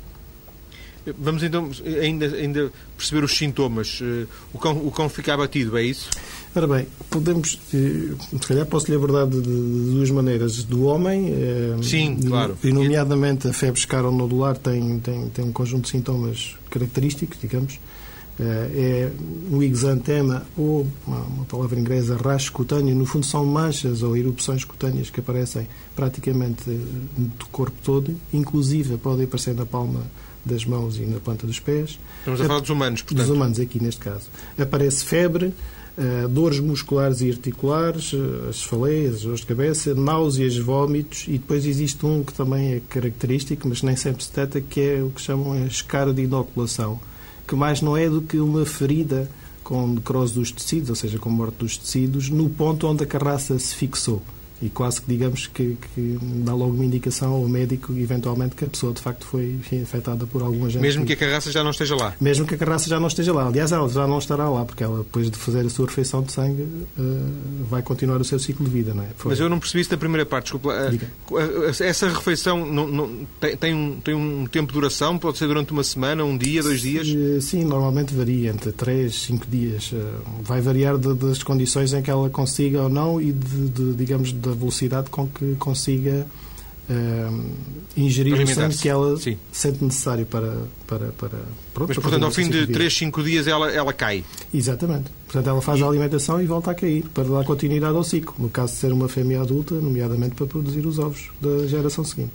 Vamos 1.18 1.44
então 1.44 1.70
ainda, 2.02 2.26
ainda 2.26 2.72
perceber 2.98 3.24
os 3.24 3.36
sintomas. 3.36 4.00
Eh, 4.02 4.26
o 4.54 4.60
cão, 4.60 4.78
o 4.86 4.92
cão 4.92 5.10
fica 5.10 5.34
abatido, 5.34 5.78
é 5.78 5.84
isso? 5.84 6.10
Ora 6.56 6.68
bem, 6.68 6.88
podemos, 7.10 7.60
eh, 7.74 8.14
se 8.32 8.48
calhar 8.48 8.66
posso 8.66 8.90
lhe 8.90 8.96
abordar 8.96 9.28
de, 9.28 9.42
de, 9.42 9.92
duas 9.92 10.10
maneiras. 10.12 10.64
Do 10.64 10.84
homem, 10.86 11.30
eh, 11.30 11.78
Sim, 11.82 12.18
claro. 12.18 12.58
e 12.64 12.72
nomeadamente 12.72 13.48
a 13.48 13.54
febre 13.54 13.80
escaronodular 13.80 14.58
tem, 14.58 15.00
tem, 15.00 15.30
tem 15.30 15.46
um 15.46 15.52
conjunto 15.52 15.86
de 15.86 15.90
sintomas 15.90 16.56
característicos, 16.70 17.40
digamos. 17.40 17.80
É 18.42 19.10
um 19.52 19.62
exantema 19.62 20.46
ou, 20.56 20.88
uma, 21.06 21.44
palavra 21.44 21.78
inglesa, 21.78 22.16
rash 22.16 22.48
cutâneo. 22.48 22.96
No 22.96 23.06
fundo, 23.06 23.26
são 23.26 23.46
manchas 23.46 24.02
ou 24.02 24.16
erupções 24.16 24.64
cutâneas 24.64 25.10
que 25.10 25.20
aparecem 25.20 25.68
praticamente 25.94 26.64
do 26.70 27.46
corpo 27.52 27.76
todo, 27.84 28.16
inclusive 28.32 28.96
podem 28.98 29.26
aparecer 29.26 29.54
na 29.54 29.66
palma 29.66 30.04
das 30.50 30.66
mãos 30.66 30.98
e 30.98 31.02
na 31.02 31.20
planta 31.20 31.46
dos 31.46 31.60
pés. 31.60 32.00
Estamos 32.20 32.42
a 32.42 32.46
falar 32.46 32.60
dos 32.60 32.70
humanos, 32.70 33.02
portanto. 33.02 33.26
Dos 33.26 33.36
humanos, 33.36 33.60
aqui 33.60 33.82
neste 33.82 34.02
caso. 34.02 34.28
Aparece 34.58 35.06
febre, 35.06 35.48
uh, 35.98 36.28
dores 36.28 36.60
musculares 36.60 37.22
e 37.22 37.30
articulares, 37.30 38.14
uh, 38.14 38.50
as 38.50 38.64
faleias, 38.64 39.16
as 39.16 39.22
dores 39.22 39.40
de 39.42 39.46
cabeça, 39.46 39.96
náuseas, 39.96 40.58
vômitos 40.58 41.26
e 41.28 41.34
depois 41.34 41.66
existe 41.66 42.06
um 42.06 42.24
que 42.24 42.34
também 42.34 42.74
é 42.74 42.82
característico, 42.90 43.68
mas 43.68 43.82
nem 43.82 43.96
sempre 43.96 44.24
se 44.24 44.30
detecta, 44.30 44.62
que 44.62 44.82
é 44.82 45.04
o 45.04 45.10
que 45.10 45.22
chamam 45.22 45.54
a 45.54 45.66
escara 45.66 46.14
de 46.14 46.24
inoculação, 46.24 47.00
que 47.48 47.56
mais 47.56 47.82
não 47.82 47.96
é 47.96 48.10
do 48.10 48.22
que 48.22 48.38
uma 48.40 48.66
ferida 48.66 49.30
com 49.64 49.88
necrose 49.88 50.34
dos 50.34 50.52
tecidos, 50.52 50.90
ou 50.90 50.96
seja, 50.96 51.20
com 51.20 51.30
morte 51.30 51.58
dos 51.58 51.78
tecidos, 51.78 52.30
no 52.30 52.50
ponto 52.50 52.88
onde 52.88 53.04
a 53.04 53.08
carraça 53.08 53.58
se 53.60 53.76
fixou 53.76 54.22
e 54.62 54.70
quase 54.70 55.02
que 55.02 55.08
digamos 55.08 55.48
que, 55.48 55.78
que, 55.96 56.18
dá 56.22 56.54
logo 56.54 56.74
uma 56.74 56.84
indicação 56.84 57.32
ao 57.34 57.48
médico, 57.48 57.94
eventualmente, 57.94 58.56
que 58.56 58.66
a 58.66 58.68
pessoa 58.68 58.94
de 58.94 59.02
facto 59.02 59.26
foi 59.26 59.52
enfim, 59.52 59.82
afetada 59.82 60.26
por 60.28 60.42
algum 60.42 60.66
agente. 60.66 60.82
Mesmo 60.82 61.06
que 61.06 61.14
a 61.14 61.16
carraça 61.16 61.52
já 61.52 61.64
não 61.64 61.72
esteja 61.72 61.96
lá? 61.96 62.14
Mesmo 62.20 62.46
que 62.46 62.56
a 62.56 62.58
carraça 62.58 62.90
já 62.90 63.00
não 63.00 63.08
esteja 63.08 63.34
lá. 63.34 63.48
Aliás, 63.48 63.72
ela 63.72 63.88
já 63.88 64.06
não 64.06 64.20
estará 64.20 64.50
lá, 64.50 64.66
porque 64.66 64.84
ela, 64.84 64.98
depois 65.00 65.32
de 65.32 65.38
fazer 65.38 65.66
a 65.66 65.70
sua 65.70 65.88
refeição 65.88 66.22
de 66.22 66.32
sangue, 66.34 66.64
uh, 66.64 67.66
vai 67.70 67.82
continuar 67.82 68.20
o 68.20 68.24
seu 68.24 68.38
ciclo 68.38 68.66
de 68.66 68.72
vida. 68.72 68.94
Não 68.94 69.04
é? 69.04 69.08
Foi... 69.16 69.32
Mas 69.32 69.40
eu 69.40 69.48
não 69.48 69.60
percebi 69.60 69.82
isso 69.82 69.90
da 69.90 69.98
primeira 69.98 70.26
parte, 70.26 70.46
desculpa. 70.46 70.74
Uh, 71.30 71.84
essa 71.84 72.10
refeição 72.10 72.66
não, 72.66 72.88
não, 72.88 73.28
tem, 73.40 73.56
tem, 73.56 73.74
um, 73.74 74.00
tem 74.02 74.14
um 74.14 74.46
tempo 74.46 74.68
de 74.68 74.74
duração? 74.74 75.18
Pode 75.18 75.38
ser 75.38 75.48
durante 75.48 75.72
uma 75.72 75.84
semana, 75.84 76.24
um 76.24 76.38
dia, 76.38 76.62
dois 76.62 76.82
dias? 76.82 77.08
Sim, 77.44 77.64
normalmente 77.64 78.14
varia 78.14 78.50
entre 78.50 78.74
três, 78.74 79.16
cinco 79.22 79.48
dias. 79.48 79.94
Vai 80.42 80.60
variar 80.60 80.98
de, 80.98 81.14
das 81.14 81.44
condições 81.44 81.94
em 81.94 82.02
que 82.02 82.12
ela 82.12 82.30
consiga 82.30 82.84
ou 82.84 82.90
não 82.90 83.22
e, 83.22 83.32
de, 83.32 83.70
de 83.70 83.94
digamos, 83.94 84.34
de 84.34 84.49
da 84.50 84.56
velocidade 84.56 85.10
com 85.10 85.28
que 85.28 85.56
consiga 85.56 86.26
uh, 86.90 87.46
ingerir 87.96 88.34
o 88.34 88.48
sangue 88.48 88.78
que 88.78 88.90
ela 88.90 89.18
Sim. 89.18 89.38
sente 89.52 89.84
necessário 89.84 90.26
para. 90.26 90.64
para, 90.88 91.12
para 91.12 91.30
pronto, 91.74 91.90
Mas, 91.90 91.98
portanto, 91.98 92.24
ao 92.24 92.32
fim 92.32 92.50
de 92.50 92.68
3, 92.68 92.94
5 92.94 93.24
dias 93.24 93.48
ela, 93.48 93.72
ela 93.72 93.94
cai. 93.94 94.24
Exatamente. 94.54 95.12
Portanto, 95.26 95.50
ela 95.50 95.62
faz 95.62 95.80
e... 95.80 95.84
a 95.84 95.88
alimentação 95.88 96.42
e 96.42 96.46
volta 96.46 96.72
a 96.72 96.76
cair 96.76 97.06
para 97.14 97.26
dar 97.26 97.44
continuidade 97.44 97.96
ao 97.96 98.04
ciclo. 98.04 98.36
No 98.40 98.50
caso 98.50 98.74
de 98.74 98.80
ser 98.80 98.92
uma 98.92 99.08
fêmea 99.08 99.42
adulta, 99.42 99.76
nomeadamente 99.76 100.36
para 100.36 100.48
produzir 100.48 100.86
os 100.86 101.00
ovos 101.00 101.30
da 101.40 101.68
geração 101.68 102.04
seguinte. 102.04 102.32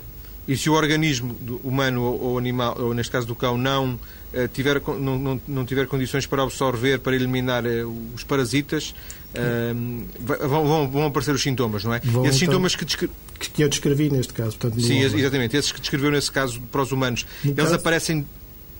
E 0.47 0.57
se 0.57 0.69
o 0.69 0.75
organismo 0.75 1.37
humano 1.63 2.03
ou 2.03 2.37
animal, 2.39 2.77
ou 2.79 2.93
neste 2.93 3.11
caso 3.11 3.27
do 3.27 3.35
cão, 3.35 3.57
não 3.57 3.99
eh, 4.35 4.49
tiver, 4.53 4.83
não, 4.87 5.19
não, 5.19 5.41
não, 5.47 5.65
tiver 5.65 5.87
condições 5.87 6.27
para 6.27 6.43
absorver, 6.43 6.99
para 6.99 7.15
eliminar 7.15 7.65
eh, 7.65 7.85
os 8.15 8.25
parasitas, 8.25 8.95
uh, 9.31 10.05
vão, 10.21 10.67
vão, 10.67 10.91
vão, 10.91 11.07
aparecer 11.07 11.33
os 11.33 11.41
sintomas, 11.41 11.85
não 11.85 11.95
é? 11.95 12.01
Vão, 12.01 12.27
Esses 12.27 12.43
então, 12.43 12.55
sintomas 12.55 12.75
que, 12.75 12.85
descre... 12.85 13.11
que 13.39 13.63
eu 13.63 13.69
descrevi 13.69 14.11
neste 14.11 14.35
caso. 14.35 14.59
Portanto, 14.59 14.83
Sim, 14.83 14.99
exatamente. 14.99 15.57
Esses 15.57 15.71
que 15.71 15.81
descreveu 15.81 16.11
nesse 16.11 16.33
caso 16.33 16.61
para 16.73 16.83
os 16.83 16.91
humanos, 16.91 17.25
no 17.45 17.53
eles 17.53 17.63
caso... 17.63 17.75
aparecem 17.77 18.27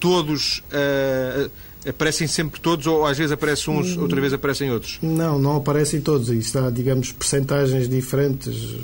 todos. 0.01 0.63
Uh, 0.71 1.51
aparecem 1.89 2.27
sempre 2.27 2.61
todos 2.61 2.87
ou 2.87 3.07
às 3.07 3.17
vezes 3.17 3.31
aparecem 3.31 3.73
uns, 3.73 3.97
outra 3.97 4.21
vez 4.21 4.33
aparecem 4.33 4.71
outros? 4.71 4.99
Não, 5.03 5.39
não 5.39 5.57
aparecem 5.57 6.01
todos. 6.01 6.31
Aí 6.31 6.39
está, 6.39 6.69
digamos, 6.69 7.13
percentagens 7.13 7.89
diferentes 7.89 8.75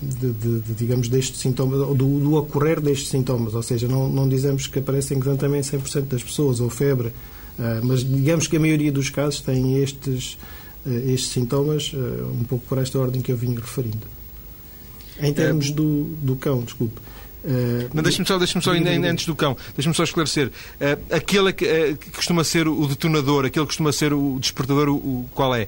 de, 0.00 0.32
de, 0.32 0.60
de, 0.60 0.74
digamos, 0.74 1.08
destes 1.08 1.40
sintomas, 1.40 1.78
do, 1.78 1.94
do 1.94 2.34
ocorrer 2.34 2.80
destes 2.80 3.08
sintomas, 3.08 3.54
ou 3.54 3.62
seja, 3.62 3.86
não, 3.86 4.08
não 4.08 4.28
dizemos 4.28 4.66
que 4.66 4.78
aparecem 4.78 5.18
exatamente 5.18 5.70
100% 5.70 6.02
das 6.02 6.22
pessoas, 6.22 6.60
ou 6.60 6.70
febre, 6.70 7.08
uh, 7.08 7.84
mas 7.84 8.04
digamos 8.04 8.46
que 8.46 8.56
a 8.56 8.60
maioria 8.60 8.90
dos 8.90 9.10
casos 9.10 9.40
têm 9.40 9.76
estes, 9.78 10.38
uh, 10.86 11.10
estes 11.10 11.30
sintomas, 11.30 11.92
um 11.94 12.44
pouco 12.44 12.66
por 12.66 12.78
esta 12.78 12.98
ordem 12.98 13.20
que 13.20 13.32
eu 13.32 13.36
vim 13.36 13.54
referindo. 13.54 14.06
Em 15.20 15.32
termos 15.34 15.70
do, 15.70 16.04
do 16.22 16.34
cão, 16.36 16.62
desculpe, 16.62 17.00
Uh, 17.42 17.88
Mas 17.94 18.04
deixe-me 18.04 18.26
só, 18.26 18.38
deixe 18.38 18.60
só 18.60 18.72
ainda, 18.72 18.90
antes 19.08 19.26
do 19.26 19.34
cão, 19.34 19.56
deixe-me 19.74 19.94
só 19.94 20.04
esclarecer. 20.04 20.48
Uh, 20.48 21.14
aquele 21.14 21.52
que, 21.52 21.64
uh, 21.64 21.96
que, 21.96 22.10
costuma 22.10 22.44
ser 22.44 22.68
o 22.68 22.86
detonador, 22.86 23.46
aquele 23.46 23.64
que 23.64 23.68
costuma 23.68 23.92
ser 23.92 24.12
o 24.12 24.38
despertador, 24.38 24.88
o, 24.88 24.94
o 24.96 25.30
qual 25.34 25.54
é? 25.54 25.66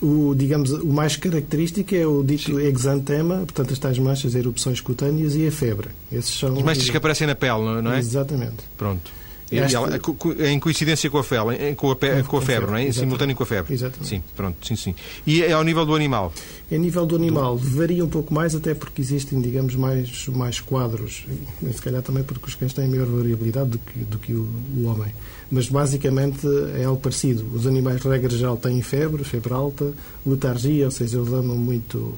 O, 0.00 0.34
digamos, 0.34 0.70
o 0.70 0.86
mais 0.86 1.16
característico 1.16 1.94
é 1.94 2.06
o 2.06 2.22
dito 2.22 2.56
Sim. 2.56 2.60
exantema, 2.60 3.36
portanto, 3.38 3.72
as 3.72 3.78
tais 3.78 3.98
manchas, 3.98 4.34
erupções 4.34 4.80
cutâneas 4.80 5.34
e 5.34 5.46
a 5.46 5.52
febre. 5.52 5.88
Esses 6.12 6.38
são... 6.38 6.56
As 6.56 6.62
manchas 6.62 6.90
que 6.90 6.96
aparecem 6.96 7.26
na 7.26 7.34
pele, 7.34 7.82
não 7.82 7.92
é? 7.92 7.98
Exatamente. 7.98 8.64
Pronto. 8.76 9.10
Ela, 9.58 10.00
em 10.50 10.58
coincidência 10.60 11.10
com 11.10 11.18
a 11.18 11.24
febre, 11.24 11.74
com 11.74 11.90
a, 11.90 11.96
com, 11.96 12.24
com 12.26 12.36
a 12.38 12.42
febre, 12.42 12.70
não 12.70 12.76
é? 12.76 12.88
Em 12.88 12.92
simultâneo 12.92 13.36
com 13.36 13.42
a 13.42 13.46
febre. 13.46 13.72
Exatamente. 13.72 14.08
Sim, 14.08 14.22
pronto, 14.36 14.66
sim, 14.66 14.76
sim. 14.76 14.94
E 15.26 15.42
é 15.42 15.52
ao 15.52 15.62
nível 15.62 15.84
do 15.84 15.94
animal? 15.94 16.32
A 16.70 16.76
nível 16.76 17.06
do 17.06 17.16
animal 17.16 17.56
do... 17.56 17.70
varia 17.70 18.04
um 18.04 18.08
pouco 18.08 18.32
mais, 18.32 18.54
até 18.54 18.74
porque 18.74 19.00
existem, 19.00 19.40
digamos, 19.40 19.74
mais, 19.76 20.26
mais 20.28 20.60
quadros, 20.60 21.24
e 21.62 21.72
se 21.72 21.82
calhar 21.82 22.02
também 22.02 22.22
porque 22.22 22.46
os 22.46 22.54
cães 22.54 22.72
têm 22.72 22.88
maior 22.88 23.06
variabilidade 23.06 23.70
do 23.70 23.78
que, 23.78 23.98
do 24.00 24.18
que 24.18 24.32
o, 24.32 24.48
o 24.76 24.86
homem. 24.86 25.12
Mas 25.50 25.68
basicamente 25.68 26.46
é 26.76 26.84
algo 26.84 27.00
parecido. 27.00 27.44
Os 27.54 27.66
animais, 27.66 28.02
regra 28.02 28.30
geral, 28.30 28.56
têm 28.56 28.80
febre, 28.82 29.22
febre 29.24 29.52
alta, 29.52 29.92
letargia, 30.26 30.86
ou 30.86 30.90
seja, 30.90 31.18
eles 31.18 31.32
andam 31.32 31.56
muito 31.56 32.14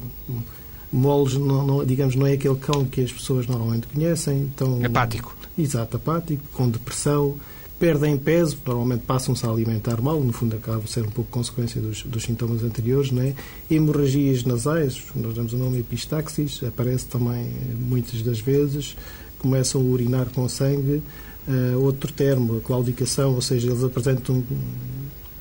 moles, 0.91 1.33
não, 1.35 1.65
não, 1.65 1.85
digamos, 1.85 2.15
não 2.15 2.25
é 2.25 2.33
aquele 2.33 2.55
cão 2.55 2.85
que 2.85 3.01
as 3.01 3.11
pessoas 3.11 3.47
normalmente 3.47 3.87
conhecem. 3.87 4.49
Então, 4.53 4.79
apático. 4.83 5.35
Exato, 5.57 5.97
apático, 5.97 6.43
com 6.53 6.69
depressão, 6.69 7.35
perdem 7.79 8.17
peso, 8.17 8.57
normalmente 8.65 9.01
passam-se 9.01 9.45
a 9.45 9.49
alimentar 9.49 10.01
mal, 10.01 10.19
no 10.19 10.33
fundo 10.33 10.55
acaba 10.55 10.79
por 10.79 10.87
ser 10.87 11.01
um 11.05 11.11
pouco 11.11 11.29
consequência 11.29 11.81
dos, 11.81 12.03
dos 12.03 12.23
sintomas 12.23 12.63
anteriores, 12.63 13.11
não 13.11 13.21
é? 13.21 13.35
Hemorragias 13.69 14.43
nasais, 14.43 15.01
nós 15.15 15.33
damos 15.33 15.53
o 15.53 15.57
nome 15.57 15.79
epistaxis, 15.79 16.61
aparece 16.63 17.05
também 17.05 17.51
muitas 17.77 18.21
das 18.21 18.39
vezes, 18.39 18.95
começam 19.39 19.81
a 19.81 19.83
urinar 19.83 20.27
com 20.33 20.47
sangue. 20.47 21.01
Uh, 21.47 21.79
outro 21.79 22.11
termo, 22.11 22.57
a 22.57 22.61
claudicação, 22.61 23.33
ou 23.33 23.41
seja, 23.41 23.69
eles 23.69 23.81
apresentam 23.81 24.43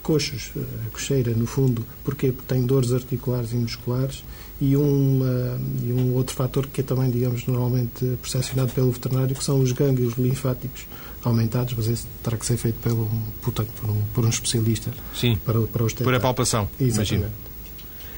coxos, 0.04 0.52
a 0.86 0.90
cocheira, 0.90 1.32
no 1.32 1.46
fundo, 1.46 1.84
porque 2.04 2.32
têm 2.46 2.64
dores 2.64 2.92
articulares 2.92 3.50
e 3.50 3.56
musculares 3.56 4.22
e 4.60 4.76
um, 4.76 5.20
uh, 5.20 5.60
e 5.84 5.92
um 5.92 6.14
outro 6.14 6.34
fator 6.34 6.66
que 6.66 6.80
é 6.80 6.84
também, 6.84 7.10
digamos, 7.10 7.46
normalmente 7.46 8.16
percepcionado 8.22 8.72
pelo 8.72 8.90
veterinário, 8.90 9.34
que 9.34 9.44
são 9.44 9.60
os 9.60 9.72
gânglios 9.72 10.14
linfáticos 10.14 10.86
aumentados, 11.22 11.74
mas 11.76 11.86
isso 11.86 12.06
terá 12.22 12.36
que 12.36 12.46
ser 12.46 12.56
feito 12.56 12.76
pelo, 12.80 13.10
portanto, 13.42 13.68
por, 13.80 13.90
um, 13.90 14.02
por 14.14 14.24
um 14.24 14.28
especialista. 14.28 14.92
Sim, 15.14 15.36
para, 15.44 15.60
para 15.62 15.84
os 15.84 15.92
por 15.92 16.14
a 16.14 16.20
palpação, 16.20 16.68
Exatamente. 16.80 17.32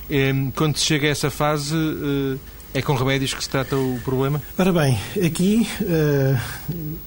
imagino. 0.08 0.52
Quando 0.54 0.76
se 0.76 0.84
chega 0.84 1.08
a 1.08 1.10
essa 1.10 1.30
fase 1.30 1.74
uh, 1.74 2.38
é 2.78 2.82
com 2.82 2.94
remédios 2.94 3.34
que 3.34 3.42
se 3.42 3.50
trata 3.50 3.76
o 3.76 3.98
problema? 4.04 4.40
Ora 4.56 4.72
bem, 4.72 4.96
aqui, 5.24 5.66
uh, 5.80 6.38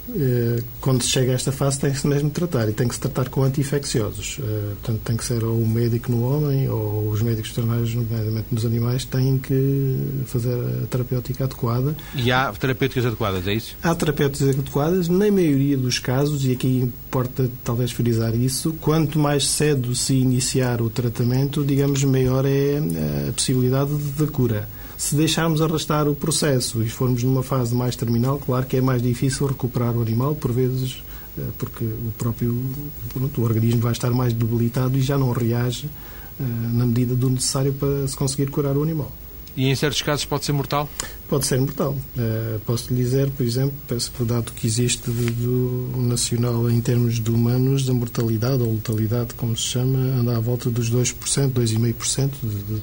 uh, 0.09 0.63
quando 0.81 1.01
se 1.01 1.07
chega 1.07 1.31
a 1.31 1.35
esta 1.35 1.51
fase, 1.51 1.79
tem-se 1.79 2.05
mesmo 2.05 2.27
de 2.27 2.35
tratar 2.35 2.67
e 2.67 2.73
tem 2.73 2.89
que 2.89 2.93
se 2.93 2.99
tratar 2.99 3.29
com 3.29 3.41
anti-infecciosos. 3.41 4.37
Uh, 4.39 4.75
portanto, 4.81 5.01
tem 5.05 5.15
que 5.15 5.23
ser 5.23 5.45
ou 5.45 5.61
o 5.61 5.65
médico 5.65 6.11
no 6.11 6.23
homem 6.23 6.69
ou 6.69 7.09
os 7.09 7.21
médicos 7.21 7.51
veterinários, 7.51 7.95
nomeadamente 7.95 8.47
nos 8.51 8.65
animais, 8.65 9.05
têm 9.05 9.37
que 9.37 10.23
fazer 10.25 10.53
a 10.83 10.87
terapêutica 10.87 11.45
adequada. 11.45 11.95
E 12.15 12.31
há 12.33 12.51
terapêuticas 12.51 13.05
adequadas, 13.05 13.47
é 13.47 13.53
isso? 13.53 13.77
Há 13.81 13.95
terapêuticas 13.95 14.49
adequadas, 14.49 15.07
na 15.07 15.31
maioria 15.31 15.77
dos 15.77 15.99
casos, 15.99 16.43
e 16.43 16.51
aqui 16.51 16.79
importa 16.79 17.49
talvez 17.63 17.93
frisar 17.93 18.35
isso, 18.35 18.73
quanto 18.81 19.17
mais 19.17 19.47
cedo 19.47 19.95
se 19.95 20.15
iniciar 20.15 20.81
o 20.81 20.89
tratamento, 20.89 21.63
digamos, 21.63 22.03
maior 22.03 22.45
é 22.45 22.77
a 23.29 23.31
possibilidade 23.31 23.95
de 23.95 24.27
cura. 24.27 24.67
Se 25.01 25.15
deixarmos 25.15 25.63
arrastar 25.63 26.07
o 26.07 26.13
processo 26.13 26.83
e 26.83 26.87
formos 26.87 27.23
numa 27.23 27.41
fase 27.41 27.73
mais 27.73 27.95
terminal, 27.95 28.37
claro 28.37 28.67
que 28.67 28.77
é 28.77 28.81
mais 28.81 29.01
difícil 29.01 29.47
recuperar 29.47 29.97
o 29.97 30.01
animal, 30.03 30.35
por 30.35 30.51
vezes 30.51 31.01
eh, 31.39 31.41
porque 31.57 31.83
o 31.83 32.13
próprio 32.19 32.55
pronto, 33.11 33.41
o 33.41 33.43
organismo 33.43 33.81
vai 33.81 33.93
estar 33.93 34.11
mais 34.11 34.31
debilitado 34.31 34.95
e 34.95 35.01
já 35.01 35.17
não 35.17 35.31
reage 35.31 35.87
uh, 35.87 36.43
na 36.73 36.85
medida 36.85 37.15
do 37.15 37.31
necessário 37.31 37.73
para 37.73 38.07
se 38.07 38.15
conseguir 38.15 38.51
curar 38.51 38.77
o 38.77 38.83
animal. 38.83 39.11
E 39.57 39.65
em 39.65 39.75
certos 39.75 40.03
casos 40.03 40.23
pode 40.23 40.45
ser 40.45 40.51
mortal? 40.51 40.87
Pode 41.27 41.47
ser 41.47 41.59
mortal. 41.59 41.97
Uh, 42.15 42.59
posso 42.59 42.93
lhe 42.93 43.03
dizer, 43.03 43.27
por 43.31 43.43
exemplo, 43.43 43.73
penso 43.87 44.11
que 44.11 44.21
o 44.21 44.25
dado 44.25 44.51
que 44.51 44.67
existe 44.67 45.09
do 45.09 45.93
nacional 45.97 46.69
em 46.69 46.79
termos 46.79 47.19
de 47.19 47.31
humanos, 47.31 47.87
da 47.87 47.93
mortalidade 47.93 48.61
ou 48.61 48.75
letalidade, 48.75 49.33
como 49.33 49.57
se 49.57 49.63
chama, 49.63 49.97
anda 49.97 50.37
à 50.37 50.39
volta 50.39 50.69
dos 50.69 50.91
2%, 50.91 51.53
2,5% 51.53 52.29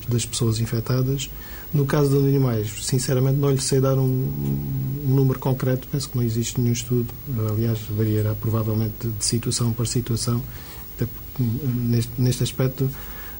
das 0.09 0.27
pessoas 0.27 0.59
infectadas 0.59 1.31
no 1.73 1.85
caso 1.85 2.11
dos 2.11 2.25
animais, 2.25 2.71
sinceramente 2.83 3.39
não 3.39 3.51
lhe 3.51 3.61
sei 3.61 3.81
dar 3.81 3.95
um, 3.99 4.03
um, 5.07 5.15
número 5.15 5.39
concreto, 5.39 5.87
penso 5.91 6.09
que 6.09 6.17
não 6.17 6.25
existe 6.25 6.61
nenhum 6.61 6.73
estudo, 6.73 7.13
aliás, 7.51 7.79
variará 7.91 8.35
provavelmente 8.35 9.09
de 9.09 9.25
situação 9.25 9.73
para 9.73 9.85
situação, 9.85 10.43
até 10.97 11.07
neste, 11.39 12.11
neste 12.17 12.43
aspecto, 12.43 12.91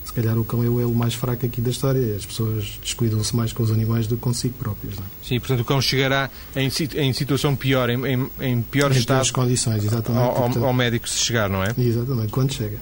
se 0.05 0.13
calhar 0.13 0.39
o 0.39 0.45
cão 0.45 0.63
é 0.63 0.69
o 0.69 0.81
elo 0.81 0.95
mais 0.95 1.15
fraco 1.15 1.45
aqui 1.45 1.61
da 1.61 1.71
história, 1.71 2.17
as 2.17 2.25
pessoas 2.25 2.79
descuidam-se 2.83 3.35
mais 3.35 3.53
com 3.53 3.63
os 3.63 3.71
animais 3.71 4.07
do 4.07 4.17
que 4.17 4.23
consigo 4.23 4.55
próprios. 4.59 4.97
Não 4.97 5.05
é? 5.05 5.07
Sim, 5.23 5.39
portanto 5.39 5.61
o 5.61 5.65
cão 5.65 5.81
chegará 5.81 6.31
em, 6.55 6.71
em 6.97 7.13
situação 7.13 7.57
pior, 7.57 7.91
em, 7.91 8.07
em, 8.07 8.31
em 8.41 8.63
pior 8.63 8.93
em 8.93 8.99
estado. 8.99 9.31
condições, 9.33 9.85
exatamente. 9.85 10.23
Ao, 10.23 10.45
ao, 10.45 10.65
ao 10.67 10.73
médico 10.73 11.09
se 11.09 11.19
chegar, 11.19 11.49
não 11.49 11.63
é? 11.63 11.75
Exatamente, 11.79 12.29
quando 12.29 12.53
chega 12.53 12.79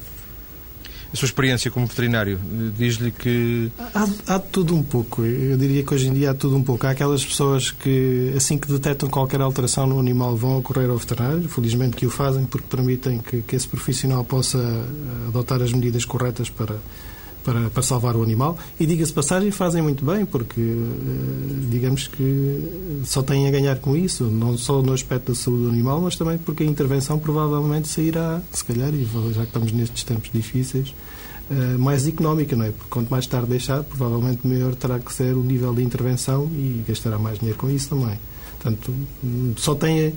a 1.16 1.18
sua 1.18 1.26
experiência 1.26 1.70
como 1.70 1.87
veterinário 1.87 2.38
diz-lhe 2.76 3.11
que. 3.11 3.72
Há, 3.94 4.35
há 4.35 4.38
tudo 4.38 4.74
um 4.76 4.83
pouco. 4.83 5.24
Eu 5.24 5.57
diria 5.57 5.83
que 5.83 5.94
hoje 5.94 6.09
em 6.09 6.12
dia 6.12 6.31
há 6.31 6.35
tudo 6.35 6.57
um 6.57 6.62
pouco. 6.62 6.87
Há 6.87 6.90
aquelas 6.90 7.24
pessoas 7.24 7.70
que, 7.70 8.33
assim 8.37 8.59
que 8.59 8.70
detectam 8.70 9.09
qualquer 9.09 9.40
alteração 9.40 9.87
no 9.87 9.98
animal, 9.98 10.37
vão 10.37 10.59
ocorrer 10.59 10.90
ao 10.90 10.98
veterinário. 10.98 11.48
Felizmente 11.48 11.96
que 11.96 12.05
o 12.05 12.11
fazem 12.11 12.44
porque 12.44 12.66
permitem 12.68 13.18
que, 13.18 13.40
que 13.40 13.57
esse 13.57 13.66
profissional 13.66 14.22
possa 14.24 14.59
eh, 14.59 15.29
adotar 15.29 15.62
as 15.62 15.72
medidas 15.72 16.05
corretas 16.05 16.50
para 16.50 16.76
para, 17.46 17.70
para 17.70 17.82
salvar 17.82 18.16
o 18.16 18.22
animal. 18.24 18.59
E 18.78 18.85
diga-se 18.85 19.12
passagem, 19.12 19.52
fazem 19.52 19.80
muito 19.80 20.04
bem, 20.04 20.26
porque 20.26 20.61
eh, 20.61 21.66
digamos 21.70 22.09
que 22.09 23.00
só 23.04 23.22
têm 23.22 23.46
a 23.46 23.50
ganhar 23.52 23.76
com 23.76 23.96
isso, 23.96 24.24
não 24.24 24.59
só 24.59 24.82
no 24.82 24.92
aspecto 24.92 25.30
da 25.30 25.35
saúde 25.38 25.62
do 25.62 25.68
animal, 25.68 26.00
mas 26.00 26.16
também 26.16 26.37
porque 26.38 26.64
a 26.64 26.66
intervenção 26.66 27.20
provavelmente 27.20 27.87
sairá, 27.87 28.42
se 28.50 28.64
calhar, 28.64 28.92
e 28.92 29.09
já 29.32 29.42
que 29.42 29.46
estamos 29.46 29.70
nestes 29.70 30.02
tempos 30.02 30.28
difíceis, 30.35 30.92
eh, 31.48 31.76
mais 31.78 32.09
económica, 32.09 32.56
não 32.56 32.64
é? 32.64 32.72
Porque 32.72 32.90
quanto 32.90 33.09
mais 33.11 33.28
tarde 33.28 33.48
deixar, 33.48 33.85
provavelmente 33.85 34.40
maior 34.44 34.74
terá 34.74 34.98
que 34.98 35.12
ser 35.12 35.37
o 35.37 35.42
nível 35.44 35.72
de 35.72 35.85
intervenção 35.85 36.50
e 36.52 36.85
gastará 36.87 37.16
mais 37.16 37.38
dinheiro 37.38 37.56
com 37.56 37.70
isso 37.70 37.90
também. 37.90 38.18
Portanto, 38.61 38.92
só 39.56 39.76
tem 39.76 40.14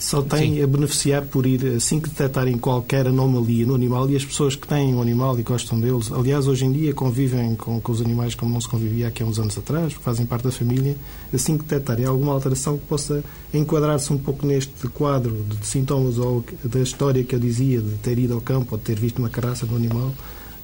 só 0.00 0.22
tem 0.22 0.54
Sim. 0.54 0.62
a 0.62 0.66
beneficiar 0.66 1.26
por 1.26 1.44
ir, 1.44 1.74
assim 1.76 2.00
que 2.00 2.08
detectarem 2.08 2.56
qualquer 2.56 3.06
anomalia 3.06 3.66
no 3.66 3.74
animal, 3.74 4.08
e 4.08 4.16
as 4.16 4.24
pessoas 4.24 4.56
que 4.56 4.66
têm 4.66 4.94
um 4.94 5.02
animal 5.02 5.38
e 5.38 5.42
gostam 5.42 5.78
deles, 5.78 6.10
aliás, 6.10 6.48
hoje 6.48 6.64
em 6.64 6.72
dia 6.72 6.94
convivem 6.94 7.54
com, 7.54 7.78
com 7.82 7.92
os 7.92 8.00
animais 8.00 8.34
como 8.34 8.50
não 8.50 8.62
se 8.62 8.66
convivia 8.66 9.12
há 9.14 9.24
uns 9.24 9.38
anos 9.38 9.58
atrás, 9.58 9.92
fazem 9.92 10.24
parte 10.24 10.44
da 10.44 10.50
família, 10.50 10.96
assim 11.34 11.58
que 11.58 11.64
detectarem 11.64 12.06
alguma 12.06 12.32
alteração 12.32 12.78
que 12.78 12.86
possa 12.86 13.22
enquadrar-se 13.52 14.10
um 14.10 14.16
pouco 14.16 14.46
neste 14.46 14.88
quadro 14.88 15.44
de, 15.46 15.58
de 15.58 15.66
sintomas 15.66 16.16
ou 16.16 16.42
da 16.64 16.80
história 16.80 17.22
que 17.22 17.34
eu 17.34 17.38
dizia, 17.38 17.82
de 17.82 17.98
ter 17.98 18.18
ido 18.18 18.32
ao 18.32 18.40
campo 18.40 18.68
ou 18.72 18.78
de 18.78 18.84
ter 18.84 18.98
visto 18.98 19.18
uma 19.18 19.28
caraça 19.28 19.66
no 19.66 19.76
animal, 19.76 20.14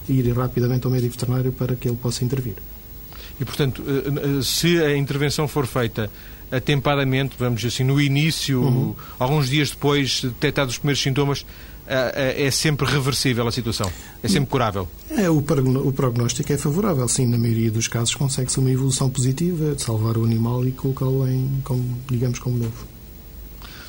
ir 0.09 0.33
rapidamente 0.33 0.87
ao 0.87 0.91
médico 0.91 1.13
veterinário 1.13 1.53
para 1.53 1.77
que 1.77 1.87
ele 1.87 1.99
possa 1.99 2.25
intervir. 2.25 2.55
E, 3.39 3.45
portanto, 3.45 3.83
eh, 3.87 4.39
eh, 4.39 4.43
se 4.43 4.83
a 4.83 4.97
intervenção 4.97 5.47
for 5.47 5.67
feita 5.67 6.11
atempadamente, 6.51 7.35
vamos 7.39 7.61
dizer 7.61 7.75
assim, 7.75 7.85
no 7.85 8.01
início, 8.01 8.63
uhum. 8.63 8.95
alguns 9.19 9.49
dias 9.49 9.71
depois, 9.71 10.23
detectados 10.23 10.75
os 10.75 10.79
primeiros 10.79 11.03
sintomas, 11.03 11.45
é 11.89 12.51
sempre 12.51 12.87
reversível 12.87 13.47
a 13.47 13.53
situação? 13.53 13.91
É 14.23 14.29
sempre 14.29 14.51
curável? 14.51 14.89
É, 15.11 15.31
o, 15.31 15.41
prognóstico 15.41 16.53
é 16.53 16.59
favorável, 16.59 17.07
sim. 17.09 17.27
Na 17.27 17.39
maioria 17.39 17.71
dos 17.71 17.87
casos 17.87 18.15
consegue-se 18.15 18.59
uma 18.59 18.71
evolução 18.71 19.09
positiva 19.09 19.75
de 19.75 19.83
salvar 19.83 20.19
o 20.19 20.25
animal 20.25 20.67
e 20.67 20.73
colocá-lo 20.73 21.29
em, 21.29 21.61
como, 21.63 21.85
digamos, 22.11 22.39
como 22.41 22.59
novo. 22.59 22.87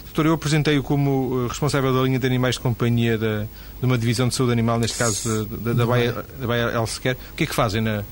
Doutor, 0.06 0.26
eu 0.28 0.34
apresentei-o 0.34 0.82
como 0.82 1.46
eh, 1.46 1.48
responsável 1.48 1.94
da 1.94 2.02
linha 2.02 2.18
de 2.18 2.26
animais 2.26 2.56
de 2.56 2.62
companhia 2.62 3.18
da, 3.18 3.42
de 3.80 3.86
uma 3.86 3.98
divisão 3.98 4.28
de 4.28 4.34
saúde 4.34 4.52
animal, 4.52 4.80
neste 4.80 4.98
caso 4.98 5.46
da, 5.46 5.58
da, 5.58 5.74
da 5.74 5.86
Baia, 5.86 6.26
da 6.40 6.48
Baia 6.48 6.72
Elsecare. 6.76 7.18
O 7.34 7.36
que 7.36 7.44
é 7.44 7.48
que 7.48 7.54
fazem 7.54 7.82
na, 7.82 8.04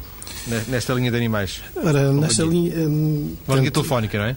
nesta 0.68 0.94
linha 0.94 1.12
de 1.12 1.18
animais? 1.18 1.62
Ora, 1.76 2.12
nesta 2.12 2.44
linha. 2.44 2.76
Hum, 2.88 3.36
Uma 3.48 3.58
linha 3.58 3.72
telefónica, 3.72 4.18
não 4.18 4.26
é? 4.26 4.36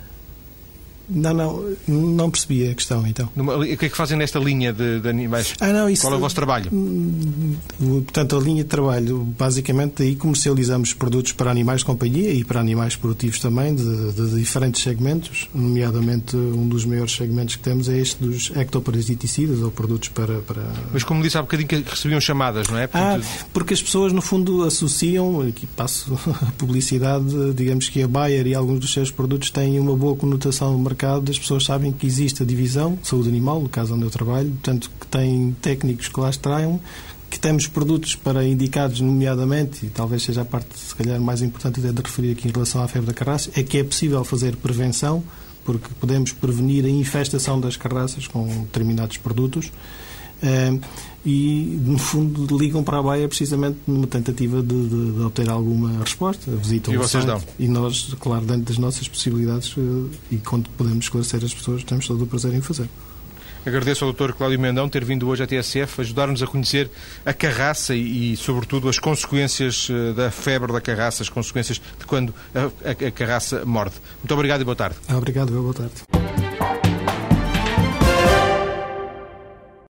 Não, 1.09 1.33
não, 1.33 1.75
não 1.89 2.31
percebi 2.31 2.69
a 2.69 2.75
questão 2.75 3.07
então. 3.07 3.31
o 3.37 3.77
que 3.77 3.87
é 3.87 3.89
que 3.89 3.97
fazem 3.97 4.17
nesta 4.17 4.39
linha 4.39 4.73
de, 4.73 5.01
de 5.01 5.09
animais? 5.09 5.55
Ah, 5.61 5.73
não, 5.73 5.89
isso, 5.89 6.03
Qual 6.03 6.13
é 6.13 6.17
o 6.17 6.21
vosso 6.21 6.35
trabalho? 6.35 6.71
Hum, 6.73 7.57
portanto, 7.79 8.37
a 8.37 8.41
linha 8.41 8.63
de 8.63 8.69
trabalho, 8.69 9.19
basicamente, 9.39 10.03
aí 10.03 10.15
comercializamos 10.17 10.93
produtos 10.93 11.33
para 11.33 11.51
animais 11.51 11.81
de 11.81 11.87
companhia 11.87 12.33
e 12.33 12.45
para 12.45 12.61
animais 12.61 12.97
produtivos 12.97 13.41
também, 13.41 13.75
de, 13.75 14.13
de 14.13 14.37
diferentes 14.37 14.83
segmentos, 14.83 15.49
nomeadamente 15.55 16.37
um 16.37 16.69
dos 16.69 16.85
maiores 16.85 17.15
segmentos 17.15 17.57
que 17.57 17.63
temos 17.63 17.89
é 17.89 17.99
este 17.99 18.23
dos 18.23 18.51
ectoparasiticidas 18.55 19.61
ou 19.61 19.71
produtos 19.71 20.09
para, 20.11 20.41
para... 20.41 20.63
Mas 20.93 21.05
como 21.05 21.23
disse 21.23 21.39
há 21.39 21.43
bocadinho 21.43 21.69
que 21.69 21.77
recebiam 21.77 22.21
chamadas, 22.21 22.69
não 22.69 22.79
é? 22.79 22.87
Portanto... 22.87 23.27
Ah, 23.27 23.45
porque 23.53 23.75
as 23.75 23.83
pessoas, 23.83 24.13
no 24.13 24.21
fundo, 24.21 24.65
associam, 24.65 25.41
aqui 25.43 25.67
passo 25.67 26.19
a 26.43 26.53
publicidade, 26.53 27.55
digamos 27.55 27.89
que 27.89 28.03
a 28.03 28.09
Bayer 28.09 28.47
e 28.47 28.55
alguns 28.55 28.81
dos 28.81 28.93
seus 28.93 29.11
produtos 29.11 29.51
têm 29.51 29.79
uma 29.79 29.97
boa 29.97 30.17
conotação 30.17 30.73
no 30.73 30.79
mercado, 30.99 31.31
as 31.31 31.39
pessoas 31.39 31.65
sabem 31.65 31.93
que 31.93 32.07
existe 32.07 32.43
a 32.43 32.47
divisão 32.47 32.99
saúde 33.05 33.29
animal, 33.29 33.61
no 33.61 33.69
caso 33.69 33.95
onde 33.95 34.03
eu 34.03 34.11
trabalho, 34.11 34.51
portanto, 34.51 34.91
que 35.01 35.07
tem 35.07 35.57
técnicos 35.63 36.09
que 36.09 36.19
lá 36.19 36.29
extraiam, 36.29 36.81
que 37.31 37.39
temos 37.39 37.69
produtos 37.69 38.17
para 38.17 38.45
indicados, 38.45 39.01
nomeadamente, 39.01 39.87
e 39.87 39.91
talvez 39.91 40.25
seja 40.25 40.43
a 40.43 40.45
parte, 40.45 40.77
se 40.77 40.95
calhar, 40.97 41.21
mais 41.21 41.41
importante 41.41 41.81
de 41.81 42.03
referir 42.03 42.33
aqui 42.33 42.49
em 42.49 42.51
relação 42.51 42.83
à 42.83 42.89
febre 42.89 43.07
da 43.07 43.15
carraça, 43.15 43.51
é 43.55 43.63
que 43.63 43.79
é 43.79 43.85
possível 43.85 44.25
fazer 44.25 44.57
prevenção, 44.57 45.23
porque 45.65 45.89
podemos 46.01 46.33
prevenir 46.33 46.85
a 46.85 46.89
infestação 46.89 47.61
das 47.61 47.77
carraças 47.77 48.27
com 48.27 48.47
determinados 48.63 49.19
produtos. 49.19 49.71
Uh, 50.43 50.81
e, 51.25 51.79
no 51.85 51.99
fundo, 51.99 52.57
ligam 52.57 52.83
para 52.83 52.99
a 52.99 53.03
Baia 53.03 53.29
precisamente 53.29 53.79
numa 53.87 54.07
tentativa 54.07 54.63
de, 54.63 54.89
de, 54.89 55.13
de 55.13 55.21
obter 55.21 55.49
alguma 55.49 56.01
resposta. 56.01 56.51
Visitam 56.51 56.95
e 56.95 56.97
vocês 56.97 57.25
site, 57.25 57.27
dão? 57.27 57.43
E 57.59 57.69
nós, 57.69 58.15
claro, 58.21 58.45
dentro 58.45 58.63
das 58.63 58.79
nossas 58.79 59.09
possibilidades 59.09 59.77
uh, 59.77 60.11
e 60.31 60.37
quando 60.39 60.69
podemos 60.71 61.05
esclarecer 61.05 61.45
as 61.45 61.53
pessoas, 61.53 61.83
temos 61.85 62.07
todo 62.07 62.23
o 62.23 62.27
prazer 62.27 62.55
em 62.55 62.61
fazer. 62.61 62.89
Agradeço 63.67 64.05
ao 64.05 64.13
Dr. 64.13 64.33
Cláudio 64.33 64.59
Mendão 64.59 64.89
ter 64.89 65.05
vindo 65.05 65.29
hoje 65.29 65.43
à 65.43 65.47
TSF 65.47 66.01
ajudar-nos 66.01 66.43
a 66.43 66.47
conhecer 66.47 66.91
a 67.27 67.35
carraça 67.35 67.95
e, 67.95 68.33
e, 68.33 68.37
sobretudo, 68.37 68.89
as 68.89 68.99
consequências 68.99 69.89
eh, 69.91 70.13
da 70.15 70.31
febre 70.31 70.73
da 70.73 70.81
carraça, 70.81 71.23
as 71.23 71.29
consequências 71.29 71.81
de 71.99 72.07
quando 72.07 72.35
a, 72.55 72.71
a, 72.89 73.09
a 73.09 73.11
carraça 73.11 73.65
morde. 73.67 73.97
Muito 74.23 74.33
obrigado 74.33 74.63
e 74.63 74.65
boa 74.65 74.77
tarde. 74.77 74.97
Obrigado, 75.13 75.53
boa 75.53 75.75
tarde. 75.75 76.48